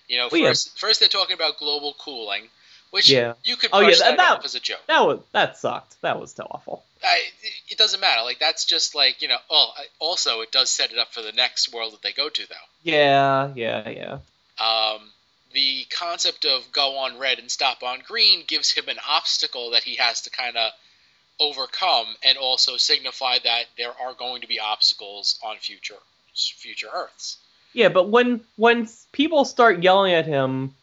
You 0.08 0.18
know, 0.18 0.28
Well, 0.30 0.40
yeah. 0.40 0.48
first 0.48 0.78
first 0.78 1.00
they're 1.00 1.08
talking 1.08 1.34
about 1.34 1.58
global 1.58 1.94
cooling, 1.98 2.44
which 2.90 3.10
Yeah. 3.10 3.34
you 3.44 3.56
could 3.56 3.70
Oh, 3.72 3.80
brush 3.80 3.98
yeah, 4.00 4.10
that, 4.10 4.16
that- 4.18 4.38
off 4.38 4.44
as 4.44 4.54
a 4.54 4.60
joke. 4.60 4.80
That 4.86 5.06
was 5.06 5.20
that 5.32 5.56
sucked. 5.58 6.00
That 6.02 6.20
was 6.20 6.38
awful. 6.38 6.84
I, 7.02 7.18
it 7.68 7.78
doesn't 7.78 8.00
matter. 8.00 8.22
Like 8.22 8.38
that's 8.38 8.64
just 8.64 8.94
like 8.94 9.22
you 9.22 9.28
know. 9.28 9.38
Oh, 9.50 9.72
also 9.98 10.40
it 10.42 10.52
does 10.52 10.70
set 10.70 10.92
it 10.92 10.98
up 10.98 11.12
for 11.12 11.22
the 11.22 11.32
next 11.32 11.72
world 11.72 11.94
that 11.94 12.02
they 12.02 12.12
go 12.12 12.28
to, 12.28 12.48
though. 12.48 12.54
Yeah, 12.82 13.52
yeah, 13.54 13.88
yeah. 13.88 14.18
Um, 14.60 15.00
the 15.52 15.84
concept 15.90 16.44
of 16.44 16.70
go 16.72 16.98
on 16.98 17.18
red 17.18 17.38
and 17.38 17.50
stop 17.50 17.82
on 17.82 18.02
green 18.06 18.44
gives 18.46 18.70
him 18.70 18.88
an 18.88 18.98
obstacle 19.08 19.70
that 19.70 19.82
he 19.82 19.96
has 19.96 20.22
to 20.22 20.30
kind 20.30 20.56
of 20.56 20.70
overcome, 21.40 22.06
and 22.22 22.36
also 22.36 22.76
signify 22.76 23.38
that 23.42 23.64
there 23.78 23.92
are 23.98 24.14
going 24.14 24.42
to 24.42 24.46
be 24.46 24.60
obstacles 24.60 25.38
on 25.42 25.56
future 25.56 25.94
future 26.34 26.88
Earths. 26.92 27.38
Yeah, 27.72 27.88
but 27.88 28.08
when 28.08 28.42
when 28.56 28.88
people 29.12 29.44
start 29.44 29.82
yelling 29.82 30.12
at 30.12 30.26
him, 30.26 30.74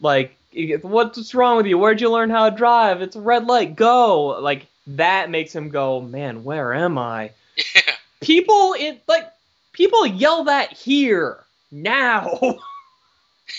like, 0.00 0.36
"What's 0.82 1.34
wrong 1.34 1.56
with 1.56 1.66
you? 1.66 1.78
Where'd 1.78 2.00
you 2.00 2.10
learn 2.10 2.30
how 2.30 2.48
to 2.48 2.56
drive? 2.56 3.02
It's 3.02 3.16
a 3.16 3.20
red 3.20 3.46
light. 3.46 3.76
Go!" 3.76 4.40
Like 4.40 4.66
that 4.86 5.30
makes 5.30 5.54
him 5.54 5.70
go, 5.70 6.00
"Man, 6.00 6.44
where 6.44 6.72
am 6.72 6.96
I?" 6.98 7.32
Yeah, 7.74 7.82
People, 8.20 8.74
it 8.78 9.02
like 9.08 9.28
people 9.72 10.06
yell 10.06 10.44
that 10.44 10.72
here 10.72 11.38
now. 11.70 12.58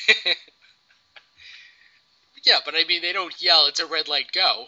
yeah, 2.46 2.60
but 2.66 2.76
I 2.76 2.84
mean 2.88 3.02
they 3.02 3.14
don't 3.14 3.34
yell. 3.42 3.66
It's 3.68 3.80
a 3.80 3.86
red 3.86 4.08
light. 4.08 4.32
Go. 4.34 4.66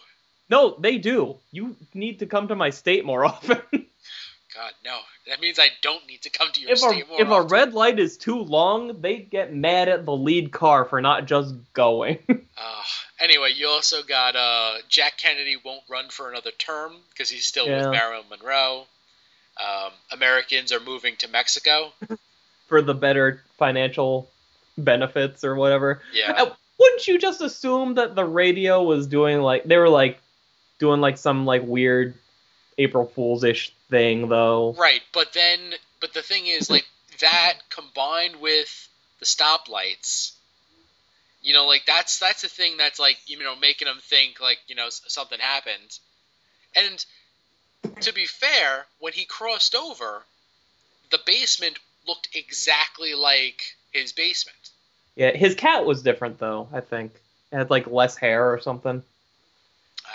no, 0.48 0.76
they 0.78 0.98
do. 0.98 1.36
You 1.52 1.76
need 1.94 2.20
to 2.20 2.26
come 2.26 2.48
to 2.48 2.56
my 2.56 2.70
state 2.70 3.04
more 3.04 3.24
often. 3.32 3.60
God 3.72 4.72
no. 4.84 4.98
That 5.28 5.40
means 5.40 5.58
I 5.58 5.68
don't 5.82 6.06
need 6.06 6.22
to 6.22 6.30
come 6.30 6.48
to 6.52 6.60
your 6.60 6.70
if 6.70 6.76
a 6.78 6.80
state 6.80 7.08
more 7.08 7.20
if 7.20 7.28
a 7.28 7.42
red 7.42 7.74
light 7.74 7.98
is 7.98 8.16
too 8.16 8.38
long, 8.40 9.00
they 9.02 9.18
get 9.18 9.52
mad 9.54 9.88
at 9.88 10.04
the 10.06 10.16
lead 10.16 10.52
car 10.52 10.84
for 10.84 11.00
not 11.00 11.26
just 11.26 11.54
going. 11.72 12.18
Uh, 12.58 12.82
anyway, 13.20 13.50
you 13.54 13.68
also 13.68 14.02
got 14.02 14.34
uh, 14.34 14.76
Jack 14.88 15.18
Kennedy 15.18 15.58
won't 15.62 15.82
run 15.90 16.08
for 16.08 16.30
another 16.30 16.50
term 16.52 16.94
because 17.10 17.28
he's 17.28 17.44
still 17.44 17.66
Yeah. 17.66 17.76
with 17.82 17.90
Marilyn 17.90 18.24
Monroe. 18.30 18.86
Um, 19.62 19.90
Americans 20.10 20.72
are 20.72 20.80
moving 20.80 21.16
to 21.16 21.28
Mexico. 21.28 21.92
for 22.66 22.80
the 22.80 22.94
better 22.94 23.42
financial 23.58 24.30
benefits 24.78 25.44
or 25.44 25.54
whatever. 25.54 26.00
Yeah, 26.12 26.32
Uh, 26.32 26.50
Wouldn't 26.78 27.08
you 27.08 27.18
just 27.18 27.40
assume 27.40 27.94
that 27.94 28.14
the 28.14 28.24
radio 28.24 28.82
was 28.82 29.06
doing 29.06 29.40
like 29.40 29.64
they 29.64 29.78
were 29.78 29.88
like 29.88 30.18
doing 30.78 31.00
like 31.00 31.16
some 31.18 31.46
like 31.46 31.62
weird 31.64 32.14
April 32.78 33.06
Fool's 33.06 33.44
ish 33.44 33.72
thing 33.90 34.28
though? 34.28 34.74
right. 34.78 35.00
But 35.14 35.32
then, 35.32 35.58
but 36.00 36.12
the 36.12 36.22
thing 36.22 36.46
is, 36.46 36.68
like 36.68 36.84
that 37.20 37.54
combined 37.70 38.36
with 38.40 38.88
the 39.20 39.24
stoplights, 39.24 40.32
You 41.42 41.54
know, 41.54 41.66
like 41.66 41.86
that's 41.86 42.18
that's 42.18 42.42
the 42.42 42.48
thing 42.48 42.76
that's 42.76 42.98
like 42.98 43.16
you 43.26 43.38
know 43.38 43.56
making 43.56 43.86
them 43.86 43.98
think 44.02 44.40
like 44.40 44.58
you 44.68 44.74
know 44.74 44.88
something 44.90 45.38
happened. 45.40 45.98
And 46.74 47.06
to 48.02 48.12
be 48.12 48.26
fair, 48.26 48.84
when 48.98 49.14
he 49.14 49.24
crossed 49.24 49.74
over, 49.74 50.22
the 51.10 51.20
basement 51.24 51.78
looked 52.06 52.28
exactly 52.34 53.14
like 53.14 53.75
his 53.92 54.12
basement. 54.12 54.56
Yeah, 55.14 55.30
his 55.36 55.54
cat 55.54 55.84
was 55.86 56.02
different 56.02 56.38
though. 56.38 56.68
I 56.72 56.80
think 56.80 57.12
it 57.52 57.56
had 57.56 57.70
like 57.70 57.86
less 57.86 58.16
hair 58.16 58.52
or 58.52 58.60
something. 58.60 59.02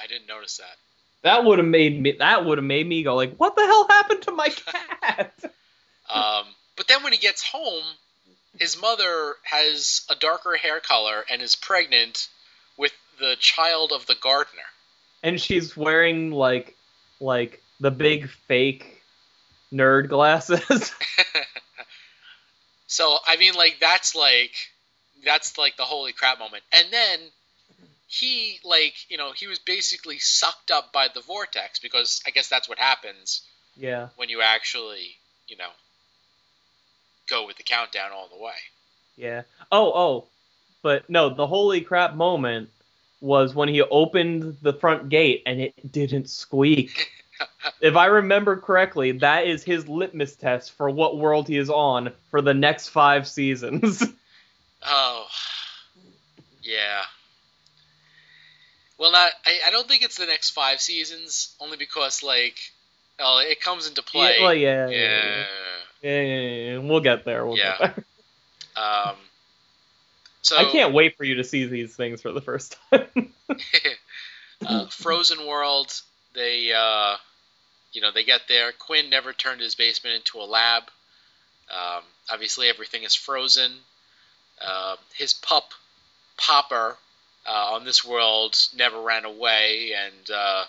I 0.02 0.08
didn't 0.08 0.28
notice 0.28 0.58
that. 0.58 0.76
That 1.24 1.44
would 1.46 1.60
have 1.60 1.68
made 1.68 2.00
me. 2.02 2.14
That 2.14 2.46
would 2.46 2.58
have 2.58 2.66
made 2.66 2.88
me 2.88 3.04
go 3.04 3.16
like, 3.16 3.36
"What 3.38 3.56
the 3.56 3.66
hell 3.66 3.88
happened 3.88 4.22
to 4.24 4.32
my 4.32 4.50
cat?" 5.02 5.34
Um, 6.14 6.46
but 6.76 6.88
then 6.88 7.04
when 7.04 7.14
he 7.14 7.20
gets 7.20 7.44
home, 7.44 7.84
his 8.60 8.80
mother 8.80 9.36
has 9.44 10.02
a 10.10 10.16
darker 10.16 10.56
hair 10.56 10.80
color 10.80 11.24
and 11.30 11.42
is 11.42 11.56
pregnant 11.56 12.28
with 12.78 12.92
the 13.20 13.36
child 13.40 13.92
of 13.92 14.06
the 14.08 14.16
gardener. 14.16 14.64
and 15.24 15.40
she's 15.40 15.78
wearing 15.78 16.32
like, 16.32 16.76
like 17.20 17.62
the 17.80 17.92
big 17.92 18.30
fake 18.48 19.02
nerd 19.72 20.10
glasses. 20.10 20.92
so 22.92 23.18
I 23.26 23.38
mean, 23.38 23.54
like 23.54 23.78
that's 23.80 24.16
like 24.16 24.52
that's 25.24 25.58
like 25.58 25.78
the 25.78 25.84
holy 25.84 26.12
crap 26.12 26.40
moment. 26.40 26.62
And 26.74 26.92
then 26.92 27.20
he 28.08 28.60
like 28.66 28.94
you 29.10 29.16
know 29.16 29.32
he 29.32 29.48
was 29.48 29.60
basically 29.60 30.20
sucked 30.20 30.72
up 30.72 30.92
by 30.92 31.08
the 31.14 31.22
vortex 31.22 31.80
because 31.80 32.22
I 32.28 32.32
guess 32.32 32.50
that's 32.50 32.68
what 32.68 32.78
happens 32.78 33.44
yeah, 33.78 34.10
when 34.18 34.28
you 34.28 34.42
actually 34.42 35.16
you 35.48 35.56
know 35.56 35.70
go 37.30 37.48
with 37.48 37.56
the 37.56 37.64
countdown 37.64 38.12
all 38.12 38.28
the 38.28 38.44
way. 38.44 38.60
yeah. 39.16 39.44
Oh, 39.72 39.94
oh, 39.96 40.26
but 40.82 41.10
no, 41.10 41.30
the 41.30 41.48
holy 41.48 41.80
crap 41.80 42.14
moment 42.14 42.72
was 43.22 43.56
when 43.56 43.70
he 43.70 43.82
opened 43.84 44.58
the 44.62 44.74
front 44.74 45.08
gate 45.08 45.44
and 45.46 45.62
it 45.62 45.92
didn't 45.94 46.30
squeak. 46.30 47.10
if 47.82 47.96
I 47.96 48.06
remember 48.08 48.58
correctly, 48.58 49.14
that 49.14 49.48
is 49.48 49.64
his 49.64 49.88
litmus 49.88 50.36
test 50.36 50.72
for 50.74 50.90
what 50.90 51.18
world 51.18 51.48
he 51.48 51.58
is 51.58 51.70
on 51.70 52.12
for 52.30 52.42
the 52.42 52.54
next 52.54 52.90
five 52.90 53.28
seasons. 53.28 54.04
Oh, 54.84 55.28
yeah. 56.64 57.04
Well, 58.98 59.12
not. 59.12 59.32
I, 59.46 59.60
I 59.68 59.72
don't 59.72 59.88
think 59.88 60.04
it's 60.04 60.18
the 60.18 60.26
next 60.26 60.52
five 60.52 60.82
seasons, 60.82 61.56
only 61.60 61.78
because 61.78 62.24
like, 62.24 62.58
oh, 63.20 63.44
it 63.48 63.62
comes 63.62 63.88
into 63.88 64.02
play. 64.02 64.36
Yeah, 64.38 64.44
well, 64.44 64.54
yeah, 64.54 64.90
yeah, 64.90 64.98
yeah. 64.98 65.46
yeah, 66.02 66.22
yeah. 66.22 66.78
We'll 66.80 67.00
get 67.00 67.26
there. 67.26 67.46
We'll 67.46 67.58
Yeah. 67.58 67.78
get 67.78 67.96
there. 67.96 68.06
Um. 68.76 69.16
So 70.44 70.58
I 70.58 70.72
can't 70.72 70.94
wait 70.94 71.18
for 71.18 71.24
you 71.26 71.36
to 71.36 71.44
see 71.44 71.66
these 71.66 71.96
things 71.96 72.22
for 72.22 72.32
the 72.32 72.42
first 72.42 72.78
time. 72.90 73.34
uh, 74.66 74.88
Frozen 74.88 75.46
World. 75.46 75.94
They, 76.34 76.72
uh, 76.74 77.18
you 77.94 78.02
know, 78.02 78.12
they 78.12 78.24
get 78.24 78.42
there. 78.48 78.72
Quinn 78.72 79.10
never 79.10 79.34
turned 79.34 79.62
his 79.62 79.76
basement 79.76 80.16
into 80.16 80.40
a 80.40 80.48
lab. 80.48 80.84
Um, 81.70 82.04
obviously, 82.32 82.68
everything 82.68 83.04
is 83.04 83.16
frozen. 83.16 83.72
Uh, 84.62 84.96
his 85.16 85.34
pup, 85.34 85.74
Popper, 86.38 86.98
uh, 87.48 87.74
on 87.74 87.86
this 87.86 88.06
world 88.06 88.58
never 88.76 89.00
ran 89.02 89.26
away, 89.26 89.92
and 89.94 90.32
uh, 90.32 90.66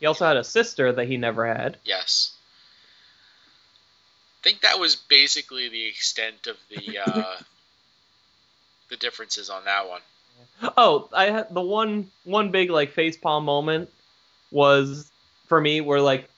he 0.00 0.06
also 0.06 0.26
had 0.26 0.36
a 0.36 0.44
sister 0.44 0.92
that 0.92 1.06
he 1.06 1.16
never 1.16 1.46
had. 1.46 1.78
yes, 1.84 2.32
I 4.40 4.48
think 4.48 4.62
that 4.62 4.78
was 4.78 4.96
basically 4.96 5.68
the 5.68 5.86
extent 5.86 6.46
of 6.46 6.56
the 6.70 6.98
uh, 6.98 7.36
the 8.88 8.96
differences 8.96 9.50
on 9.50 9.64
that 9.64 9.88
one. 9.88 10.00
Oh, 10.76 11.08
I 11.12 11.26
had 11.26 11.52
the 11.52 11.60
one 11.60 12.10
one 12.24 12.50
big 12.50 12.70
like 12.70 12.94
facepalm 12.94 13.44
moment 13.44 13.90
was 14.50 15.10
for 15.48 15.60
me 15.60 15.80
where 15.80 16.00
like 16.00 16.28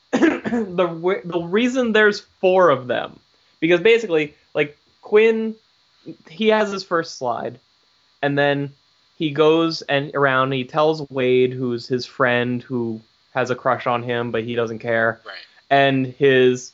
the 0.76 1.20
the 1.24 1.40
reason 1.40 1.92
there's 1.92 2.20
four 2.40 2.70
of 2.70 2.86
them 2.86 3.18
because 3.60 3.80
basically 3.80 4.34
like 4.54 4.76
Quinn 5.02 5.54
he 6.28 6.48
has 6.48 6.70
his 6.70 6.84
first 6.84 7.16
slide 7.18 7.58
and 8.22 8.36
then 8.38 8.72
he 9.16 9.30
goes 9.30 9.82
and 9.82 10.14
around 10.14 10.44
and 10.44 10.54
he 10.54 10.64
tells 10.64 11.08
Wade 11.10 11.52
who's 11.52 11.86
his 11.86 12.06
friend 12.06 12.62
who 12.62 13.00
has 13.34 13.50
a 13.50 13.54
crush 13.54 13.86
on 13.86 14.02
him 14.02 14.30
but 14.30 14.44
he 14.44 14.54
doesn't 14.54 14.78
care 14.78 15.20
Right. 15.24 15.36
and 15.70 16.06
his 16.06 16.72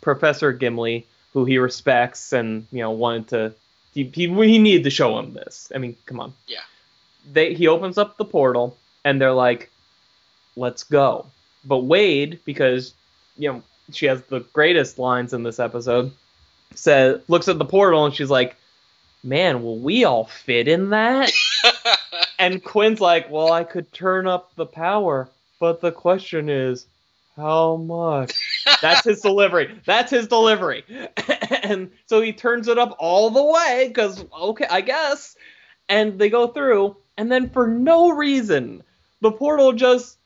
Professor 0.00 0.52
Gimli, 0.52 1.06
who 1.32 1.44
he 1.44 1.58
respects 1.58 2.32
and 2.32 2.66
you 2.72 2.80
know 2.80 2.90
wanted 2.90 3.28
to, 3.28 3.54
he 3.94 4.10
he, 4.12 4.26
he 4.26 4.58
needed 4.58 4.82
to 4.84 4.90
show 4.90 5.16
him 5.18 5.32
this. 5.32 5.70
I 5.72 5.78
mean, 5.78 5.96
come 6.06 6.18
on. 6.18 6.34
Yeah. 6.48 6.58
They 7.32 7.54
he 7.54 7.68
opens 7.68 7.98
up 7.98 8.16
the 8.16 8.24
portal 8.24 8.76
and 9.04 9.20
they're 9.20 9.32
like, 9.32 9.70
"Let's 10.56 10.82
go." 10.82 11.26
But 11.64 11.84
Wade, 11.84 12.40
because 12.44 12.94
you 13.42 13.52
know 13.52 13.62
she 13.90 14.06
has 14.06 14.22
the 14.22 14.40
greatest 14.52 14.98
lines 14.98 15.32
in 15.32 15.42
this 15.42 15.58
episode, 15.58 16.12
says 16.74 17.20
looks 17.28 17.48
at 17.48 17.58
the 17.58 17.64
portal 17.64 18.04
and 18.04 18.14
she's 18.14 18.30
like, 18.30 18.56
"Man, 19.24 19.62
will 19.62 19.78
we 19.78 20.04
all 20.04 20.24
fit 20.24 20.68
in 20.68 20.90
that?" 20.90 21.32
and 22.38 22.62
Quinn's 22.62 23.00
like, 23.00 23.30
"Well, 23.30 23.52
I 23.52 23.64
could 23.64 23.92
turn 23.92 24.28
up 24.28 24.54
the 24.54 24.66
power, 24.66 25.28
but 25.58 25.80
the 25.80 25.90
question 25.90 26.48
is, 26.48 26.86
how 27.36 27.76
much?" 27.76 28.38
That's 28.80 29.04
his 29.04 29.20
delivery. 29.20 29.80
That's 29.84 30.12
his 30.12 30.28
delivery. 30.28 30.84
and 31.64 31.90
so 32.06 32.20
he 32.20 32.32
turns 32.32 32.68
it 32.68 32.78
up 32.78 32.94
all 33.00 33.28
the 33.30 33.44
way 33.44 33.86
because 33.88 34.24
okay, 34.40 34.66
I 34.70 34.80
guess. 34.80 35.36
And 35.88 36.18
they 36.18 36.30
go 36.30 36.46
through, 36.46 36.96
and 37.18 37.30
then 37.30 37.50
for 37.50 37.66
no 37.66 38.10
reason, 38.12 38.84
the 39.20 39.32
portal 39.32 39.72
just 39.72 40.16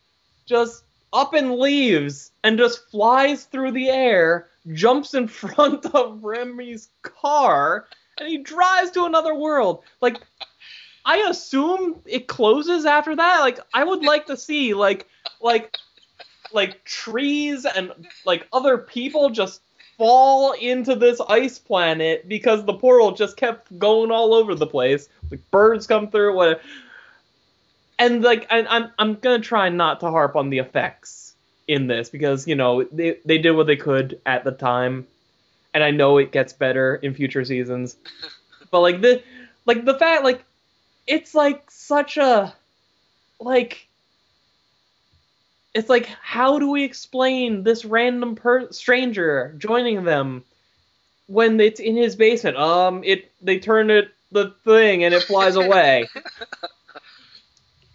just 0.45 0.85
up 1.17 1.33
and 1.33 1.57
leaves 1.57 2.31
and 2.45 2.59
just 2.59 2.91
flies 2.91 3.45
through 3.45 3.73
the 3.73 3.89
air, 3.89 4.49
jumps 4.73 5.15
in 5.15 5.27
front 5.43 5.87
of 5.87 6.23
Remy's 6.23 6.89
car, 7.03 7.87
and 8.19 8.29
he 8.29 8.39
drives 8.39 8.91
to 8.93 9.05
another 9.05 9.35
world. 9.35 9.83
Like 10.01 10.21
I 11.05 11.19
assume 11.29 12.01
it 12.05 12.29
closes 12.29 12.85
after 12.85 13.17
that. 13.17 13.41
Like 13.41 13.59
I 13.73 13.83
would 13.83 14.05
like 14.05 14.27
to 14.27 14.37
see 14.37 14.75
like 14.75 15.09
like 15.41 15.75
like 16.53 16.85
trees 16.85 17.65
and 17.65 17.93
like 18.25 18.47
other 18.53 18.79
people 18.79 19.31
just 19.31 19.63
fall 19.97 20.53
into 20.53 20.95
this 20.95 21.21
ice 21.29 21.59
planet 21.59 22.29
because 22.29 22.65
the 22.65 22.75
portal 22.75 23.13
just 23.13 23.37
kept 23.37 23.77
going 23.79 24.11
all 24.11 24.35
over 24.35 24.55
the 24.55 24.67
place. 24.67 25.09
Like 25.31 25.51
birds 25.51 25.87
come 25.87 26.11
through, 26.11 26.35
what 26.37 26.61
and 27.99 28.23
like 28.23 28.47
I, 28.51 28.65
I'm 28.65 28.91
I'm 28.99 29.15
gonna 29.15 29.41
try 29.41 29.69
not 29.69 30.01
to 30.01 30.11
harp 30.11 30.37
on 30.37 30.51
the 30.51 30.59
effects 30.59 31.35
in 31.69 31.87
this 31.87 32.11
because 32.11 32.47
you 32.47 32.55
know 32.55 32.85
they 32.85 33.19
they 33.25 33.39
did 33.39 33.53
what 33.53 33.67
they 33.67 33.77
could 33.77 34.21
at 34.27 34.45
the 34.45 34.53
time, 34.53 35.07
and 35.75 35.83
I 35.83 35.91
know 35.91 36.19
it 36.19 36.33
gets 36.33 36.53
better 36.53 36.97
in 36.97 37.15
future 37.15 37.45
seasons, 37.45 37.97
but 38.71 38.81
like 38.81 39.01
the 39.01 39.23
like 39.65 39.85
the 39.85 39.95
fact 39.95 40.25
like 40.25 40.45
it's 41.07 41.35
like 41.35 41.71
such 41.71 42.17
a 42.17 42.55
like 43.41 43.89
it's 45.75 45.89
like 45.89 46.07
how 46.07 46.59
do 46.59 46.71
we 46.71 46.85
explain 46.85 47.63
this 47.63 47.85
random 47.85 48.35
per- 48.35 48.73
stranger 48.73 49.55
joining 49.59 50.05
them 50.05 50.45
when 51.27 51.61
it's 51.61 51.81
in 51.81 51.97
his 51.97 52.17
basement? 52.17 52.57
Um 52.57 53.03
it 53.05 53.33
they 53.41 53.59
turn 53.59 53.91
it 53.91 54.11
the 54.33 54.55
thing 54.65 55.05
and 55.05 55.15
it 55.15 55.23
flies 55.23 55.57
away 55.57 56.09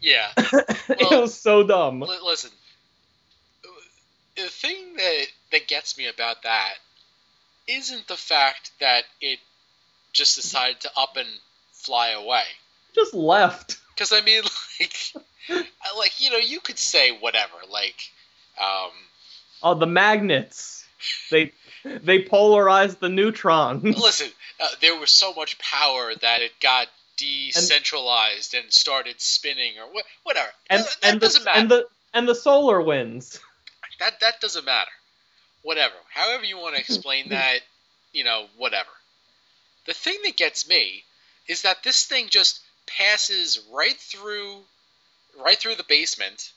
yeah. 0.01 0.29
it 0.37 0.97
Well- 1.11 1.21
was 1.21 1.33
so 1.39 1.63
dumb 1.63 2.03
L- 2.03 2.25
listen, 2.25 2.51
the 4.35 4.43
thing 4.49 4.95
that 4.95 5.25
that 5.51 5.67
gets 5.67 5.97
me 5.97 6.07
about 6.07 6.43
that 6.43 6.73
isn't 7.67 8.07
the 8.07 8.17
fact 8.17 8.71
that 8.79 9.03
it 9.21 9.39
just 10.13 10.35
decided 10.35 10.79
to 10.81 10.89
up 10.97 11.15
and 11.17 11.27
fly 11.73 12.09
away. 12.09 12.43
just 12.95 13.13
left 13.13 13.77
Because 13.93 14.11
I 14.11 14.21
mean, 14.21 14.43
like, 14.79 15.13
like 15.97 16.21
you 16.21 16.31
know, 16.31 16.37
you 16.37 16.59
could 16.59 16.79
say 16.79 17.11
whatever, 17.17 17.53
like, 17.71 18.09
um, 18.59 18.91
oh 19.63 19.73
the 19.75 19.87
magnets 19.87 20.85
they 21.29 21.51
they 21.83 22.23
polarized 22.23 22.99
the 22.99 23.09
neutron. 23.09 23.81
listen, 23.81 24.29
uh, 24.59 24.67
there 24.81 24.99
was 24.99 25.09
so 25.11 25.33
much 25.33 25.57
power 25.59 26.13
that 26.21 26.41
it 26.41 26.51
got 26.61 26.87
decentralized 27.21 28.53
and, 28.53 28.71
started 28.71 29.21
spinning 29.21 29.73
or 29.79 29.93
wha- 29.93 30.01
whatever. 30.23 30.49
and 30.69 30.83
that, 30.83 30.97
that 31.01 31.11
and 31.11 31.21
the, 31.21 31.25
doesn't 31.25 31.45
matter. 31.45 31.59
and 31.59 31.71
the 31.71 31.87
and 32.13 32.27
the 32.27 32.35
solar 32.35 32.81
winds 32.81 33.39
that 34.01 34.19
that 34.19 34.41
doesn't 34.41 34.65
matter. 34.65 34.91
Whatever. 35.61 35.93
However 36.09 36.43
you 36.43 36.57
want 36.57 36.75
to 36.75 36.81
explain 36.81 37.29
that, 37.29 37.59
you 38.11 38.23
know, 38.23 38.47
whatever. 38.57 38.89
The 39.85 39.93
thing 39.93 40.17
that 40.25 40.35
gets 40.35 40.67
me 40.67 41.03
is 41.47 41.61
that 41.61 41.83
this 41.83 42.05
thing 42.05 42.27
just 42.29 42.59
passes 42.87 43.61
right 43.71 43.97
through 43.97 44.57
right 45.45 45.57
through 45.57 45.75
the 45.75 45.85
basement 45.87 46.51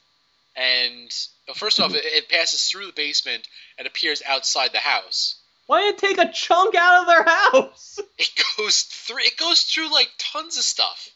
and 0.56 1.08
well, 1.46 1.54
first 1.54 1.78
off 1.78 1.94
it, 1.94 2.04
it 2.04 2.28
passes 2.28 2.64
through 2.64 2.86
the 2.86 2.92
basement 2.92 3.46
and 3.78 3.86
appears 3.86 4.22
outside 4.26 4.72
the 4.72 4.78
house. 4.78 5.36
Why 5.66 5.82
did 5.82 5.94
it 5.94 5.98
take 5.98 6.18
a 6.18 6.32
chunk 6.32 6.74
out 6.74 7.02
of 7.02 7.06
their 7.06 7.22
house 7.22 7.98
It 8.18 8.30
goes 8.56 8.82
through 8.82 9.18
it 9.20 9.36
goes 9.36 9.62
through 9.62 9.92
like 9.92 10.10
tons 10.18 10.56
of 10.56 10.64
stuff. 10.64 11.08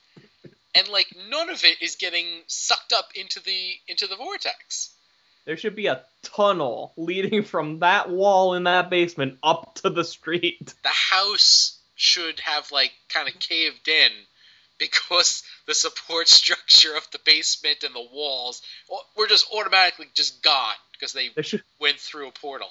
and 0.75 0.89
like 0.89 1.07
none 1.31 1.51
of 1.51 1.65
it 1.65 1.81
is 1.83 1.97
getting 1.97 2.27
sucked 2.47 2.93
up 2.93 3.11
into 3.15 3.41
the 3.41 3.73
into 3.87 4.07
the 4.07 4.17
vortex. 4.17 4.91
There 5.45 5.57
should 5.57 5.77
be 5.77 5.87
a 5.87 6.05
tunnel 6.23 6.93
leading 6.97 7.43
from 7.43 7.79
that 7.79 8.11
wall 8.11 8.55
in 8.55 8.65
that 8.65 8.91
basement 8.91 9.39
up 9.43 9.77
to 9.77 9.91
the 9.91 10.05
street. 10.05 10.75
The 10.83 10.89
house 10.89 11.79
should 11.97 12.39
have 12.41 12.71
like 12.71 12.93
kind 13.09 13.29
of 13.29 13.39
caved 13.41 13.89
in 13.89 14.13
because 14.79 15.43
the 15.67 15.75
support 15.75 16.29
structure 16.41 16.95
of 16.97 17.07
the 17.13 17.19
basement 17.25 17.83
and 17.83 17.95
the 17.95 18.09
walls 18.13 18.63
were 19.17 19.27
just 19.27 19.47
automatically 19.53 20.07
just 20.15 20.43
gone 20.43 20.75
because 20.93 21.13
they 21.13 21.31
should 21.43 21.63
went 21.81 21.99
through 21.99 22.29
a 22.29 22.33
portal. 22.33 22.69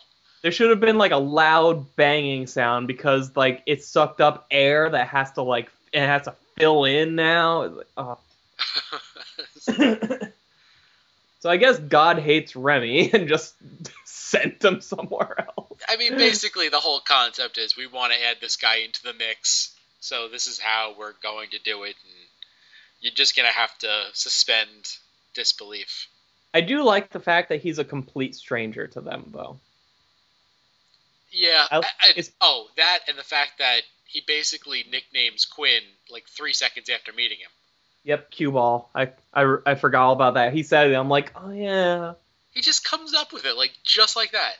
There 0.47 0.53
should 0.53 0.69
have 0.69 0.79
been 0.79 0.97
like 0.97 1.11
a 1.11 1.17
loud 1.17 1.93
banging 1.97 2.47
sound 2.47 2.87
because 2.87 3.35
like 3.35 3.63
it 3.65 3.83
sucked 3.83 4.21
up 4.21 4.47
air 4.49 4.89
that 4.89 5.09
has 5.09 5.29
to 5.33 5.41
like 5.41 5.69
it 5.91 5.99
has 5.99 6.21
to 6.21 6.33
fill 6.55 6.85
in 6.85 7.15
now. 7.15 7.65
Like, 7.65 7.87
oh. 7.97 8.17
so 11.41 11.49
I 11.49 11.57
guess 11.57 11.77
God 11.79 12.19
hates 12.19 12.55
Remy 12.55 13.11
and 13.13 13.27
just 13.27 13.55
sent 14.05 14.63
him 14.63 14.79
somewhere 14.79 15.47
else. 15.57 15.81
I 15.89 15.97
mean, 15.97 16.15
basically, 16.15 16.69
the 16.69 16.79
whole 16.79 17.01
concept 17.01 17.57
is 17.57 17.75
we 17.75 17.85
want 17.85 18.13
to 18.13 18.25
add 18.25 18.37
this 18.39 18.55
guy 18.55 18.77
into 18.77 19.03
the 19.03 19.13
mix, 19.15 19.75
so 19.99 20.29
this 20.29 20.47
is 20.47 20.59
how 20.59 20.95
we're 20.97 21.15
going 21.21 21.49
to 21.49 21.59
do 21.59 21.83
it, 21.83 21.97
and 22.05 22.13
you're 23.01 23.13
just 23.13 23.35
gonna 23.35 23.49
have 23.49 23.77
to 23.79 24.03
suspend 24.13 24.95
disbelief. 25.33 26.07
I 26.53 26.61
do 26.61 26.83
like 26.83 27.09
the 27.09 27.19
fact 27.19 27.49
that 27.49 27.59
he's 27.59 27.79
a 27.79 27.83
complete 27.83 28.33
stranger 28.33 28.87
to 28.87 29.01
them, 29.01 29.31
though. 29.33 29.59
Yeah. 31.31 31.65
I- 31.71 31.81
I- 32.01 32.23
oh, 32.41 32.67
that 32.77 32.99
and 33.07 33.17
the 33.17 33.23
fact 33.23 33.59
that 33.59 33.81
he 34.05 34.21
basically 34.25 34.85
nicknames 34.89 35.45
Quinn 35.45 35.81
like 36.09 36.27
three 36.29 36.53
seconds 36.53 36.89
after 36.89 37.11
meeting 37.13 37.37
him. 37.39 37.49
Yep, 38.03 38.31
cue 38.31 38.51
ball. 38.51 38.89
I, 38.95 39.11
I, 39.33 39.57
I 39.65 39.75
forgot 39.75 40.05
all 40.05 40.13
about 40.13 40.35
that. 40.35 40.53
He 40.53 40.63
said 40.63 40.89
it. 40.89 40.93
I'm 40.95 41.09
like, 41.09 41.33
oh 41.35 41.51
yeah, 41.51 42.13
He 42.53 42.61
just 42.61 42.85
comes 42.85 43.13
up 43.13 43.33
with 43.33 43.45
it 43.45 43.57
like 43.57 43.71
just 43.83 44.15
like 44.15 44.31
that. 44.31 44.53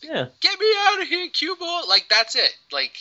yeah. 0.00 0.26
Get 0.40 0.60
me 0.60 0.66
out 0.86 1.02
of 1.02 1.08
here, 1.08 1.28
cue 1.28 1.56
ball! 1.56 1.88
Like 1.88 2.06
that's 2.08 2.36
it. 2.36 2.54
Like 2.70 2.96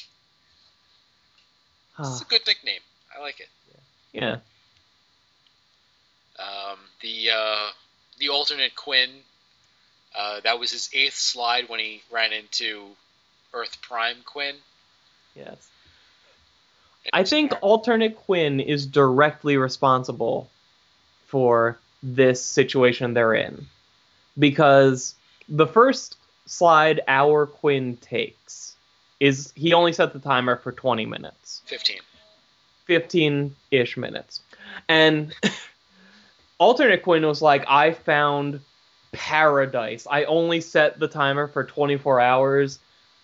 it's 2.00 2.22
a 2.22 2.26
good 2.26 2.42
nickname. 2.48 2.82
I 3.16 3.22
like 3.22 3.40
it. 3.40 3.50
yeah. 4.14 4.38
Um, 6.40 6.78
the 7.02 7.30
uh, 7.34 7.70
the 8.20 8.30
alternate 8.30 8.76
Quinn, 8.76 9.10
uh, 10.18 10.40
that 10.44 10.60
was 10.60 10.72
his 10.72 10.90
eighth 10.94 11.16
slide 11.16 11.70
when 11.70 11.80
he 11.80 12.02
ran 12.12 12.34
into 12.34 12.88
Earth 13.54 13.78
Prime 13.82 14.18
Quinn. 14.26 14.56
Yes. 15.36 15.70
It 17.06 17.12
I 17.14 17.24
think 17.24 17.52
there. 17.52 17.60
alternate 17.60 18.16
Quinn 18.18 18.60
is 18.60 18.86
directly 18.86 19.58
responsible 19.58 20.50
for 21.28 21.78
this 22.02 22.42
situation 22.44 23.14
they're 23.14 23.34
in. 23.36 23.68
Because 24.38 25.16
the 25.48 25.68
first 25.68 26.18
slide 26.46 27.02
our 27.08 27.46
Quinn 27.46 27.98
takes 27.98 28.76
is 29.20 29.52
he 29.56 29.74
only 29.74 29.94
set 29.94 30.14
the 30.14 30.20
timer 30.20 30.56
for 30.58 30.72
20 30.72 31.06
minutes. 31.06 31.62
fifteen. 31.66 32.00
15 32.86 33.56
ish 33.72 33.98
minutes. 33.98 34.42
And 34.88 35.34
alternate 36.60 37.04
Quinn 37.04 37.26
was 37.26 37.42
like, 37.42 37.66
I 37.68 37.92
found 37.94 38.62
paradise. 39.12 40.08
I 40.10 40.24
only 40.26 40.62
set 40.62 41.00
the 41.00 41.08
timer 41.08 41.48
for 41.48 41.64
24 41.64 42.20
hours. 42.20 42.80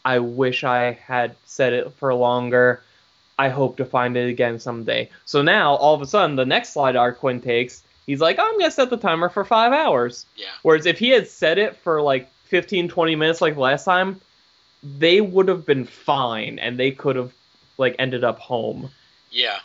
I 0.05 0.19
wish 0.19 0.63
I 0.63 0.91
had 0.91 1.35
set 1.45 1.73
it 1.73 1.93
for 1.93 2.13
longer. 2.13 2.81
I 3.37 3.49
hope 3.49 3.77
to 3.77 3.85
find 3.85 4.15
it 4.15 4.29
again 4.29 4.59
someday. 4.59 5.09
So 5.25 5.41
now, 5.41 5.75
all 5.75 5.95
of 5.95 6.01
a 6.01 6.05
sudden, 6.05 6.35
the 6.35 6.45
next 6.45 6.73
slide 6.73 6.95
our 6.95 7.13
Quinn 7.13 7.41
takes, 7.41 7.83
he's 8.05 8.21
like, 8.21 8.37
I'm 8.37 8.53
going 8.53 8.65
to 8.65 8.71
set 8.71 8.89
the 8.89 8.97
timer 8.97 9.29
for 9.29 9.43
five 9.43 9.73
hours. 9.73 10.25
Yeah. 10.35 10.47
Whereas 10.61 10.85
if 10.85 10.99
he 10.99 11.09
had 11.09 11.27
set 11.27 11.57
it 11.57 11.75
for 11.77 12.01
like 12.01 12.29
15, 12.45 12.89
20 12.89 13.15
minutes 13.15 13.41
like 13.41 13.57
last 13.57 13.85
time, 13.85 14.21
they 14.83 15.21
would 15.21 15.47
have 15.47 15.65
been 15.65 15.85
fine 15.85 16.59
and 16.59 16.77
they 16.77 16.91
could 16.91 17.15
have 17.15 17.33
like 17.77 17.95
ended 17.97 18.23
up 18.23 18.39
home. 18.39 18.89
Yeah. 19.31 19.59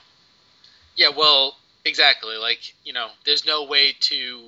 Yeah, 0.97 1.11
well, 1.17 1.57
exactly. 1.85 2.37
Like, 2.37 2.75
you 2.85 2.93
know, 2.93 3.09
there's 3.25 3.45
no 3.45 3.65
way 3.65 3.95
to 4.01 4.41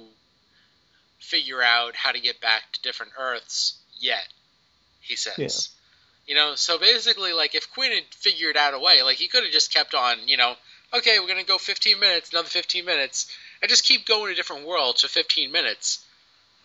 figure 1.21 1.63
out 1.63 1.95
how 1.95 2.13
to 2.13 2.21
get 2.21 2.41
back 2.41 2.73
to 2.73 2.83
different 2.83 3.13
Earths 3.19 3.79
yet, 3.99 4.27
he 5.01 5.17
says. 5.17 5.39
Yeah. 5.39 5.81
You 6.27 6.35
know, 6.37 6.55
so 6.55 6.79
basically, 6.79 7.33
like, 7.33 7.55
if 7.55 7.71
Quinn 7.73 7.93
had 7.93 8.05
figured 8.11 8.57
out 8.57 8.75
a 8.75 8.79
way, 8.79 9.03
like, 9.03 9.17
he 9.17 9.29
could 9.29 9.45
have 9.45 9.53
just 9.53 9.73
kept 9.73 9.95
on, 9.95 10.17
you 10.27 10.37
know, 10.37 10.55
okay, 10.95 11.19
we're 11.19 11.27
going 11.27 11.41
to 11.41 11.47
go 11.47 11.59
15 11.59 11.99
minutes, 11.99 12.31
another 12.31 12.49
15 12.49 12.85
minutes, 12.85 13.35
and 13.61 13.69
just 13.69 13.85
keep 13.85 14.07
going 14.07 14.31
to 14.31 14.35
different 14.35 14.67
worlds 14.67 15.03
for 15.03 15.09
15 15.09 15.51
minutes. 15.51 16.05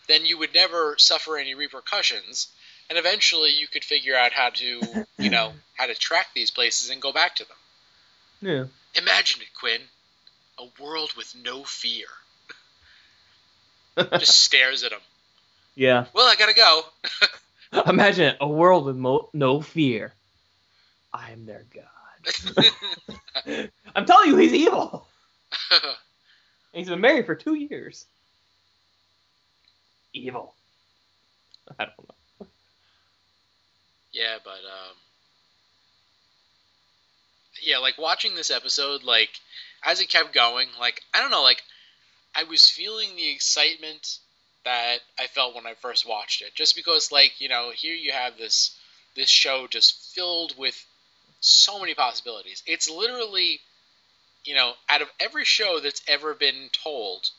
Then 0.08 0.24
you 0.24 0.38
would 0.38 0.54
never 0.54 0.96
suffer 0.98 1.36
any 1.36 1.54
repercussions, 1.54 2.48
and 2.88 2.98
eventually 2.98 3.50
you 3.50 3.66
could 3.66 3.84
figure 3.84 4.16
out 4.16 4.32
how 4.32 4.50
to, 4.50 5.06
you 5.18 5.30
know, 5.30 5.52
how 5.74 5.86
to 5.86 5.94
track 5.94 6.28
these 6.34 6.50
places 6.50 6.90
and 6.90 7.02
go 7.02 7.12
back 7.12 7.36
to 7.36 7.44
them. 7.44 7.56
Yeah. 8.40 8.64
Imagine 9.02 9.42
it, 9.42 9.52
Quinn. 9.58 9.80
A 10.58 10.82
world 10.82 11.12
with 11.16 11.34
no 11.34 11.64
fear. 11.64 12.06
Just 13.96 14.40
stares 14.40 14.82
at 14.84 14.92
him. 14.92 15.00
Yeah. 15.74 16.06
Well, 16.14 16.26
I 16.26 16.36
gotta 16.36 16.54
go. 16.54 16.82
Imagine 17.86 18.26
it, 18.26 18.36
a 18.40 18.48
world 18.48 18.84
with 18.86 18.96
mo- 18.96 19.28
no 19.32 19.60
fear. 19.60 20.14
I 21.12 21.30
am 21.32 21.46
their 21.46 21.64
god. 21.74 21.84
I'm 23.94 24.04
telling 24.06 24.30
you, 24.30 24.36
he's 24.36 24.52
evil. 24.52 25.06
He's 26.72 26.88
been 26.90 27.00
married 27.00 27.24
for 27.24 27.34
two 27.34 27.54
years. 27.54 28.04
Evil. 30.12 30.52
I 31.78 31.84
don't 31.86 32.08
know. 32.40 32.46
yeah, 34.12 34.36
but 34.44 34.50
um, 34.50 34.96
yeah, 37.62 37.78
like 37.78 37.96
watching 37.96 38.34
this 38.34 38.50
episode, 38.50 39.04
like 39.04 39.30
as 39.84 40.00
it 40.00 40.10
kept 40.10 40.34
going, 40.34 40.68
like 40.78 41.00
I 41.14 41.20
don't 41.20 41.30
know, 41.30 41.42
like 41.42 41.62
I 42.36 42.44
was 42.44 42.62
feeling 42.62 43.16
the 43.16 43.30
excitement 43.30 44.18
that 44.64 44.98
I 45.18 45.26
felt 45.26 45.54
when 45.54 45.66
I 45.66 45.74
first 45.74 46.06
watched 46.06 46.42
it, 46.42 46.54
just 46.54 46.76
because, 46.76 47.10
like 47.10 47.40
you 47.40 47.48
know, 47.48 47.70
here 47.74 47.94
you 47.94 48.12
have 48.12 48.36
this 48.36 48.76
this 49.14 49.30
show 49.30 49.66
just 49.66 50.14
filled 50.14 50.56
with 50.58 50.84
so 51.40 51.80
many 51.80 51.94
possibilities. 51.94 52.62
It's 52.66 52.90
literally, 52.90 53.60
you 54.44 54.54
know, 54.54 54.74
out 54.88 55.02
of 55.02 55.08
every 55.18 55.44
show 55.44 55.80
that's 55.80 56.02
ever 56.06 56.34
been 56.34 56.68
told, 56.72 57.30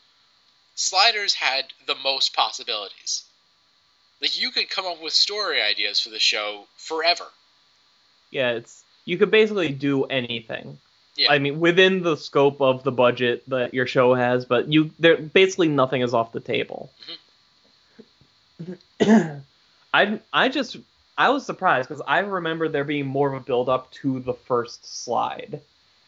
Sliders 0.77 1.33
had 1.33 1.65
the 1.87 1.95
most 1.95 2.35
possibilities. 2.35 3.23
Like 4.21 4.39
you 4.39 4.51
could 4.51 4.69
come 4.69 4.85
up 4.85 5.01
with 5.01 5.11
story 5.11 5.59
ideas 5.59 5.99
for 5.99 6.09
the 6.09 6.19
show 6.19 6.67
forever. 6.75 7.25
Yeah, 8.29 8.51
it's 8.51 8.83
you 9.03 9.17
could 9.17 9.31
basically 9.31 9.69
do 9.69 10.03
anything. 10.05 10.77
Yeah. 11.17 11.31
I 11.31 11.39
mean, 11.39 11.59
within 11.59 12.03
the 12.03 12.15
scope 12.15 12.61
of 12.61 12.83
the 12.83 12.91
budget 12.91 13.43
that 13.49 13.73
your 13.73 13.87
show 13.87 14.13
has, 14.13 14.45
but 14.45 14.71
you 14.71 14.91
there 14.99 15.17
basically 15.17 15.67
nothing 15.67 16.01
is 16.01 16.13
off 16.13 16.31
the 16.31 16.39
table. 16.39 16.91
Mm-hmm. 18.61 19.39
I 19.93 20.19
I 20.31 20.49
just 20.49 20.77
I 21.17 21.29
was 21.29 21.43
surprised 21.43 21.89
because 21.89 22.03
I 22.07 22.19
remember 22.19 22.69
there 22.69 22.83
being 22.83 23.07
more 23.07 23.27
of 23.27 23.33
a 23.33 23.43
build 23.43 23.67
up 23.67 23.91
to 23.93 24.19
the 24.19 24.35
first 24.35 25.03
slide, 25.03 25.61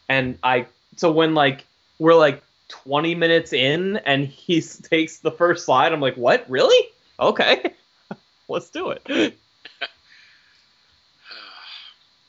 and 0.08 0.38
I 0.44 0.68
so 0.96 1.12
when 1.12 1.34
like 1.34 1.66
we're 1.98 2.14
like 2.14 2.44
20 2.68 3.16
minutes 3.16 3.52
in 3.52 3.98
and 3.98 4.28
he 4.28 4.62
takes 4.84 5.18
the 5.18 5.32
first 5.32 5.66
slide, 5.66 5.92
I'm 5.92 6.02
like, 6.02 6.18
what? 6.18 6.48
Really? 6.50 6.88
Okay, 7.20 7.74
let's 8.48 8.70
do 8.70 8.92
it. 8.92 9.36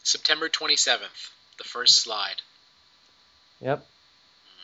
September 0.03 0.49
27th, 0.49 1.31
the 1.59 1.65
first 1.65 1.99
slide. 2.03 2.41
Yep. 3.61 3.87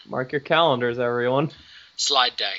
Mark 0.09 0.33
your 0.33 0.41
calendars, 0.41 0.99
everyone. 0.99 1.51
Slide 1.97 2.37
day. 2.37 2.55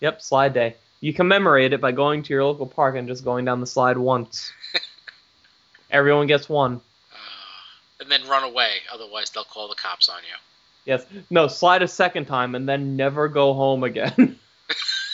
Yep, 0.00 0.22
slide 0.22 0.54
day. 0.54 0.76
You 1.00 1.14
commemorate 1.14 1.72
it 1.72 1.80
by 1.80 1.92
going 1.92 2.22
to 2.24 2.32
your 2.32 2.44
local 2.44 2.66
park 2.66 2.96
and 2.96 3.08
just 3.08 3.24
going 3.24 3.44
down 3.44 3.60
the 3.60 3.66
slide 3.66 3.96
once. 3.96 4.52
Everyone 5.90 6.26
gets 6.26 6.48
one. 6.48 6.76
Uh, 6.76 8.00
and 8.00 8.10
then 8.10 8.26
run 8.28 8.44
away, 8.44 8.76
otherwise 8.92 9.30
they'll 9.30 9.44
call 9.44 9.68
the 9.68 9.74
cops 9.74 10.08
on 10.08 10.18
you. 10.18 10.36
Yes. 10.84 11.04
No, 11.30 11.48
slide 11.48 11.82
a 11.82 11.88
second 11.88 12.26
time 12.26 12.54
and 12.54 12.68
then 12.68 12.96
never 12.96 13.28
go 13.28 13.54
home 13.54 13.84
again. 13.84 14.38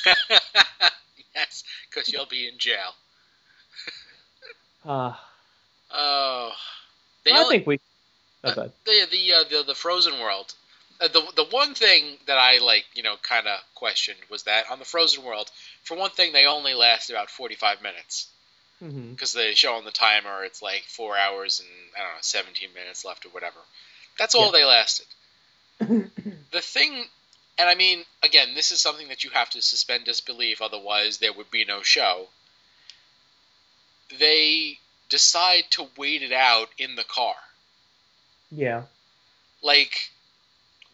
yes, 1.35 1.65
because 1.89 2.13
you'll 2.13 2.27
be 2.27 2.49
in 2.49 2.59
jail. 2.59 2.95
Ah, 4.85 5.21
Oh. 5.93 6.53
They 7.25 7.33
I 7.33 7.39
only, 7.39 7.57
think 7.57 7.67
we. 7.67 7.81
Good. 8.43 8.73
the 8.85 9.07
the 9.11 9.33
uh, 9.33 9.45
the 9.51 9.65
the 9.67 9.75
Frozen 9.75 10.19
world. 10.21 10.55
Uh, 11.01 11.09
the 11.09 11.23
the 11.37 11.45
one 11.51 11.75
thing 11.75 12.17
that 12.27 12.39
I 12.39 12.59
like, 12.59 12.87
you 12.95 13.03
know, 13.03 13.17
kind 13.23 13.47
of 13.47 13.61
questioned 13.75 14.19
was 14.31 14.45
that 14.45 14.71
on 14.71 14.79
the 14.79 14.85
Frozen 14.85 15.25
world, 15.25 15.51
for 15.83 15.97
one 15.97 16.11
thing, 16.11 16.33
they 16.33 16.47
only 16.47 16.75
last 16.75 17.11
about 17.11 17.31
forty 17.31 17.55
five 17.55 17.83
minutes 17.83 18.29
because 18.79 19.33
they 19.33 19.55
show 19.55 19.73
on 19.75 19.85
the 19.87 19.91
timer 19.91 20.45
it's 20.45 20.61
like 20.61 20.83
four 20.87 21.17
hours 21.17 21.61
and 21.61 21.69
I 21.97 22.01
don't 22.03 22.09
know 22.13 22.19
seventeen 22.21 22.69
minutes 22.75 23.05
left 23.07 23.25
or 23.25 23.31
whatever. 23.31 23.57
That's 24.19 24.35
all 24.35 24.47
Yeah. 24.47 24.53
they 24.53 24.65
lasted. 24.65 25.07
the 25.81 26.61
thing, 26.61 27.05
and 27.59 27.69
I 27.69 27.75
mean, 27.75 28.05
again, 28.23 28.55
this 28.55 28.71
is 28.73 28.81
something 28.81 29.09
that 29.09 29.25
you 29.25 29.31
have 29.31 29.51
to 29.51 29.63
suspend 29.63 30.05
disbelief, 30.05 30.61
otherwise 30.63 31.19
there 31.19 31.33
would 31.33 31.51
be 31.51 31.65
no 31.65 31.83
show. 31.83 32.29
They 34.19 34.79
decide 35.09 35.65
to 35.71 35.87
wait 35.97 36.23
it 36.23 36.33
out 36.33 36.69
in 36.79 36.97
the 36.97 37.05
car. 37.05 37.35
Yeah. 38.51 38.83
Like, 39.63 40.11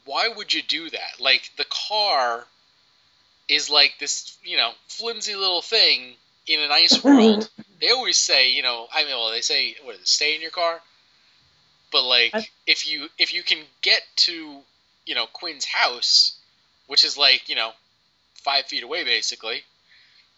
why 0.05 0.29
would 0.29 0.53
you 0.53 0.63
do 0.63 0.91
that? 0.91 1.21
Like, 1.21 1.51
the 1.57 1.67
car 1.89 2.47
is 3.49 3.69
like 3.71 3.95
this, 3.99 4.37
you 4.45 4.57
know, 4.57 4.73
flimsy 4.89 5.35
little 5.35 5.63
thing 5.63 6.15
in 6.47 6.61
an 6.61 6.71
ice 6.73 7.03
world. 7.05 7.49
they 7.81 7.91
always 7.91 8.17
say, 8.19 8.51
you 8.51 8.63
know, 8.63 8.87
I 8.93 9.05
mean, 9.05 9.13
well, 9.13 9.31
they 9.31 9.41
say, 9.41 9.77
what 9.83 9.95
is 9.97 10.01
it, 10.03 10.09
stay 10.09 10.35
in 10.35 10.41
your 10.41 10.51
car? 10.51 10.81
But 11.91 12.03
like, 12.05 12.35
I- 12.35 12.49
if 12.67 12.87
you 12.89 13.09
if 13.19 13.35
you 13.35 13.43
can 13.43 13.59
get 13.83 14.03
to, 14.17 14.61
you 15.05 15.15
know, 15.15 15.27
Quinn's 15.27 15.65
house, 15.67 16.39
which 16.87 17.05
is 17.05 17.17
like, 17.19 17.49
you 17.49 17.55
know, 17.57 17.73
five 18.35 18.67
feet 18.67 18.83
away 18.83 19.05
basically, 19.05 19.63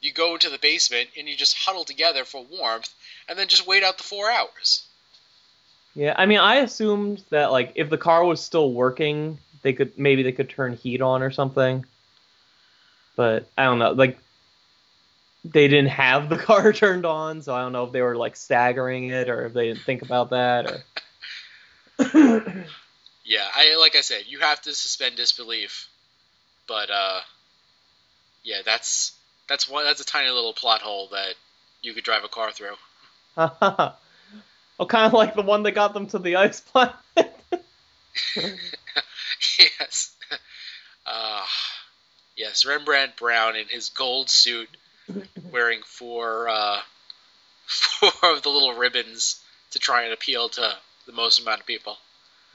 you 0.00 0.12
go 0.12 0.36
to 0.36 0.50
the 0.50 0.58
basement 0.58 1.10
and 1.16 1.28
you 1.28 1.36
just 1.36 1.56
huddle 1.56 1.84
together 1.84 2.24
for 2.24 2.44
warmth, 2.44 2.92
and 3.28 3.38
then 3.38 3.48
just 3.48 3.66
wait 3.66 3.82
out 3.84 3.98
the 3.98 4.04
four 4.04 4.30
hours. 4.30 4.84
Yeah, 5.94 6.14
I 6.16 6.26
mean, 6.26 6.38
I 6.38 6.56
assumed 6.56 7.22
that 7.30 7.52
like 7.52 7.72
if 7.76 7.88
the 7.90 7.98
car 7.98 8.24
was 8.24 8.40
still 8.40 8.72
working, 8.72 9.38
they 9.62 9.72
could 9.72 9.98
maybe 9.98 10.22
they 10.22 10.32
could 10.32 10.50
turn 10.50 10.74
heat 10.74 11.00
on 11.00 11.22
or 11.22 11.30
something. 11.30 11.84
But 13.16 13.48
I 13.56 13.64
don't 13.64 13.78
know, 13.78 13.92
like 13.92 14.18
they 15.44 15.68
didn't 15.68 15.90
have 15.90 16.28
the 16.28 16.36
car 16.50 16.72
turned 16.72 17.06
on, 17.06 17.42
so 17.42 17.54
I 17.54 17.62
don't 17.62 17.72
know 17.72 17.84
if 17.84 17.92
they 17.92 18.02
were 18.02 18.16
like 18.16 18.36
staggering 18.36 19.10
it 19.10 19.28
or 19.28 19.46
if 19.46 19.52
they 19.52 19.68
didn't 19.68 19.82
think 19.82 20.02
about 20.02 20.30
that 20.30 20.70
or. 20.70 20.82
Yeah, 23.26 23.48
I 23.54 23.76
like 23.76 23.96
I 23.96 24.02
said, 24.02 24.24
you 24.26 24.40
have 24.40 24.60
to 24.62 24.74
suspend 24.74 25.16
disbelief. 25.16 25.88
But 26.68 26.90
uh 26.90 27.20
yeah, 28.42 28.60
that's 28.64 29.12
that's 29.48 29.68
one 29.68 29.84
that's 29.84 30.00
a 30.00 30.04
tiny 30.04 30.30
little 30.30 30.52
plot 30.52 30.82
hole 30.82 31.08
that 31.12 31.34
you 31.82 31.94
could 31.94 32.04
drive 32.04 32.24
a 32.24 32.28
car 32.28 32.52
through. 32.52 32.76
well, 34.78 34.88
kind 34.88 35.06
of 35.06 35.12
like 35.12 35.34
the 35.34 35.42
one 35.42 35.62
that 35.64 35.72
got 35.72 35.94
them 35.94 36.06
to 36.08 36.18
the 36.18 36.36
ice 36.36 36.60
planet. 36.60 36.94
yes. 39.58 40.14
Uh 41.06 41.44
yes, 42.36 42.64
Rembrandt 42.64 43.16
Brown 43.16 43.56
in 43.56 43.66
his 43.68 43.90
gold 43.90 44.30
suit 44.30 44.68
wearing 45.50 45.80
four 45.84 46.48
uh 46.48 46.80
four 47.66 48.10
of 48.32 48.42
the 48.42 48.48
little 48.48 48.74
ribbons 48.74 49.40
to 49.72 49.78
try 49.78 50.04
and 50.04 50.12
appeal 50.12 50.48
to 50.50 50.76
the 51.06 51.12
most 51.12 51.40
amount 51.40 51.60
of 51.60 51.66
people. 51.66 51.96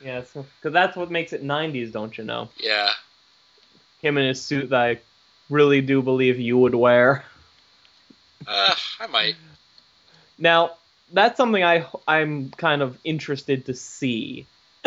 yeah, 0.03 0.21
because 0.21 0.73
that's 0.73 0.95
what 0.97 1.11
makes 1.11 1.33
it 1.33 1.43
'90s, 1.43 1.91
don't 1.91 2.17
you 2.17 2.23
know? 2.23 2.49
Yeah. 2.57 2.89
Him 4.01 4.17
in 4.17 4.27
his 4.27 4.41
suit 4.41 4.69
that 4.69 4.79
I 4.79 4.99
really 5.49 5.81
do 5.81 6.01
believe 6.01 6.39
you 6.39 6.57
would 6.57 6.75
wear. 6.75 7.23
Uh 8.47 8.75
I 8.99 9.07
might. 9.07 9.35
Now, 10.37 10.71
that's 11.11 11.37
something 11.37 11.63
I 11.63 11.85
I'm 12.07 12.51
kind 12.51 12.81
of 12.81 12.97
interested 13.03 13.65
to 13.65 13.73
see. 13.73 14.45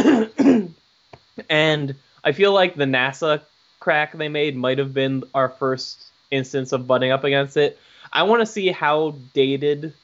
and 1.49 1.95
I 2.25 2.33
feel 2.33 2.53
like 2.53 2.75
the 2.77 2.85
NASA 2.85 3.43
crack 3.81 4.13
they 4.13 4.29
made 4.29 4.57
might 4.57 4.79
have 4.79 4.95
been 4.95 5.25
our 5.35 5.49
first 5.49 6.05
instance 6.31 6.73
of 6.73 6.87
butting 6.87 7.11
up 7.11 7.25
against 7.25 7.57
it. 7.57 7.79
I 8.13 8.23
want 8.25 8.41
to 8.41 8.47
see 8.47 8.69
how 8.69 9.17
dated 9.35 9.95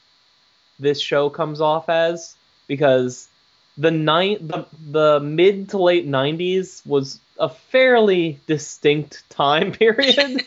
this 0.79 1.01
show 1.01 1.31
comes 1.31 1.61
off 1.61 1.89
as 1.89 2.35
because 2.67 3.29
the 3.77 3.91
nine 3.91 4.47
the 4.47 4.67
the 4.91 5.21
mid 5.21 5.71
to 5.71 5.79
late 5.79 6.07
90s 6.07 6.85
was 6.87 7.21
a 7.39 7.49
fairly 7.49 8.41
distinct 8.47 9.29
time 9.31 9.73
period. 9.83 10.45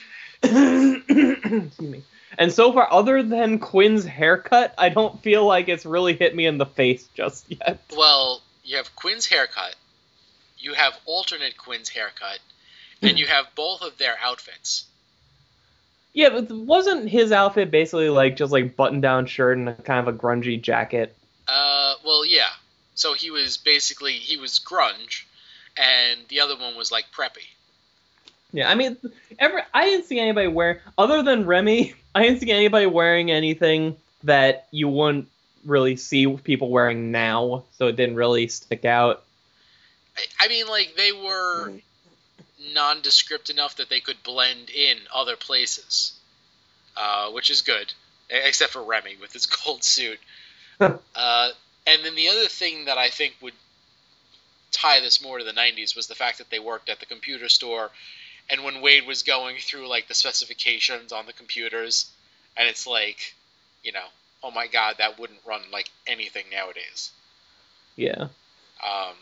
Excuse 0.42 1.80
me. 1.80 2.02
And 2.38 2.52
so 2.52 2.72
far, 2.72 2.90
other 2.90 3.22
than 3.22 3.58
Quinn's 3.58 4.04
haircut, 4.04 4.74
I 4.78 4.88
don't 4.88 5.22
feel 5.22 5.44
like 5.44 5.68
it's 5.68 5.84
really 5.84 6.14
hit 6.14 6.34
me 6.34 6.46
in 6.46 6.58
the 6.58 6.66
face 6.66 7.08
just 7.14 7.44
yet. 7.50 7.80
Well, 7.96 8.40
you 8.64 8.76
have 8.76 8.94
Quinn's 8.96 9.26
haircut, 9.26 9.74
you 10.58 10.74
have 10.74 10.98
alternate 11.04 11.56
Quinn's 11.56 11.88
haircut, 11.88 12.38
and 13.02 13.18
you 13.18 13.26
have 13.26 13.46
both 13.54 13.82
of 13.82 13.98
their 13.98 14.16
outfits. 14.22 14.86
Yeah, 16.14 16.28
but 16.28 16.50
wasn't 16.50 17.08
his 17.08 17.32
outfit 17.32 17.70
basically 17.70 18.10
like 18.10 18.36
just 18.36 18.52
like 18.52 18.76
button 18.76 19.00
down 19.00 19.26
shirt 19.26 19.56
and 19.56 19.68
a 19.68 19.74
kind 19.74 20.06
of 20.06 20.14
a 20.14 20.16
grungy 20.16 20.60
jacket? 20.60 21.16
Uh, 21.48 21.94
well, 22.04 22.24
yeah. 22.24 22.50
So 22.94 23.14
he 23.14 23.30
was 23.30 23.56
basically 23.56 24.12
he 24.12 24.36
was 24.36 24.60
grunge, 24.60 25.24
and 25.76 26.20
the 26.28 26.40
other 26.40 26.56
one 26.56 26.76
was 26.76 26.92
like 26.92 27.06
preppy. 27.16 27.46
Yeah, 28.52 28.70
I 28.70 28.74
mean, 28.74 28.98
ever 29.38 29.62
I 29.72 29.86
didn't 29.86 30.04
see 30.04 30.20
anybody 30.20 30.48
wear 30.48 30.82
other 30.98 31.22
than 31.22 31.46
Remy. 31.46 31.94
I 32.14 32.22
didn't 32.22 32.40
see 32.40 32.50
anybody 32.50 32.86
wearing 32.86 33.30
anything 33.30 33.96
that 34.24 34.66
you 34.70 34.88
wouldn't 34.88 35.28
really 35.64 35.96
see 35.96 36.26
people 36.36 36.70
wearing 36.70 37.10
now, 37.10 37.64
so 37.72 37.86
it 37.86 37.96
didn't 37.96 38.16
really 38.16 38.48
stick 38.48 38.84
out. 38.84 39.22
I, 40.16 40.22
I 40.40 40.48
mean, 40.48 40.66
like 40.68 40.94
they 40.96 41.12
were 41.12 41.72
nondescript 42.74 43.50
enough 43.50 43.76
that 43.76 43.88
they 43.88 44.00
could 44.00 44.22
blend 44.22 44.70
in 44.70 44.98
other 45.14 45.36
places, 45.36 46.18
uh, 46.96 47.30
which 47.30 47.50
is 47.50 47.62
good, 47.62 47.92
except 48.30 48.72
for 48.72 48.82
Remy 48.82 49.16
with 49.20 49.32
his 49.32 49.46
gold 49.64 49.82
suit. 49.82 50.18
uh, 50.80 51.48
and 51.86 52.04
then 52.04 52.14
the 52.14 52.28
other 52.28 52.48
thing 52.48 52.86
that 52.86 52.98
I 52.98 53.08
think 53.08 53.34
would 53.40 53.54
tie 54.70 55.00
this 55.00 55.22
more 55.22 55.38
to 55.38 55.44
the 55.44 55.52
90s 55.52 55.94
was 55.94 56.06
the 56.06 56.14
fact 56.14 56.38
that 56.38 56.50
they 56.50 56.58
worked 56.58 56.88
at 56.88 57.00
the 57.00 57.06
computer 57.06 57.48
store 57.48 57.90
and 58.52 58.62
when 58.64 58.80
Wade 58.82 59.06
was 59.06 59.22
going 59.24 59.56
through 59.58 59.88
like 59.88 60.06
the 60.06 60.14
specifications 60.14 61.10
on 61.10 61.26
the 61.26 61.32
computers 61.32 62.08
and 62.56 62.68
it's 62.68 62.86
like 62.86 63.34
you 63.82 63.90
know 63.92 64.04
oh 64.44 64.50
my 64.50 64.66
god 64.68 64.96
that 64.98 65.18
wouldn't 65.18 65.40
run 65.46 65.62
like 65.72 65.88
anything 66.06 66.44
nowadays 66.52 67.10
Yeah. 67.96 68.28
um, 68.86 69.14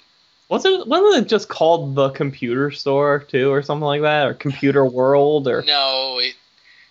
Wasn't 0.48 0.86
wasn't 0.88 1.24
it 1.24 1.28
just 1.28 1.48
called 1.48 1.94
the 1.94 2.10
computer 2.10 2.70
store 2.72 3.20
too, 3.20 3.50
or 3.52 3.62
something 3.62 3.86
like 3.86 4.02
that, 4.02 4.26
or 4.26 4.34
Computer 4.34 4.84
World, 4.84 5.46
or 5.48 5.62
no 5.62 6.18
it 6.20 6.34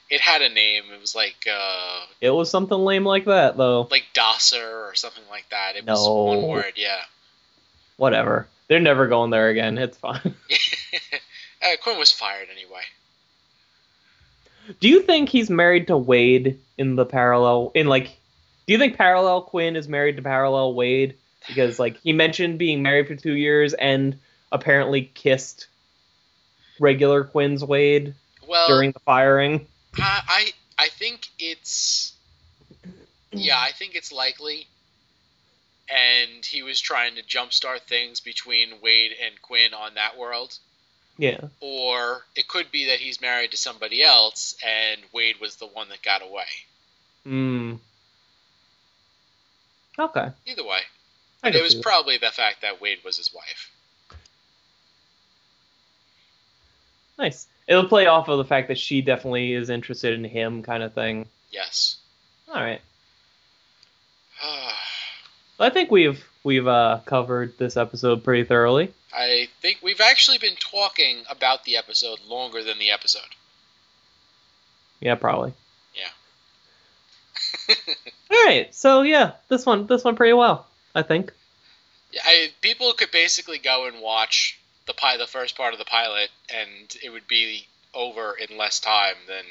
it 0.09 0.21
had 0.21 0.41
a 0.41 0.49
name 0.49 0.83
it 0.95 0.99
was 1.01 1.13
like 1.13 1.45
uh, 1.51 2.01
it 2.21 2.29
was 2.31 2.49
something 2.49 2.77
lame 2.77 3.03
like 3.05 3.25
that 3.25 3.57
though. 3.57 3.87
like 3.91 4.05
Dosser 4.13 4.87
or 4.89 4.95
something 4.95 5.23
like 5.29 5.47
that 5.51 5.75
it 5.75 5.85
was 5.85 6.07
one 6.07 6.47
word 6.47 6.73
yeah 6.77 7.01
Whatever. 7.97 8.47
They're 8.69 8.79
never 8.79 9.07
going 9.07 9.29
there 9.29 9.49
again. 9.49 9.77
It's 9.77 9.97
fine. 9.97 10.33
uh, 11.63 11.75
Quinn 11.81 11.97
was 11.97 12.11
fired 12.11 12.47
anyway 12.51 12.81
Do 14.79 14.87
you 14.87 15.01
think 15.01 15.29
he's 15.29 15.49
married 15.49 15.87
to 15.87 15.97
Wade 15.97 16.59
in 16.77 16.95
the 16.95 17.05
parallel? 17.05 17.71
In 17.75 17.87
like, 17.87 18.17
do 18.67 18.73
you 18.73 18.79
think 18.79 18.97
Parallel 18.97 19.43
Quinn 19.43 19.75
is 19.75 19.87
married 19.87 20.17
to 20.17 20.21
Parallel 20.21 20.73
Wade? 20.75 21.15
Because 21.47 21.79
like 21.79 21.97
he 21.97 22.13
mentioned 22.13 22.59
being 22.59 22.83
married 22.83 23.07
for 23.07 23.15
two 23.15 23.33
years 23.33 23.73
and 23.73 24.19
apparently 24.51 25.11
kissed 25.13 25.67
regular 26.79 27.23
Quinn's 27.23 27.63
Wade 27.63 28.13
well 28.47 28.67
during 28.67 28.91
the 28.91 28.99
firing. 28.99 29.67
I, 29.95 30.21
I 30.27 30.51
I 30.85 30.87
think 30.89 31.27
it's 31.39 32.13
yeah, 33.31 33.59
I 33.59 33.71
think 33.71 33.95
it's 33.95 34.11
likely. 34.11 34.67
And 35.89 36.45
he 36.45 36.61
was 36.61 36.79
trying 36.79 37.15
to 37.15 37.23
jumpstart 37.23 37.81
things 37.81 38.19
between 38.19 38.81
Wade 38.81 39.11
and 39.23 39.41
Quinn 39.41 39.73
on 39.73 39.95
that 39.95 40.17
world. 40.17 40.57
Yeah. 41.19 41.49
Or 41.59 42.21
it 42.33 42.47
could 42.47 42.71
be 42.71 42.85
that 42.87 42.99
he's 42.99 43.19
married 43.19 43.51
to 43.51 43.57
somebody 43.57 44.01
else 44.01 44.55
and 44.65 45.01
Wade 45.13 45.35
was 45.41 45.57
the 45.57 45.67
one 45.67 45.89
that 45.89 46.01
got 46.01 46.21
away. 46.21 46.45
Hmm. 47.25 47.73
Okay. 49.99 50.29
Either 50.45 50.63
way. 50.63 50.79
It 51.43 51.61
was 51.61 51.75
that. 51.75 51.83
probably 51.83 52.17
the 52.17 52.31
fact 52.31 52.61
that 52.61 52.81
Wade 52.81 52.99
was 53.03 53.17
his 53.17 53.33
wife. 53.33 53.69
nice. 57.17 57.47
It'll 57.67 57.87
play 57.87 58.05
off 58.05 58.29
of 58.29 58.37
the 58.37 58.45
fact 58.45 58.69
that 58.69 58.77
she 58.77 59.01
definitely 59.01 59.51
is 59.53 59.69
interested 59.69 60.13
in 60.13 60.23
him, 60.23 60.63
kind 60.63 60.81
of 60.81 60.93
thing. 60.93 61.27
Yes. 61.51 61.97
All 62.47 62.55
right. 62.55 62.81
I 65.59 65.69
think 65.69 65.91
we've 65.91 66.23
we've 66.43 66.67
uh, 66.67 66.99
covered 67.05 67.57
this 67.57 67.77
episode 67.77 68.23
pretty 68.23 68.43
thoroughly. 68.43 68.93
I 69.13 69.49
think 69.61 69.79
we've 69.81 70.01
actually 70.01 70.37
been 70.37 70.55
talking 70.55 71.23
about 71.29 71.63
the 71.65 71.77
episode 71.77 72.19
longer 72.27 72.63
than 72.63 72.79
the 72.79 72.91
episode. 72.91 73.21
Yeah, 74.99 75.15
probably. 75.15 75.53
Yeah. 75.95 77.75
All 78.31 78.45
right. 78.45 78.73
So 78.75 79.01
yeah, 79.01 79.33
this 79.47 79.65
one 79.65 79.87
this 79.87 80.03
one 80.03 80.15
pretty 80.15 80.33
well, 80.33 80.67
I 80.93 81.01
think. 81.01 81.31
Yeah, 82.11 82.21
I, 82.25 82.49
people 82.61 82.91
could 82.93 83.11
basically 83.11 83.59
go 83.59 83.87
and 83.87 84.01
watch 84.01 84.59
the 84.87 84.93
pi- 84.93 85.17
the 85.17 85.27
first 85.27 85.55
part 85.55 85.73
of 85.73 85.79
the 85.79 85.85
pilot, 85.85 86.29
and 86.53 86.95
it 87.03 87.09
would 87.09 87.27
be 87.27 87.67
over 87.93 88.33
in 88.33 88.57
less 88.57 88.79
time 88.79 89.15
than 89.27 89.43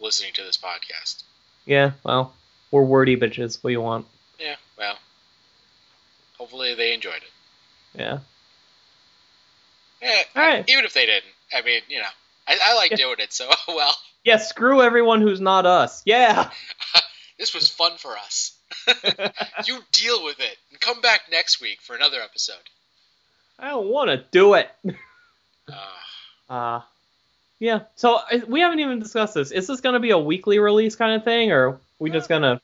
listening 0.00 0.32
to 0.34 0.42
this 0.42 0.58
podcast. 0.58 1.22
Yeah. 1.66 1.92
Well, 2.02 2.34
we're 2.70 2.82
wordy 2.82 3.16
bitches. 3.16 3.62
What 3.62 3.68
do 3.68 3.72
you 3.72 3.80
want? 3.80 4.06
Yeah, 4.38 4.56
well, 4.78 4.98
hopefully 6.40 6.74
they 6.74 6.94
enjoyed 6.94 7.16
it. 7.16 8.00
Yeah. 8.00 8.18
Eh, 10.00 10.22
All 10.34 10.42
right. 10.42 10.64
Even 10.70 10.86
if 10.86 10.94
they 10.94 11.04
didn't, 11.04 11.24
I 11.52 11.60
mean, 11.60 11.82
you 11.88 11.98
know, 11.98 12.08
I, 12.48 12.58
I 12.64 12.74
like 12.76 12.92
Yeah. 12.92 12.96
doing 12.96 13.16
it. 13.18 13.30
So 13.32 13.48
well, 13.68 13.94
Yeah, 14.24 14.38
screw 14.38 14.80
everyone 14.82 15.20
who's 15.20 15.40
not 15.40 15.66
us. 15.66 16.00
Yeah. 16.06 16.48
this 17.38 17.54
was 17.54 17.68
fun 17.68 17.92
for 17.98 18.16
us. 18.16 18.56
you 19.66 19.80
deal 19.92 20.24
with 20.24 20.40
it 20.40 20.56
and 20.70 20.80
come 20.80 21.02
back 21.02 21.22
next 21.30 21.60
week 21.60 21.80
for 21.82 21.94
another 21.94 22.20
episode. 22.22 22.54
I 23.58 23.68
don't 23.68 23.88
want 23.88 24.08
to 24.08 24.24
do 24.30 24.54
it. 24.54 24.70
Uh, 25.68 25.74
Uh, 26.48 26.80
yeah. 27.58 27.80
So 27.96 28.20
we 28.48 28.60
haven't 28.60 28.80
even 28.80 29.00
discussed 29.00 29.34
this. 29.34 29.50
Is 29.50 29.66
this 29.66 29.82
going 29.82 29.92
to 29.92 30.00
be 30.00 30.10
a 30.12 30.18
weekly 30.18 30.58
release 30.58 30.96
kind 30.96 31.14
of 31.14 31.24
thing, 31.24 31.52
or 31.52 31.78
we 31.98 32.08
just 32.10 32.30
going 32.30 32.40
to 32.42 32.58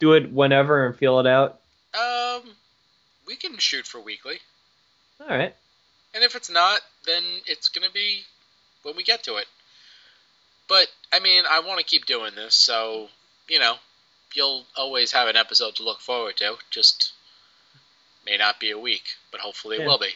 do 0.00 0.14
it 0.14 0.32
whenever 0.32 0.84
and 0.86 0.96
feel 0.96 1.20
it 1.20 1.28
out? 1.28 1.60
We 3.26 3.36
can 3.36 3.56
shoot 3.58 3.86
for 3.86 4.00
weekly, 4.00 4.38
All 5.20 5.28
right. 5.28 5.54
and 6.14 6.24
if 6.24 6.34
it's 6.34 6.50
not, 6.50 6.80
then 7.06 7.22
it's 7.46 7.68
gonna 7.68 7.90
be 7.92 8.22
when 8.82 8.96
we 8.96 9.02
get 9.02 9.22
to 9.24 9.36
it. 9.36 9.46
But 10.68 10.86
I 11.12 11.20
mean, 11.20 11.44
I 11.48 11.60
want 11.60 11.78
to 11.80 11.84
keep 11.84 12.06
doing 12.06 12.34
this, 12.34 12.54
so 12.54 13.08
you 13.48 13.58
know, 13.58 13.74
you'll 14.34 14.64
always 14.76 15.12
have 15.12 15.28
an 15.28 15.36
episode 15.36 15.76
to 15.76 15.82
look 15.84 16.00
forward 16.00 16.36
to. 16.38 16.56
Just 16.70 17.12
may 18.24 18.36
not 18.36 18.60
be 18.60 18.70
a 18.70 18.78
week, 18.78 19.02
but 19.30 19.40
hopefully 19.40 19.76
it 19.76 19.86
will 19.86 19.98
be. 19.98 20.10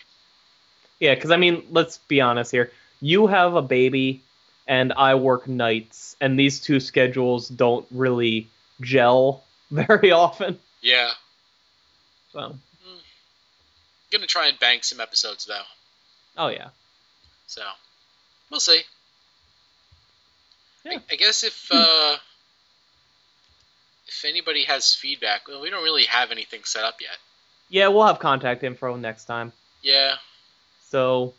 Yeah, 1.01 1.15
because 1.15 1.31
I 1.31 1.37
mean, 1.37 1.67
let's 1.71 1.99
be 1.99 2.21
honest 2.21 2.51
here. 2.51 2.71
You 3.01 3.27
have 3.27 3.55
a 3.55 3.63
baby, 3.63 4.23
and 4.67 4.93
I 4.97 5.15
work 5.17 5.47
nights, 5.47 6.17
and 6.21 6.39
these 6.39 6.61
two 6.61 6.81
schedules 6.81 7.49
don't 7.49 7.87
really 7.91 8.49
gel 8.81 9.45
very 9.71 10.11
often. 10.13 10.59
Yeah, 10.81 11.11
So, 12.33 12.57
gonna 14.17 14.27
try 14.27 14.49
and 14.49 14.59
bank 14.59 14.85
some 14.85 15.01
episodes 15.01 15.47
though, 15.47 15.63
oh 16.37 16.49
yeah. 16.49 16.69
so 17.47 17.63
we'll 18.51 18.61
see. 18.61 18.81
Yeah. 20.85 20.93
I, 20.93 21.03
I 21.13 21.17
guess 21.17 21.45
if 21.45 21.69
uh, 21.73 22.17
if 24.09 24.25
anybody 24.25 24.65
has 24.65 24.95
feedback, 24.95 25.49
well, 25.49 25.61
we 25.61 25.71
don't 25.71 25.83
really 25.85 26.05
have 26.05 26.31
anything 26.31 26.65
set 26.65 26.85
up 26.85 26.97
yet. 27.01 27.17
Yeah, 27.69 27.89
we'll 27.89 28.07
have 28.07 28.19
contact 28.19 28.63
info 28.63 28.97
next 28.97 29.25
time. 29.25 29.53
Yeah. 29.83 30.15
So, 30.91 31.35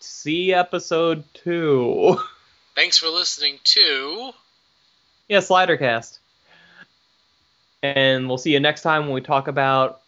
see 0.00 0.54
episode 0.54 1.24
two. 1.34 2.18
Thanks 2.74 2.96
for 2.98 3.08
listening 3.08 3.58
to. 3.64 4.32
yeah, 5.28 5.38
Slidercast. 5.38 6.18
And 7.82 8.28
we'll 8.28 8.38
see 8.38 8.52
you 8.52 8.60
next 8.60 8.82
time 8.82 9.04
when 9.06 9.12
we 9.12 9.20
talk 9.20 9.48
about 9.48 10.01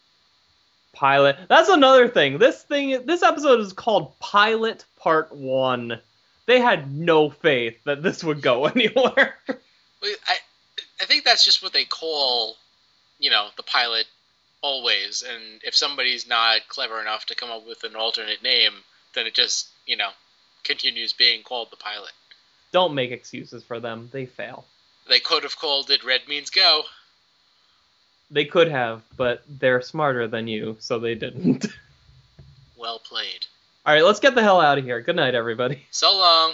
pilot. 0.95 1.37
That's 1.49 1.69
another 1.69 2.09
thing. 2.09 2.39
This 2.39 2.63
thing, 2.63 3.07
this 3.07 3.23
episode 3.23 3.61
is 3.61 3.73
called 3.73 4.19
Pilot 4.19 4.85
Part 4.97 5.35
One. 5.35 6.01
They 6.47 6.61
had 6.61 6.93
no 6.93 7.31
faith 7.31 7.83
that 7.85 8.03
this 8.03 8.23
would 8.23 8.43
go 8.43 8.65
anywhere. 8.75 9.35
I 10.03 10.37
I 11.01 11.07
think 11.07 11.25
that's 11.25 11.45
just 11.45 11.63
what 11.63 11.73
they 11.73 11.85
call, 11.85 12.57
you 13.19 13.31
know, 13.31 13.49
the 13.57 13.63
pilot 13.63 14.07
always. 14.63 15.23
And 15.23 15.61
if 15.63 15.75
somebody's 15.75 16.27
not 16.27 16.69
clever 16.69 17.01
enough 17.01 17.27
to 17.27 17.35
come 17.35 17.51
up 17.51 17.67
with 17.67 17.85
an 17.85 17.97
alternate 17.97 18.43
name, 18.43 18.73
then 19.15 19.27
it 19.27 19.35
just, 19.35 19.69
you 19.87 19.97
know, 19.97 20.11
continues 20.63 21.13
being 21.13 21.43
called 21.43 21.71
the 21.71 21.77
pilot. 21.77 22.13
Don't 22.73 22.95
make 22.95 23.11
excuses 23.11 23.63
for 23.63 23.81
them. 23.81 24.09
They 24.13 24.27
fail. 24.27 24.65
They 25.09 25.21
could 25.21 25.43
have 25.43 25.59
called 25.59 25.91
it 25.91 26.05
Red 26.05 26.23
Means 26.27 26.51
Go. 26.51 26.85
They 28.31 28.45
could 28.45 28.69
have, 28.69 29.03
but 29.17 29.43
they're 29.49 29.83
smarter 29.83 30.27
than 30.27 30.49
you, 30.49 30.77
so 30.81 30.99
they 30.99 31.15
didn't. 31.15 31.67
Well 32.77 32.99
played. 32.99 33.47
All 33.87 33.95
right, 33.95 34.05
let's 34.05 34.21
get 34.21 34.35
the 34.35 34.43
hell 34.43 34.61
out 34.61 34.77
of 34.77 34.85
here. 34.85 35.01
Good 35.01 35.17
night, 35.17 35.35
everybody. 35.35 35.87
So 35.91 36.13
long. 36.13 36.53